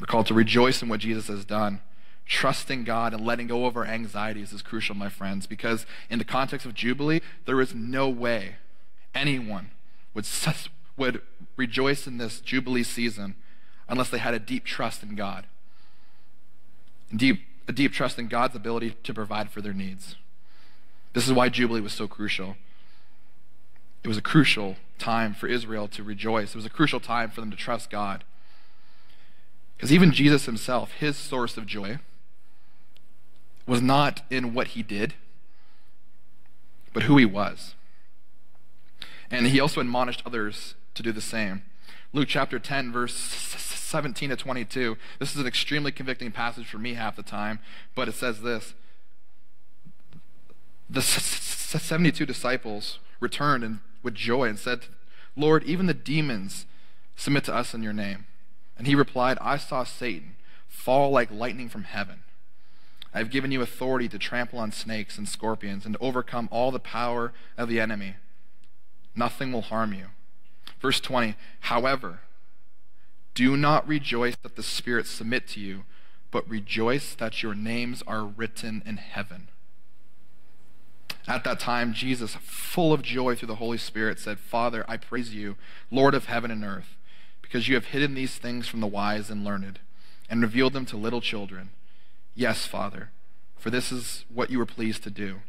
We're 0.00 0.06
called 0.06 0.26
to 0.26 0.34
rejoice 0.34 0.82
in 0.82 0.88
what 0.88 1.00
Jesus 1.00 1.28
has 1.28 1.44
done. 1.44 1.80
Trusting 2.26 2.84
God 2.84 3.12
and 3.12 3.24
letting 3.24 3.46
go 3.46 3.66
of 3.66 3.76
our 3.76 3.84
anxieties 3.84 4.52
is 4.52 4.62
crucial, 4.62 4.94
my 4.94 5.08
friends, 5.08 5.46
because 5.46 5.86
in 6.08 6.18
the 6.18 6.24
context 6.24 6.66
of 6.66 6.74
Jubilee, 6.74 7.20
there 7.44 7.60
is 7.60 7.74
no 7.74 8.08
way 8.08 8.56
anyone 9.14 9.70
would, 10.14 10.26
would 10.96 11.22
rejoice 11.56 12.06
in 12.06 12.18
this 12.18 12.40
Jubilee 12.40 12.82
season 12.82 13.34
unless 13.88 14.08
they 14.08 14.18
had 14.18 14.34
a 14.34 14.38
deep 14.38 14.64
trust 14.64 15.02
in 15.02 15.14
God. 15.14 15.46
Deep, 17.14 17.42
a 17.68 17.72
deep 17.72 17.92
trust 17.92 18.18
in 18.18 18.28
God's 18.28 18.56
ability 18.56 18.96
to 19.02 19.14
provide 19.14 19.50
for 19.50 19.60
their 19.60 19.74
needs. 19.74 20.16
This 21.12 21.26
is 21.26 21.32
why 21.32 21.48
Jubilee 21.48 21.80
was 21.80 21.92
so 21.92 22.08
crucial. 22.08 22.56
It 24.04 24.08
was 24.08 24.18
a 24.18 24.22
crucial 24.22 24.76
time 24.98 25.34
for 25.34 25.46
Israel 25.46 25.88
to 25.88 26.02
rejoice. 26.02 26.50
It 26.50 26.56
was 26.56 26.66
a 26.66 26.70
crucial 26.70 27.00
time 27.00 27.30
for 27.30 27.40
them 27.40 27.50
to 27.50 27.56
trust 27.56 27.90
God. 27.90 28.22
Because 29.76 29.90
even 29.90 30.12
Jesus 30.12 30.44
himself, 30.44 30.92
his 30.92 31.16
source 31.16 31.56
of 31.56 31.66
joy, 31.66 31.98
was 33.66 33.80
not 33.80 34.22
in 34.30 34.52
what 34.52 34.68
he 34.68 34.82
did, 34.82 35.14
but 36.92 37.04
who 37.04 37.16
he 37.16 37.24
was. 37.24 37.74
And 39.30 39.46
he 39.46 39.58
also 39.58 39.80
admonished 39.80 40.22
others 40.26 40.74
to 40.94 41.02
do 41.02 41.10
the 41.10 41.22
same. 41.22 41.62
Luke 42.12 42.28
chapter 42.28 42.58
10, 42.58 42.92
verse 42.92 43.14
17 43.14 44.28
to 44.28 44.36
22. 44.36 44.96
This 45.18 45.34
is 45.34 45.40
an 45.40 45.46
extremely 45.46 45.90
convicting 45.90 46.30
passage 46.30 46.66
for 46.66 46.78
me 46.78 46.94
half 46.94 47.16
the 47.16 47.22
time, 47.22 47.58
but 47.94 48.06
it 48.06 48.14
says 48.14 48.42
this 48.42 48.74
The 50.90 51.00
72 51.00 52.26
disciples 52.26 52.98
returned 53.18 53.64
and, 53.64 53.80
with 54.04 54.14
joy 54.14 54.44
and 54.44 54.58
said, 54.58 54.86
Lord, 55.36 55.64
even 55.64 55.86
the 55.86 55.94
demons 55.94 56.66
submit 57.16 57.44
to 57.44 57.54
us 57.54 57.74
in 57.74 57.82
your 57.82 57.92
name. 57.92 58.26
And 58.76 58.86
he 58.86 58.94
replied, 58.94 59.38
I 59.40 59.56
saw 59.56 59.84
Satan 59.84 60.36
fall 60.68 61.10
like 61.10 61.30
lightning 61.30 61.68
from 61.68 61.84
heaven. 61.84 62.20
I 63.12 63.18
have 63.18 63.30
given 63.30 63.52
you 63.52 63.62
authority 63.62 64.08
to 64.08 64.18
trample 64.18 64.58
on 64.58 64.72
snakes 64.72 65.16
and 65.16 65.28
scorpions 65.28 65.86
and 65.86 65.94
to 65.94 66.00
overcome 66.00 66.48
all 66.50 66.70
the 66.70 66.80
power 66.80 67.32
of 67.56 67.68
the 67.68 67.80
enemy. 67.80 68.16
Nothing 69.14 69.52
will 69.52 69.62
harm 69.62 69.92
you. 69.92 70.06
Verse 70.80 70.98
20, 71.00 71.36
however, 71.60 72.20
do 73.34 73.56
not 73.56 73.86
rejoice 73.86 74.36
that 74.42 74.56
the 74.56 74.62
spirits 74.62 75.10
submit 75.10 75.46
to 75.48 75.60
you, 75.60 75.84
but 76.30 76.48
rejoice 76.48 77.14
that 77.14 77.42
your 77.42 77.54
names 77.54 78.02
are 78.06 78.24
written 78.24 78.82
in 78.84 78.96
heaven. 78.96 79.48
At 81.26 81.44
that 81.44 81.58
time, 81.58 81.94
Jesus, 81.94 82.36
full 82.40 82.92
of 82.92 83.02
joy 83.02 83.34
through 83.34 83.48
the 83.48 83.54
Holy 83.56 83.78
Spirit, 83.78 84.18
said, 84.18 84.38
Father, 84.38 84.84
I 84.86 84.98
praise 84.98 85.34
you, 85.34 85.56
Lord 85.90 86.14
of 86.14 86.26
heaven 86.26 86.50
and 86.50 86.62
earth, 86.64 86.96
because 87.40 87.66
you 87.66 87.74
have 87.76 87.86
hidden 87.86 88.14
these 88.14 88.36
things 88.36 88.68
from 88.68 88.80
the 88.80 88.86
wise 88.86 89.30
and 89.30 89.44
learned, 89.44 89.78
and 90.28 90.42
revealed 90.42 90.74
them 90.74 90.84
to 90.86 90.96
little 90.96 91.22
children. 91.22 91.70
Yes, 92.34 92.66
Father, 92.66 93.10
for 93.56 93.70
this 93.70 93.90
is 93.90 94.24
what 94.32 94.50
you 94.50 94.58
were 94.58 94.66
pleased 94.66 95.02
to 95.04 95.10
do. 95.10 95.40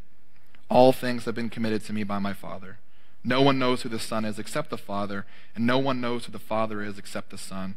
All 0.69 0.93
things 0.93 1.25
have 1.25 1.35
been 1.35 1.49
committed 1.49 1.83
to 1.85 1.93
me 1.93 2.03
by 2.03 2.19
my 2.19 2.33
Father. 2.33 2.77
No 3.23 3.41
one 3.41 3.59
knows 3.59 3.81
who 3.81 3.89
the 3.89 3.99
Son 3.99 4.23
is 4.23 4.39
except 4.39 4.69
the 4.69 4.77
Father, 4.77 5.25
and 5.55 5.65
no 5.65 5.77
one 5.77 5.99
knows 5.99 6.25
who 6.25 6.31
the 6.31 6.39
Father 6.39 6.83
is 6.83 6.97
except 6.97 7.31
the 7.31 7.38
Son, 7.38 7.75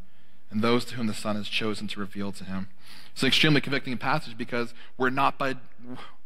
and 0.51 0.63
those 0.63 0.85
to 0.87 0.95
whom 0.95 1.07
the 1.07 1.15
Son 1.15 1.37
has 1.37 1.49
chosen 1.49 1.89
to 1.89 2.01
reveal 2.01 2.33
to 2.33 2.45
him. 2.45 2.69
It's 3.13 3.23
an 3.23 3.29
extremely 3.29 3.61
convicting 3.61 3.97
passage 3.99 4.39
because 4.39 4.73
we're 4.97 5.11
not 5.11 5.39
by 5.39 5.57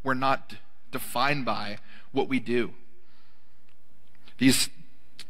we're 0.03 0.13
not 0.13 0.55
defined 0.93 1.43
by 1.45 1.77
what 2.11 2.29
we 2.29 2.39
do. 2.39 2.73
These 4.37 4.69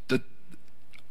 the 0.08 0.22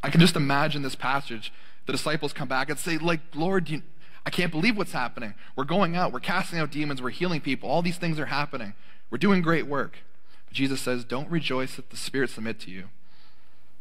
I 0.03 0.11
can 0.11 0.20
just 0.20 0.37
imagine 0.37 0.83
this 0.83 0.95
passage. 0.95 1.53
The 1.87 1.93
disciples 1.93 2.33
come 2.33 2.49
back 2.49 2.70
and 2.70 2.79
say, 2.79 2.99
like, 2.99 3.20
Lord, 3.35 3.68
you, 3.68 3.83
I 4.24 4.31
can't 4.31 4.53
believe 4.53 4.77
what's 4.77 4.93
happening. 4.93 5.35
We're 5.57 5.64
going 5.64 5.97
out, 5.97 6.12
we're 6.12 6.20
casting 6.20 6.59
out 6.59 6.70
demons, 6.70 7.03
we're 7.03 7.11
healing 7.11 7.41
people, 7.41 7.68
all 7.68 7.83
these 7.83 7.99
things 7.99 8.20
are 8.20 8.27
happening. 8.27 8.74
We're 9.11 9.18
doing 9.18 9.43
great 9.43 9.66
work. 9.66 9.99
But 10.47 10.55
Jesus 10.55 10.81
says, 10.81 11.05
Don't 11.05 11.29
rejoice 11.31 11.77
that 11.77 11.91
the 11.91 11.97
spirits 11.97 12.35
submit 12.35 12.61
to 12.61 12.70
you, 12.70 12.85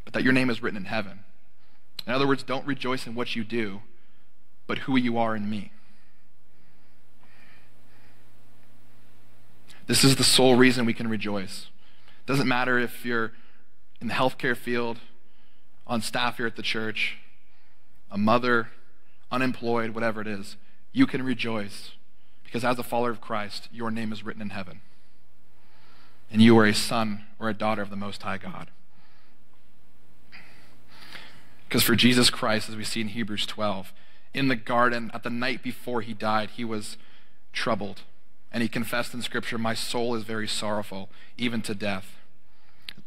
but 0.04 0.14
that 0.14 0.24
your 0.24 0.34
name 0.34 0.50
is 0.50 0.62
written 0.62 0.78
in 0.78 0.86
heaven. 0.86 1.20
In 2.08 2.14
other 2.14 2.28
words, 2.28 2.44
don't 2.44 2.66
rejoice 2.66 3.06
in 3.06 3.14
what 3.14 3.36
you 3.36 3.44
do, 3.44 3.82
but 4.66 4.80
who 4.80 4.98
you 4.98 5.18
are 5.18 5.36
in 5.36 5.50
me. 5.50 5.72
This 9.88 10.04
is 10.04 10.16
the 10.16 10.24
sole 10.24 10.56
reason 10.56 10.86
we 10.86 10.94
can 10.94 11.08
rejoice. 11.08 11.68
It 12.20 12.28
doesn't 12.28 12.48
matter 12.48 12.80
if 12.80 13.06
you're 13.06 13.34
in 14.00 14.08
the 14.08 14.14
healthcare 14.14 14.58
field, 14.58 15.00
on 15.86 16.02
staff 16.02 16.38
here 16.38 16.48
at 16.48 16.56
the 16.56 16.62
church, 16.62 17.18
a 18.10 18.18
mother, 18.18 18.70
unemployed, 19.32 19.92
whatever 19.92 20.22
it 20.22 20.28
is, 20.28 20.58
you 20.94 21.06
can 21.06 21.24
rejoice 21.24 21.92
because 22.44 22.66
as 22.66 22.78
a 22.78 22.84
follower 22.84 23.12
of 23.12 23.22
Christ, 23.22 23.70
your 23.72 23.92
name 23.92 24.12
is 24.12 24.26
written 24.26 24.42
in 24.42 24.50
heaven. 24.50 24.82
And 26.30 26.42
you 26.42 26.58
are 26.58 26.66
a 26.66 26.74
son 26.74 27.24
or 27.40 27.48
a 27.48 27.54
daughter 27.54 27.82
of 27.82 27.90
the 27.90 27.96
Most 27.96 28.24
High 28.24 28.38
God. 28.38 28.70
Because 31.68 31.84
for 31.84 31.96
Jesus 31.96 32.30
Christ, 32.30 32.68
as 32.68 32.76
we 32.76 32.84
see 32.84 33.00
in 33.00 33.08
Hebrews 33.10 33.46
12, 33.46 33.94
in 34.34 34.50
the 34.50 34.58
garden 34.58 35.12
at 35.14 35.24
the 35.24 35.30
night 35.30 35.64
before 35.64 36.02
he 36.02 36.14
died, 36.14 36.52
he 36.52 36.66
was 36.66 36.98
troubled. 37.54 38.02
And 38.52 38.62
he 38.62 38.70
confessed 38.70 39.14
in 39.14 39.22
Scripture, 39.22 39.58
My 39.58 39.74
soul 39.74 40.16
is 40.16 40.24
very 40.24 40.48
sorrowful, 40.48 41.10
even 41.38 41.62
to 41.64 41.74
death. 41.74 42.16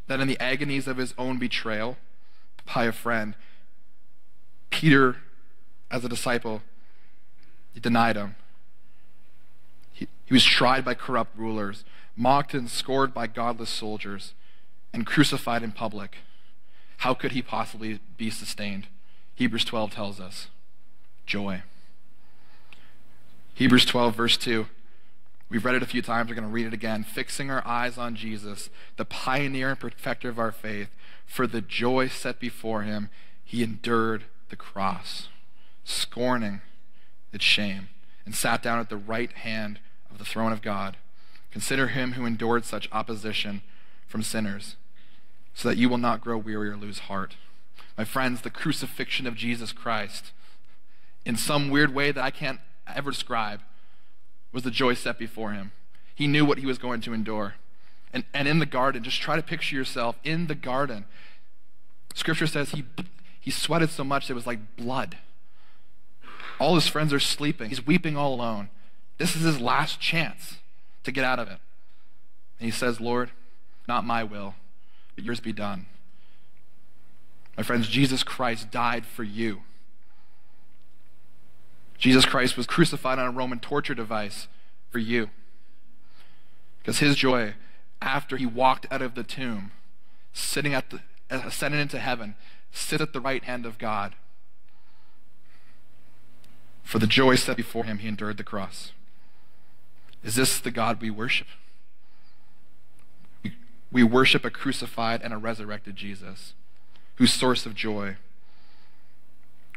That 0.07 0.21
in 0.21 0.29
the 0.29 0.41
agonies 0.41 0.87
of 0.87 0.97
his 0.97 1.15
own 1.19 1.39
betrayal 1.39 1.97
by 2.75 2.85
a 2.85 2.93
friend, 2.93 3.35
Peter, 4.71 5.17
as 5.91 6.05
a 6.05 6.09
disciple, 6.09 6.63
he 7.73 7.81
denied 7.81 8.17
him. 8.17 8.37
He, 9.93 10.09
he 10.25 10.35
was 10.35 10.45
tried 10.45 10.85
by 10.85 10.95
corrupt 10.95 11.37
rulers, 11.37 11.85
mocked 12.17 12.55
and 12.55 12.71
scored 12.71 13.13
by 13.13 13.27
godless 13.27 13.71
soldiers, 13.71 14.33
and 14.93 15.07
crucified 15.07 15.63
in 15.63 15.73
public. 15.73 16.19
How 16.99 17.15
could 17.15 17.33
he 17.33 17.43
possibly 17.43 18.01
be 18.17 18.31
sustained? 18.31 18.87
Hebrews 19.35 19.65
12 19.65 19.91
tells 19.91 20.21
us 20.21 20.49
joy. 21.27 21.63
Hebrews 23.55 23.85
12, 23.85 24.15
verse 24.15 24.37
2. 24.37 24.67
We've 25.49 25.65
read 25.65 25.75
it 25.75 25.83
a 25.83 25.87
few 25.87 26.03
times. 26.03 26.29
We're 26.29 26.37
going 26.37 26.49
to 26.49 26.53
read 26.53 26.67
it 26.67 26.75
again. 26.75 27.05
Fixing 27.05 27.51
our 27.51 27.65
eyes 27.67 27.99
on 27.99 28.17
Jesus, 28.17 28.71
the 28.97 29.05
pioneer 29.05 29.71
and 29.71 29.79
perfecter 29.79 30.29
of 30.29 30.39
our 30.39 30.53
faith, 30.53 30.89
for 31.27 31.47
the 31.47 31.61
joy 31.61 32.09
set 32.09 32.41
before 32.41 32.83
him, 32.83 33.11
he 33.45 33.63
endured 33.63 34.25
the 34.49 34.57
cross, 34.57 35.29
scorning 35.85 36.61
its 37.33 37.45
shame, 37.45 37.89
and 38.25 38.35
sat 38.35 38.63
down 38.63 38.79
at 38.79 38.89
the 38.89 38.97
right 38.97 39.33
hand 39.33 39.81
of 40.11 40.19
the 40.19 40.25
throne 40.25 40.53
of 40.53 40.63
God. 40.63 40.97
Consider 41.51 41.89
him 41.89 42.13
who 42.13 42.27
endured 42.27 42.65
such 42.65 42.89
opposition 42.91 43.63
from 44.07 44.23
sinners, 44.23 44.77
so 45.55 45.69
that 45.69 45.79
you 45.79 45.89
will 45.89 45.99
not 45.99 46.21
grow 46.21 46.37
weary 46.39 46.69
or 46.69 46.77
lose 46.77 47.01
heart. 47.01 47.37
My 47.97 48.05
friends, 48.05 48.41
the 48.41 48.51
crucifixion 48.51 49.27
of 49.27 49.37
Jesus 49.37 49.73
Christ, 49.73 50.33
in 51.25 51.37
some 51.37 51.71
weird 51.71 51.95
way 51.95 52.11
that 52.13 52.25
I 52.25 52.31
can't 52.31 52.61
ever 52.93 53.11
describe, 53.11 53.61
was 54.55 54.63
the 54.63 54.71
joy 54.71 54.95
set 54.95 55.19
before 55.19 55.53
him. 55.53 55.73
He 56.15 56.27
knew 56.27 56.45
what 56.47 56.59
he 56.59 56.67
was 56.67 56.79
going 56.79 57.01
to 57.03 57.13
endure. 57.13 57.57
And, 58.13 58.25
and 58.33 58.47
in 58.47 58.61
the 58.61 58.67
garden, 58.67 59.03
just 59.03 59.21
try 59.21 59.35
to 59.35 59.43
picture 59.43 59.75
yourself 59.75 60.17
in 60.23 60.47
the 60.47 60.55
garden. 60.55 61.05
Scripture 62.15 62.47
says 62.47 62.71
he, 62.71 62.85
he 63.41 63.51
sweated 63.51 63.91
so 63.91 64.05
much 64.05 64.31
it 64.31 64.35
was 64.35 64.47
like 64.47 64.77
blood. 64.77 65.19
All 66.61 66.77
his 66.77 66.87
friends 66.87 67.13
are 67.13 67.19
sleeping. 67.19 67.69
He's 67.69 67.85
weeping 67.85 68.17
all 68.17 68.33
alone. 68.33 68.71
This 69.19 69.35
is 69.35 69.43
his 69.43 69.61
last 69.61 70.01
chance 70.01 70.59
to 71.03 71.11
get 71.11 71.25
out 71.25 71.41
of 71.41 71.49
it. 71.49 71.59
And 72.61 72.67
he 72.67 72.71
says, 72.71 73.01
Lord, 73.01 73.33
not 73.89 74.05
my 74.05 74.23
will, 74.23 74.55
but 75.17 75.25
yours 75.25 75.41
be 75.41 75.53
done. 75.53 75.87
My 77.57 77.65
friends, 77.65 77.89
Jesus 77.89 78.23
Christ 78.23 78.71
died 78.71 79.05
for 79.05 79.25
you. 79.25 79.63
Jesus 82.05 82.27
Christ 82.27 82.59
was 82.59 82.67
crucified 82.67 83.19
on 83.19 83.27
a 83.27 83.31
Roman 83.31 83.61
torture 83.61 83.95
device 83.95 84.47
for 84.91 84.99
you. 84.99 85.31
Because 86.79 86.99
his 86.99 87.17
joy, 87.17 87.55
after 88.03 88.37
he 88.37 88.45
walked 88.45 88.87
out 88.91 89.01
of 89.01 89.15
the 89.15 89.23
tomb, 89.23 89.73
sitting 90.35 90.75
at 90.75 90.91
the, 90.91 91.01
ascending 91.31 91.81
into 91.81 91.99
heaven, 91.99 92.35
sit 92.71 93.01
at 93.01 93.15
the 93.15 93.23
right 93.23 93.43
hand 93.43 93.65
of 93.65 93.79
God. 93.79 94.17
For 96.83 96.99
the 96.99 97.07
joy 97.07 97.37
set 97.37 97.57
before 97.57 97.85
him, 97.85 97.97
he 97.97 98.09
endured 98.09 98.37
the 98.37 98.45
cross. 98.45 98.93
Is 100.23 100.35
this 100.35 100.61
the 100.61 100.71
God 100.71 101.01
we 101.01 101.09
worship? 101.09 101.47
We, 103.43 103.53
we 103.91 104.03
worship 104.03 104.45
a 104.45 104.51
crucified 104.51 105.23
and 105.23 105.33
a 105.33 105.39
resurrected 105.39 105.97
Jesus, 105.97 106.53
whose 107.15 107.33
source 107.33 107.65
of 107.65 107.75
joy 107.75 108.17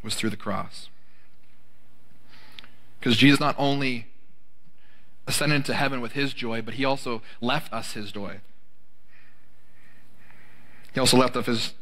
was 0.04 0.14
through 0.14 0.28
the 0.28 0.36
cross. 0.36 0.90
Because 2.98 3.16
Jesus 3.16 3.40
not 3.40 3.54
only 3.58 4.06
ascended 5.26 5.56
into 5.56 5.74
heaven 5.74 6.00
with 6.00 6.12
his 6.12 6.32
joy, 6.32 6.62
but 6.62 6.74
he 6.74 6.84
also 6.84 7.22
left 7.40 7.72
us 7.72 7.92
his 7.92 8.10
joy. 8.10 8.40
He 10.94 11.00
also 11.00 11.16
left 11.16 11.36
us 11.36 11.46
his, 11.46 11.74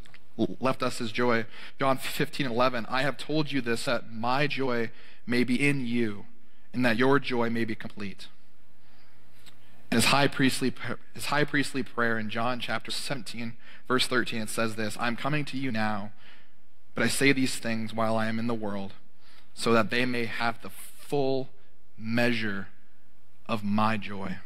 left 0.60 0.82
us 0.82 0.98
his 0.98 1.12
joy. 1.12 1.46
John 1.78 1.96
15, 1.96 2.46
11, 2.46 2.86
I 2.88 3.02
have 3.02 3.16
told 3.16 3.52
you 3.52 3.60
this, 3.60 3.84
that 3.84 4.12
my 4.12 4.46
joy 4.46 4.90
may 5.26 5.44
be 5.44 5.66
in 5.66 5.86
you, 5.86 6.26
and 6.72 6.84
that 6.84 6.96
your 6.96 7.18
joy 7.18 7.48
may 7.48 7.64
be 7.64 7.74
complete. 7.74 8.26
And 9.90 9.98
his 10.02 10.10
high 10.10 10.26
priestly, 10.26 10.74
his 11.14 11.26
high 11.26 11.44
priestly 11.44 11.84
prayer 11.84 12.18
in 12.18 12.28
John 12.28 12.58
chapter 12.58 12.90
17, 12.90 13.54
verse 13.86 14.06
13, 14.08 14.42
it 14.42 14.48
says 14.50 14.74
this 14.74 14.96
I'm 14.98 15.16
coming 15.16 15.44
to 15.46 15.56
you 15.56 15.70
now, 15.70 16.10
but 16.94 17.04
I 17.04 17.08
say 17.08 17.32
these 17.32 17.56
things 17.56 17.94
while 17.94 18.16
I 18.16 18.26
am 18.26 18.40
in 18.40 18.48
the 18.48 18.54
world, 18.54 18.94
so 19.54 19.72
that 19.72 19.90
they 19.90 20.04
may 20.04 20.26
have 20.26 20.60
the 20.60 20.70
full 21.08 21.50
measure 21.96 22.68
of 23.46 23.62
my 23.62 23.96
joy 23.96 24.36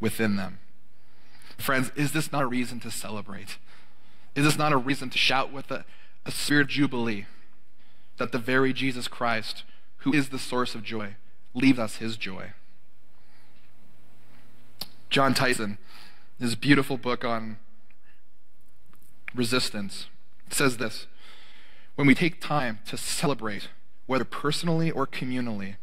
within 0.00 0.36
them. 0.36 0.58
Friends, 1.58 1.90
is 1.96 2.12
this 2.12 2.32
not 2.32 2.42
a 2.42 2.46
reason 2.46 2.80
to 2.80 2.90
celebrate? 2.90 3.58
Is 4.34 4.44
this 4.44 4.58
not 4.58 4.72
a 4.72 4.76
reason 4.76 5.10
to 5.10 5.18
shout 5.18 5.52
with 5.52 5.70
a, 5.70 5.84
a 6.24 6.30
spirit 6.30 6.68
jubilee 6.68 7.26
that 8.16 8.32
the 8.32 8.38
very 8.38 8.72
Jesus 8.72 9.08
Christ, 9.08 9.64
who 9.98 10.12
is 10.12 10.28
the 10.28 10.38
source 10.38 10.74
of 10.74 10.82
joy, 10.82 11.16
leaves 11.54 11.78
us 11.78 11.96
his 11.96 12.16
joy? 12.16 12.52
Jon 15.10 15.34
Tyson, 15.34 15.78
his 16.38 16.54
beautiful 16.54 16.96
book 16.96 17.24
on 17.24 17.58
resistance, 19.34 20.06
says 20.48 20.78
this 20.78 21.06
When 21.96 22.06
we 22.06 22.14
take 22.14 22.40
time 22.40 22.78
to 22.86 22.96
celebrate, 22.96 23.68
whether 24.06 24.24
personally 24.24 24.90
or 24.90 25.06
communally, 25.06 25.76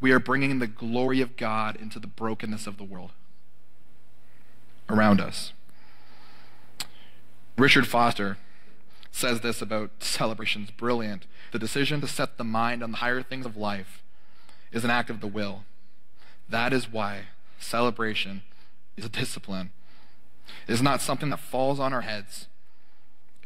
we 0.00 0.12
are 0.12 0.18
bringing 0.18 0.58
the 0.58 0.66
glory 0.66 1.20
of 1.20 1.36
God 1.36 1.76
into 1.76 1.98
the 1.98 2.06
brokenness 2.06 2.66
of 2.66 2.76
the 2.76 2.84
world 2.84 3.12
around 4.88 5.20
us. 5.20 5.52
Richard 7.56 7.86
Foster 7.86 8.36
says 9.10 9.40
this 9.40 9.62
about 9.62 9.90
celebrations 10.00 10.70
brilliant. 10.70 11.26
The 11.52 11.58
decision 11.58 12.00
to 12.00 12.08
set 12.08 12.36
the 12.36 12.44
mind 12.44 12.82
on 12.82 12.90
the 12.90 12.96
higher 12.98 13.22
things 13.22 13.46
of 13.46 13.56
life 13.56 14.02
is 14.72 14.84
an 14.84 14.90
act 14.90 15.08
of 15.08 15.20
the 15.20 15.28
will. 15.28 15.64
That 16.48 16.72
is 16.72 16.90
why 16.90 17.26
celebration 17.58 18.42
is 18.96 19.04
a 19.04 19.08
discipline. 19.08 19.70
It 20.66 20.72
is 20.72 20.82
not 20.82 21.00
something 21.00 21.30
that 21.30 21.40
falls 21.40 21.78
on 21.78 21.92
our 21.92 22.02
heads, 22.02 22.48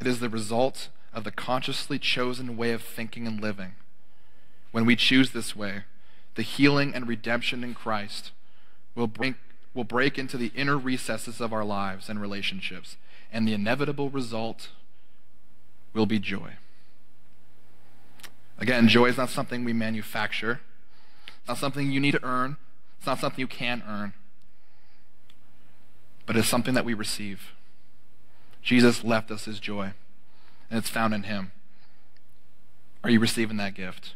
it 0.00 0.06
is 0.06 0.20
the 0.20 0.28
result 0.28 0.88
of 1.12 1.24
the 1.24 1.30
consciously 1.30 1.98
chosen 1.98 2.56
way 2.56 2.72
of 2.72 2.82
thinking 2.82 3.26
and 3.26 3.40
living. 3.40 3.72
When 4.70 4.84
we 4.84 4.96
choose 4.96 5.30
this 5.30 5.56
way, 5.56 5.84
the 6.34 6.42
healing 6.42 6.94
and 6.94 7.08
redemption 7.08 7.64
in 7.64 7.74
Christ 7.74 8.32
will 8.94 9.06
break, 9.06 9.34
will 9.74 9.84
break 9.84 10.18
into 10.18 10.36
the 10.36 10.52
inner 10.54 10.78
recesses 10.78 11.40
of 11.40 11.52
our 11.52 11.64
lives 11.64 12.08
and 12.08 12.20
relationships, 12.20 12.96
and 13.32 13.46
the 13.46 13.54
inevitable 13.54 14.10
result 14.10 14.68
will 15.92 16.06
be 16.06 16.18
joy. 16.18 16.52
Again, 18.58 18.88
joy 18.88 19.06
is 19.06 19.16
not 19.16 19.30
something 19.30 19.64
we 19.64 19.72
manufacture. 19.72 20.60
It's 21.26 21.48
not 21.48 21.58
something 21.58 21.90
you 21.90 22.00
need 22.00 22.12
to 22.12 22.24
earn. 22.24 22.56
It's 22.98 23.06
not 23.06 23.20
something 23.20 23.40
you 23.40 23.46
can 23.46 23.82
earn. 23.88 24.12
But 26.26 26.36
it's 26.36 26.48
something 26.48 26.74
that 26.74 26.84
we 26.84 26.92
receive. 26.94 27.52
Jesus 28.62 29.04
left 29.04 29.30
us 29.30 29.44
his 29.44 29.60
joy, 29.60 29.92
and 30.70 30.78
it's 30.78 30.90
found 30.90 31.14
in 31.14 31.22
him. 31.22 31.52
Are 33.02 33.10
you 33.10 33.20
receiving 33.20 33.56
that 33.58 33.74
gift? 33.74 34.14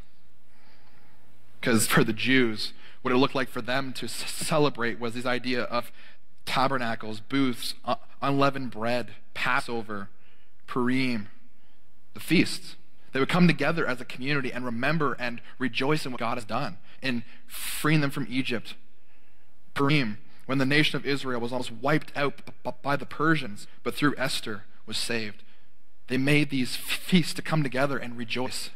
Because 1.63 1.87
for 1.87 2.03
the 2.03 2.13
Jews, 2.13 2.73
what 3.03 3.15
it 3.15 3.19
looked 3.19 3.37
like 3.37 3.49
for 3.49 3.63
them 3.63 3.93
to 3.93 4.09
celebrate 4.09 4.99
was 4.99 5.15
this 5.15 5.25
idea 5.25 5.63
of 5.63 5.93
tabernacles, 6.45 7.21
booths, 7.21 7.75
unleavened 8.21 8.73
bread, 8.73 9.13
Passover, 9.33 10.09
Purim, 10.67 11.29
the 12.15 12.21
feasts. 12.21 12.75
They 13.13 13.21
would 13.21 13.29
come 13.29 13.47
together 13.47 13.87
as 13.87 14.01
a 14.01 14.05
community 14.05 14.53
and 14.53 14.65
remember 14.65 15.17
and 15.21 15.41
rejoice 15.61 16.05
in 16.05 16.11
what 16.11 16.19
God 16.19 16.37
has 16.37 16.45
done 16.45 16.79
in 17.01 17.23
freeing 17.47 18.01
them 18.01 18.11
from 18.11 18.27
Egypt. 18.29 18.75
Purim, 19.73 20.19
when 20.47 20.59
the 20.59 20.67
nation 20.67 20.97
of 20.97 21.07
Israel 21.07 21.41
was 21.41 21.53
almost 21.53 21.71
wiped 21.71 22.11
out 22.17 22.41
by 22.83 22.97
the 22.97 23.07
Persians, 23.07 23.69
but 23.85 23.95
through 23.95 24.17
Esther 24.19 24.65
was 24.85 24.97
saved. 24.97 25.45
They 26.09 26.17
made 26.17 26.51
these 26.51 26.75
feasts 26.75 27.35
to 27.35 27.43
come 27.43 27.63
together 27.63 27.99
and 27.99 28.19
rejoice 28.19 28.71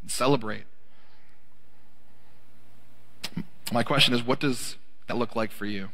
and 0.00 0.10
celebrate. 0.10 0.64
My 3.74 3.82
question 3.82 4.14
is 4.14 4.22
what 4.22 4.38
does 4.38 4.76
that 5.08 5.16
look 5.16 5.34
like 5.34 5.50
for 5.50 5.66
you? 5.66 5.88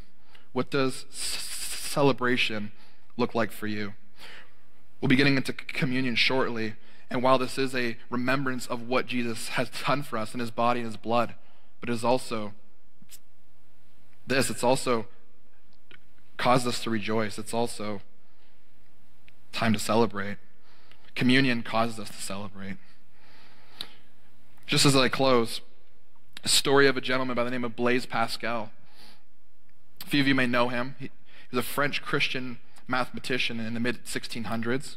What 0.52 0.70
does 0.70 1.06
celebration 1.10 2.72
look 3.16 3.34
like 3.34 3.50
for 3.50 3.66
you? 3.66 3.94
We'll 5.00 5.08
be 5.08 5.16
getting 5.16 5.38
into 5.38 5.54
communion 5.54 6.14
shortly, 6.14 6.74
And 7.08 7.22
while 7.22 7.38
this 7.38 7.56
is 7.56 7.74
a 7.74 7.96
remembrance 8.10 8.66
of 8.66 8.86
what 8.86 9.06
Jesus 9.06 9.48
has 9.48 9.70
done 9.86 10.02
for 10.02 10.18
us 10.18 10.34
in 10.34 10.40
his 10.40 10.50
body 10.50 10.80
and 10.80 10.88
his 10.88 10.98
blood, 10.98 11.34
but 11.80 11.88
it 11.88 11.92
is 11.94 12.04
also 12.04 12.52
this, 14.26 14.50
it's 14.50 14.62
also 14.62 15.06
caused 16.36 16.66
us 16.66 16.82
to 16.82 16.90
rejoice. 16.90 17.38
It's 17.38 17.54
also 17.54 18.02
time 19.52 19.72
to 19.72 19.78
celebrate. 19.78 20.36
Communion 21.14 21.62
causes 21.62 21.98
us 21.98 22.10
to 22.10 22.20
celebrate. 22.20 22.76
Just 24.66 24.84
as 24.84 24.94
I 24.94 25.08
close, 25.08 25.62
a 26.42 26.48
story 26.48 26.86
of 26.86 26.96
a 26.96 27.00
gentleman 27.00 27.34
by 27.36 27.44
the 27.44 27.50
name 27.50 27.64
of 27.64 27.76
Blaise 27.76 28.06
Pascal. 28.06 28.70
A 30.02 30.06
few 30.06 30.20
of 30.20 30.26
you 30.26 30.34
may 30.34 30.46
know 30.46 30.68
him. 30.68 30.96
He 30.98 31.10
was 31.50 31.58
a 31.58 31.68
French 31.68 32.02
Christian 32.02 32.58
mathematician 32.86 33.60
in 33.60 33.74
the 33.74 33.80
mid 33.80 34.04
1600s. 34.04 34.96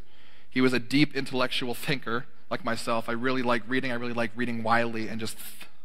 He 0.49 0.61
was 0.61 0.73
a 0.73 0.79
deep 0.79 1.15
intellectual 1.15 1.73
thinker, 1.73 2.25
like 2.49 2.63
myself. 2.63 3.09
I 3.09 3.13
really 3.13 3.41
like 3.41 3.63
reading. 3.67 3.91
I 3.91 3.95
really 3.95 4.13
like 4.13 4.31
reading 4.35 4.63
widely 4.63 5.07
and 5.07 5.19
just 5.19 5.37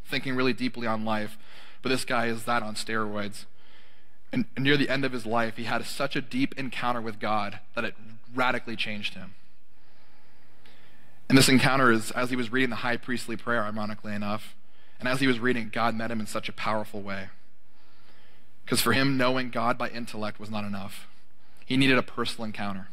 thinking 0.05 0.37
really 0.37 0.53
deeply 0.53 0.87
on 0.87 1.05
life. 1.05 1.39
But 1.83 1.89
this 1.91 2.05
guy 2.05 2.27
is 2.27 2.45
that 2.45 2.63
on 2.63 2.75
steroids. 2.75 3.45
And 4.33 4.45
near 4.59 4.77
the 4.77 4.91
end 4.91 5.05
of 5.05 5.13
his 5.13 5.25
life, 5.25 5.57
he 5.57 5.65
had 5.65 5.85
such 5.87 6.17
a 6.17 6.21
deep 6.21 6.55
encounter 6.59 7.01
with 7.01 7.19
God 7.19 7.61
that 7.75 7.85
it 7.85 7.95
radically 8.35 8.77
changed 8.77 9.15
him. 9.15 9.35
And 11.29 11.37
this 11.37 11.49
encounter 11.49 11.91
is 11.91 12.11
as 12.13 12.31
he 12.31 12.37
was 12.37 12.53
reading 12.53 12.71
the 12.71 12.77
high 12.77 12.97
priestly 12.97 13.37
prayer, 13.37 13.65
ironically 13.65 14.15
enough. 14.15 14.55
And 14.99 15.09
as 15.09 15.20
he 15.20 15.26
was 15.26 15.38
reading, 15.38 15.70
God 15.72 15.94
met 15.94 16.11
him 16.11 16.20
in 16.20 16.26
such 16.26 16.49
a 16.49 16.53
powerful 16.53 17.01
way. 17.01 17.28
Because 18.64 18.80
for 18.80 18.92
him, 18.92 19.16
knowing 19.16 19.51
God 19.51 19.78
by 19.78 19.88
intellect 19.88 20.38
was 20.38 20.51
not 20.51 20.64
enough, 20.64 21.07
he 21.64 21.76
needed 21.76 21.99
a 21.99 22.03
personal 22.03 22.44
encounter. 22.44 22.88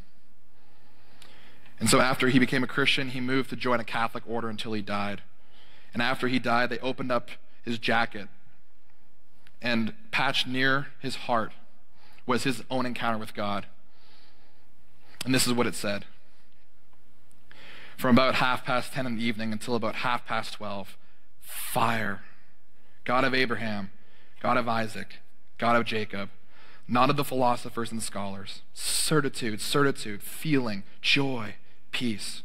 And 1.80 1.90
so 1.90 2.00
after 2.00 2.30
he 2.30 2.40
became 2.40 2.64
a 2.64 2.68
Christian, 2.68 3.10
he 3.10 3.20
moved 3.20 3.50
to 3.50 3.56
join 3.56 3.80
a 3.80 3.84
Catholic 3.84 4.24
order 4.28 4.50
until 4.50 4.74
he 4.74 4.82
died. 4.82 5.22
And 5.94 6.02
after 6.02 6.28
he 6.28 6.40
died, 6.40 6.70
they 6.70 6.80
opened 6.80 7.12
up 7.12 7.30
his 7.64 7.80
jacket, 7.80 8.28
and 9.62 9.94
patched 10.12 10.46
near 10.46 10.88
his 11.00 11.16
heart 11.16 11.52
was 12.26 12.44
his 12.44 12.64
own 12.70 12.86
encounter 12.86 13.18
with 13.18 13.34
God. 13.34 13.66
And 15.26 15.34
this 15.34 15.48
is 15.48 15.54
what 15.54 15.68
it 15.68 15.76
said. 15.76 16.06
From 17.98 18.16
about 18.16 18.36
half 18.36 18.64
past 18.64 18.94
10 18.94 19.06
in 19.06 19.16
the 19.18 19.24
evening 19.24 19.52
until 19.52 19.76
about 19.76 19.96
half 19.96 20.26
past 20.26 20.54
12, 20.54 20.96
fire. 21.46 22.22
God 23.04 23.24
of 23.24 23.34
Abraham, 23.34 23.92
God 24.42 24.58
of 24.58 24.68
Isaac, 24.68 25.20
God 25.58 25.76
of 25.76 25.86
Jacob, 25.86 26.30
not 26.88 27.10
of 27.10 27.18
the 27.18 27.24
philosophers 27.24 27.92
and 27.92 28.02
scholars, 28.02 28.62
certitude, 28.74 29.62
certitude, 29.62 30.22
feeling, 30.22 30.84
joy, 31.02 31.56
peace. 31.92 32.44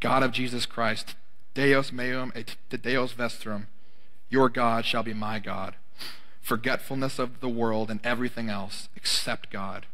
God 0.00 0.22
of 0.22 0.32
Jesus 0.32 0.66
Christ, 0.66 1.14
Deus 1.54 1.92
meum 1.92 2.32
et 2.34 2.56
Deus 2.68 3.14
vestrum, 3.14 3.66
your 4.28 4.48
God 4.48 4.84
shall 4.84 5.02
be 5.02 5.14
my 5.14 5.38
God. 5.38 5.76
Forgetfulness 6.40 7.18
of 7.18 7.40
the 7.40 7.48
world 7.48 7.90
and 7.90 8.00
everything 8.04 8.50
else 8.50 8.88
except 8.96 9.50
God. 9.50 9.86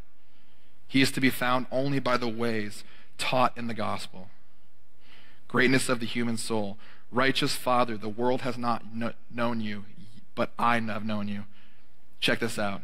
He 0.87 1.01
is 1.01 1.11
to 1.11 1.21
be 1.21 1.29
found 1.29 1.67
only 1.71 1.99
by 1.99 2.17
the 2.17 2.27
ways 2.27 2.83
taught 3.17 3.57
in 3.57 3.67
the 3.67 3.73
gospel. 3.73 4.27
Greatness 5.47 5.87
of 5.87 5.99
the 5.99 6.05
human 6.05 6.37
soul. 6.37 6.77
Righteous 7.11 7.55
Father, 7.55 7.97
the 7.97 8.09
world 8.09 8.41
has 8.41 8.57
not 8.57 8.83
kn- 8.97 9.13
known 9.29 9.59
you, 9.59 9.85
but 10.33 10.51
I 10.57 10.79
have 10.79 11.05
known 11.05 11.27
you. 11.27 11.43
Check 12.19 12.39
this 12.39 12.57
out 12.57 12.81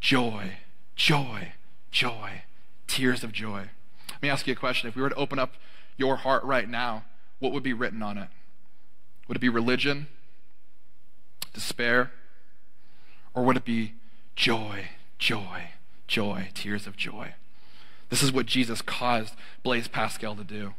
joy, 0.00 0.56
joy, 0.96 1.52
joy, 1.90 2.42
tears 2.86 3.22
of 3.22 3.32
joy. 3.32 3.68
Let 4.10 4.22
me 4.22 4.28
ask 4.28 4.46
you 4.46 4.52
a 4.52 4.56
question. 4.56 4.88
If 4.88 4.96
we 4.96 5.02
were 5.02 5.10
to 5.10 5.14
open 5.14 5.38
up 5.38 5.54
your 5.96 6.16
heart 6.16 6.42
right 6.44 6.68
now, 6.68 7.04
what 7.38 7.52
would 7.52 7.62
be 7.62 7.72
written 7.72 8.02
on 8.02 8.18
it? 8.18 8.28
Would 9.28 9.36
it 9.36 9.40
be 9.40 9.48
religion, 9.48 10.08
despair, 11.52 12.10
or 13.34 13.44
would 13.44 13.56
it 13.56 13.64
be 13.64 13.94
joy, 14.34 14.88
joy, 15.18 15.70
joy, 16.08 16.48
tears 16.54 16.86
of 16.86 16.96
joy? 16.96 17.34
This 18.08 18.22
is 18.22 18.32
what 18.32 18.46
Jesus 18.46 18.82
caused 18.82 19.34
Blaise 19.62 19.86
Pascal 19.86 20.34
to 20.34 20.42
do. 20.42 20.74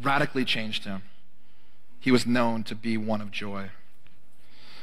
Radically 0.00 0.44
changed 0.44 0.84
him. 0.84 1.02
He 2.00 2.10
was 2.10 2.26
known 2.26 2.62
to 2.64 2.74
be 2.74 2.96
one 2.96 3.20
of 3.20 3.30
joy. 3.30 3.70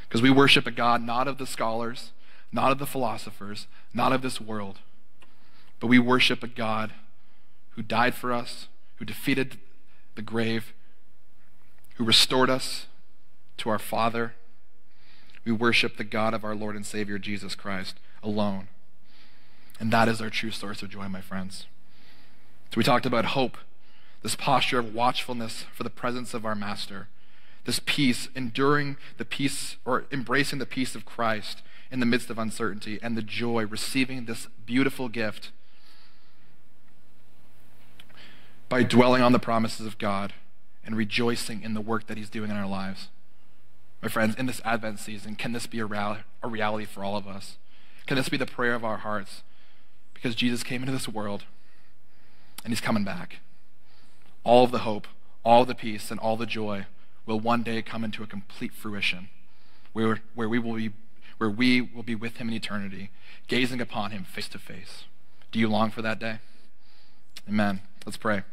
Because 0.08 0.22
we 0.22 0.30
worship 0.30 0.68
a 0.68 0.72
God 0.72 1.02
not 1.02 1.28
of 1.28 1.38
the 1.38 1.48
scholars, 1.48 2.12
not 2.52 2.72
of 2.72 2.80
the 2.80 2.86
philosophers, 2.86 3.68
not 3.94 4.14
of 4.14 4.22
this 4.22 4.40
world, 4.40 4.80
but 5.80 5.88
we 5.88 6.00
worship 6.00 6.44
a 6.44 6.48
God 6.48 6.94
who 7.72 7.82
died 7.82 8.16
for 8.16 8.32
us, 8.32 8.68
who 8.96 9.06
defeated 9.06 9.58
the 10.16 10.22
grave, 10.22 10.74
who 11.96 12.06
restored 12.06 12.50
us 12.50 12.86
to 13.58 13.70
our 13.70 13.80
Father. 13.80 14.36
We 15.44 15.52
worship 15.52 15.98
the 15.98 16.04
God 16.04 16.34
of 16.34 16.44
our 16.44 16.56
Lord 16.56 16.76
and 16.76 16.86
Savior 16.86 17.20
Jesus 17.20 17.56
Christ 17.56 18.00
alone. 18.24 18.68
And 19.80 19.92
that 19.92 20.08
is 20.08 20.22
our 20.22 20.30
true 20.30 20.52
source 20.52 20.82
of 20.82 20.90
joy, 20.90 21.08
my 21.10 21.22
friends. 21.22 21.66
So 22.72 22.78
we 22.78 22.84
talked 22.84 23.06
about 23.06 23.26
hope, 23.26 23.58
this 24.26 24.36
posture 24.36 24.80
of 24.80 24.92
watchfulness 24.92 25.66
for 25.72 25.84
the 25.84 25.90
presence 25.92 26.34
of 26.34 26.48
our 26.48 26.56
Master, 26.56 27.08
this 27.66 27.80
peace, 27.86 28.28
enduring 28.36 28.98
the 29.18 29.24
peace 29.24 29.76
or 29.86 30.06
embracing 30.12 30.58
the 30.58 30.66
peace 30.66 30.96
of 30.96 31.06
Christ 31.06 31.62
in 31.92 32.00
the 32.00 32.08
midst 32.08 32.32
of 32.32 32.40
uncertainty, 32.40 32.98
and 33.04 33.16
the 33.16 33.22
joy, 33.22 33.68
receiving 33.68 34.26
this 34.26 34.48
beautiful 34.66 35.10
gift 35.10 35.52
by 38.68 38.82
dwelling 38.82 39.22
on 39.22 39.32
the 39.32 39.38
promises 39.38 39.86
of 39.86 40.00
God 40.00 40.34
and 40.84 40.98
rejoicing 40.98 41.62
in 41.62 41.76
the 41.76 41.80
work 41.82 42.08
that 42.08 42.18
He's 42.18 42.32
doing 42.32 42.50
in 42.50 42.58
our 42.58 42.68
lives. 42.68 43.10
My 44.02 44.10
friends, 44.10 44.34
in 44.38 44.48
this 44.48 44.60
Advent 44.66 44.98
season, 44.98 45.36
can 45.36 45.52
this 45.52 45.68
be 45.68 45.80
a, 45.80 45.86
a 45.86 46.48
reality 46.48 46.86
for 46.86 47.04
all 47.04 47.16
of 47.16 47.28
us? 47.28 47.58
Can 48.08 48.18
this 48.18 48.30
be 48.30 48.38
the 48.38 48.48
prayer 48.48 48.74
of 48.74 48.84
our 48.84 48.98
hearts? 48.98 49.44
Because 50.16 50.34
Jesus 50.34 50.64
came 50.64 50.82
into 50.82 50.94
this 50.94 51.08
world 51.08 51.44
and 52.64 52.72
He's 52.72 52.82
coming 52.82 53.04
back. 53.04 53.38
All 54.46 54.64
of 54.64 54.72
the 54.72 54.80
hope, 54.80 55.08
all 55.44 55.66
the 55.66 55.76
peace, 55.76 56.12
and 56.12 56.20
all 56.20 56.38
the 56.38 56.46
joy 56.46 56.86
will 57.26 57.40
one 57.40 57.64
day 57.64 57.82
come 57.82 58.04
into 58.04 58.24
a 58.24 58.28
complete 58.28 58.74
fruition 58.74 59.30
where, 59.92 60.22
where, 60.36 60.48
we, 60.48 60.60
will 60.60 60.76
be, 60.76 60.92
where 61.38 61.50
we 61.50 61.82
will 61.82 62.04
be 62.04 62.16
with 62.16 62.38
Him 62.38 62.48
in 62.48 62.54
eternity, 62.54 63.10
gazing 63.48 63.82
upon 63.82 64.12
Him 64.12 64.24
face 64.24 64.48
to 64.50 64.60
face. 64.60 65.06
Do 65.52 65.60
you 65.60 65.68
long 65.68 65.90
for 65.90 66.02
that 66.02 66.20
day? 66.20 66.40
Amen. 67.50 67.82
Let's 68.06 68.18
pray. 68.18 68.44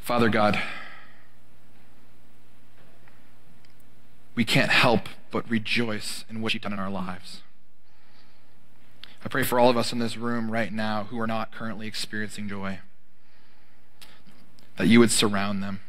Father 0.00 0.30
God, 0.30 0.58
we 4.34 4.44
can't 4.44 4.70
help 4.70 5.08
but 5.30 5.50
rejoice 5.50 6.24
in 6.30 6.40
what 6.40 6.54
you've 6.54 6.62
done 6.62 6.72
in 6.72 6.78
our 6.78 6.88
lives. 6.88 7.42
I 9.28 9.30
pray 9.30 9.42
for 9.42 9.60
all 9.60 9.68
of 9.68 9.76
us 9.76 9.92
in 9.92 9.98
this 9.98 10.16
room 10.16 10.50
right 10.50 10.72
now 10.72 11.04
who 11.04 11.20
are 11.20 11.26
not 11.26 11.52
currently 11.52 11.86
experiencing 11.86 12.48
joy, 12.48 12.78
that 14.78 14.86
you 14.86 15.00
would 15.00 15.10
surround 15.10 15.62
them. 15.62 15.80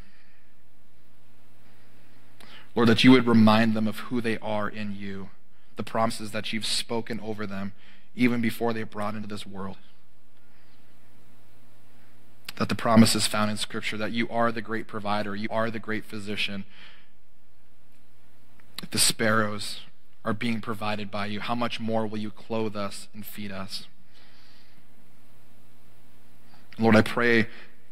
Lord, 2.76 2.90
that 2.90 3.06
you 3.06 3.12
would 3.12 3.26
remind 3.26 3.76
them 3.76 3.88
of 3.88 4.00
who 4.00 4.20
they 4.20 4.38
are 4.40 4.68
in 4.68 4.94
you, 4.94 5.30
the 5.78 5.84
promises 5.84 6.32
that 6.32 6.52
you've 6.52 6.66
spoken 6.66 7.22
over 7.22 7.48
them 7.48 7.72
even 8.14 8.42
before 8.42 8.74
they 8.74 8.84
brought 8.84 9.16
into 9.16 9.30
this 9.30 9.48
world 9.48 9.78
that 12.58 12.68
the 12.68 12.76
promise 12.76 13.16
is 13.16 13.26
found 13.26 13.50
in 13.50 13.56
Scripture, 13.56 13.96
that 13.96 14.12
you 14.12 14.28
are 14.28 14.52
the 14.52 14.62
great 14.62 14.86
provider, 14.86 15.34
you 15.34 15.48
are 15.50 15.72
the 15.72 15.80
great 15.80 16.04
physician. 16.04 16.66
If 18.84 18.92
the 18.92 19.00
sparrows 19.00 19.80
are 20.26 20.34
being 20.34 20.62
provided 20.62 21.10
by 21.10 21.26
you, 21.26 21.40
how 21.40 21.56
much 21.56 21.80
more 21.80 22.06
will 22.06 22.18
you 22.18 22.32
clothe 22.32 22.76
us 22.76 23.08
and 23.14 23.26
feed 23.26 23.52
us? 23.52 23.88
Lord, 26.78 26.96
I 26.96 27.02
pray 27.02 27.48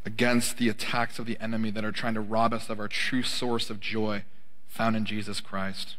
against 0.06 0.58
the 0.58 0.70
attacks 0.70 1.20
of 1.20 1.26
the 1.26 1.38
enemy 1.42 1.70
that 1.72 1.84
are 1.84 1.92
trying 1.92 2.14
to 2.14 2.22
rob 2.22 2.54
us 2.54 2.70
of 2.70 2.80
our 2.80 2.88
true 2.88 3.24
source 3.24 3.70
of 3.70 3.80
joy 3.80 4.24
found 4.68 4.96
in 4.96 5.06
Jesus 5.06 5.42
Christ. 5.42 5.96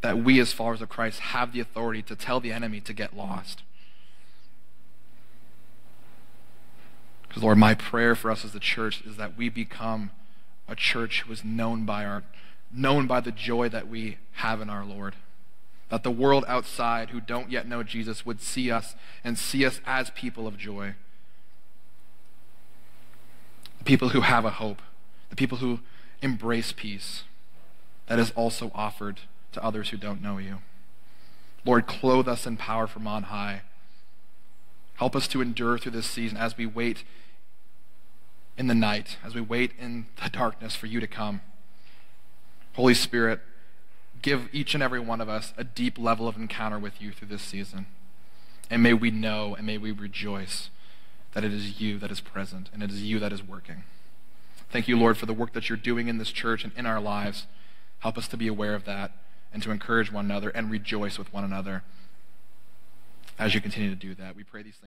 That 0.00 0.18
we, 0.18 0.40
as 0.40 0.52
followers 0.52 0.80
of 0.80 0.88
Christ, 0.88 1.20
have 1.20 1.52
the 1.52 1.60
authority 1.60 2.02
to 2.02 2.16
tell 2.16 2.40
the 2.40 2.52
enemy 2.52 2.80
to 2.80 2.92
get 2.92 3.16
lost. 3.16 3.62
Because, 7.28 7.42
Lord, 7.42 7.58
my 7.58 7.74
prayer 7.74 8.14
for 8.14 8.30
us 8.30 8.44
as 8.44 8.54
a 8.54 8.60
church 8.60 9.02
is 9.04 9.16
that 9.16 9.36
we 9.36 9.48
become 9.48 10.10
a 10.68 10.76
church 10.76 11.22
who 11.22 11.32
is 11.32 11.44
known 11.44 11.84
by 11.84 12.04
our 12.04 12.22
known 12.74 13.06
by 13.06 13.20
the 13.20 13.32
joy 13.32 13.68
that 13.68 13.88
we 13.88 14.18
have 14.32 14.60
in 14.60 14.68
our 14.68 14.84
Lord. 14.84 15.14
That 15.90 16.02
the 16.02 16.10
world 16.10 16.44
outside 16.48 17.10
who 17.10 17.20
don't 17.20 17.50
yet 17.50 17.68
know 17.68 17.82
Jesus 17.82 18.26
would 18.26 18.40
see 18.40 18.70
us 18.70 18.96
and 19.22 19.38
see 19.38 19.64
us 19.64 19.80
as 19.86 20.10
people 20.10 20.46
of 20.46 20.58
joy. 20.58 20.94
The 23.78 23.84
people 23.84 24.10
who 24.10 24.22
have 24.22 24.44
a 24.44 24.50
hope, 24.50 24.82
the 25.30 25.36
people 25.36 25.58
who 25.58 25.80
embrace 26.22 26.72
peace 26.72 27.24
that 28.06 28.18
is 28.18 28.32
also 28.32 28.70
offered 28.74 29.20
to 29.52 29.62
others 29.62 29.90
who 29.90 29.96
don't 29.96 30.22
know 30.22 30.38
you. 30.38 30.58
Lord, 31.64 31.86
clothe 31.86 32.28
us 32.28 32.46
in 32.46 32.56
power 32.56 32.86
from 32.86 33.06
on 33.06 33.24
high 33.24 33.62
Help 34.96 35.16
us 35.16 35.26
to 35.28 35.40
endure 35.40 35.76
through 35.76 35.92
this 35.92 36.06
season 36.06 36.38
as 36.38 36.56
we 36.56 36.66
wait 36.66 37.04
in 38.56 38.68
the 38.68 38.74
night, 38.74 39.18
as 39.24 39.34
we 39.34 39.40
wait 39.40 39.72
in 39.78 40.06
the 40.22 40.30
darkness 40.30 40.76
for 40.76 40.86
you 40.86 41.00
to 41.00 41.06
come. 41.06 41.40
Holy 42.74 42.94
Spirit, 42.94 43.40
give 44.22 44.48
each 44.52 44.74
and 44.74 44.82
every 44.82 45.00
one 45.00 45.20
of 45.20 45.28
us 45.28 45.52
a 45.56 45.64
deep 45.64 45.98
level 45.98 46.26
of 46.28 46.36
encounter 46.36 46.78
with 46.78 47.00
you 47.00 47.12
through 47.12 47.28
this 47.28 47.42
season. 47.42 47.86
And 48.70 48.82
may 48.82 48.94
we 48.94 49.10
know 49.10 49.54
and 49.54 49.66
may 49.66 49.78
we 49.78 49.92
rejoice 49.92 50.70
that 51.32 51.44
it 51.44 51.52
is 51.52 51.80
you 51.80 51.98
that 51.98 52.10
is 52.10 52.20
present 52.20 52.70
and 52.72 52.82
it 52.82 52.90
is 52.90 53.02
you 53.02 53.18
that 53.18 53.32
is 53.32 53.42
working. 53.42 53.84
Thank 54.70 54.88
you, 54.88 54.98
Lord, 54.98 55.16
for 55.16 55.26
the 55.26 55.32
work 55.32 55.52
that 55.52 55.68
you're 55.68 55.78
doing 55.78 56.08
in 56.08 56.18
this 56.18 56.32
church 56.32 56.64
and 56.64 56.72
in 56.76 56.86
our 56.86 57.00
lives. 57.00 57.46
Help 58.00 58.18
us 58.18 58.26
to 58.28 58.36
be 58.36 58.48
aware 58.48 58.74
of 58.74 58.84
that 58.86 59.12
and 59.52 59.62
to 59.62 59.70
encourage 59.70 60.10
one 60.10 60.24
another 60.24 60.50
and 60.50 60.70
rejoice 60.70 61.16
with 61.16 61.32
one 61.32 61.44
another 61.44 61.84
as 63.38 63.54
you 63.54 63.60
continue 63.60 63.90
to 63.90 63.96
do 63.96 64.14
that. 64.16 64.34
We 64.34 64.42
pray 64.42 64.62
these 64.62 64.74
things. 64.74 64.82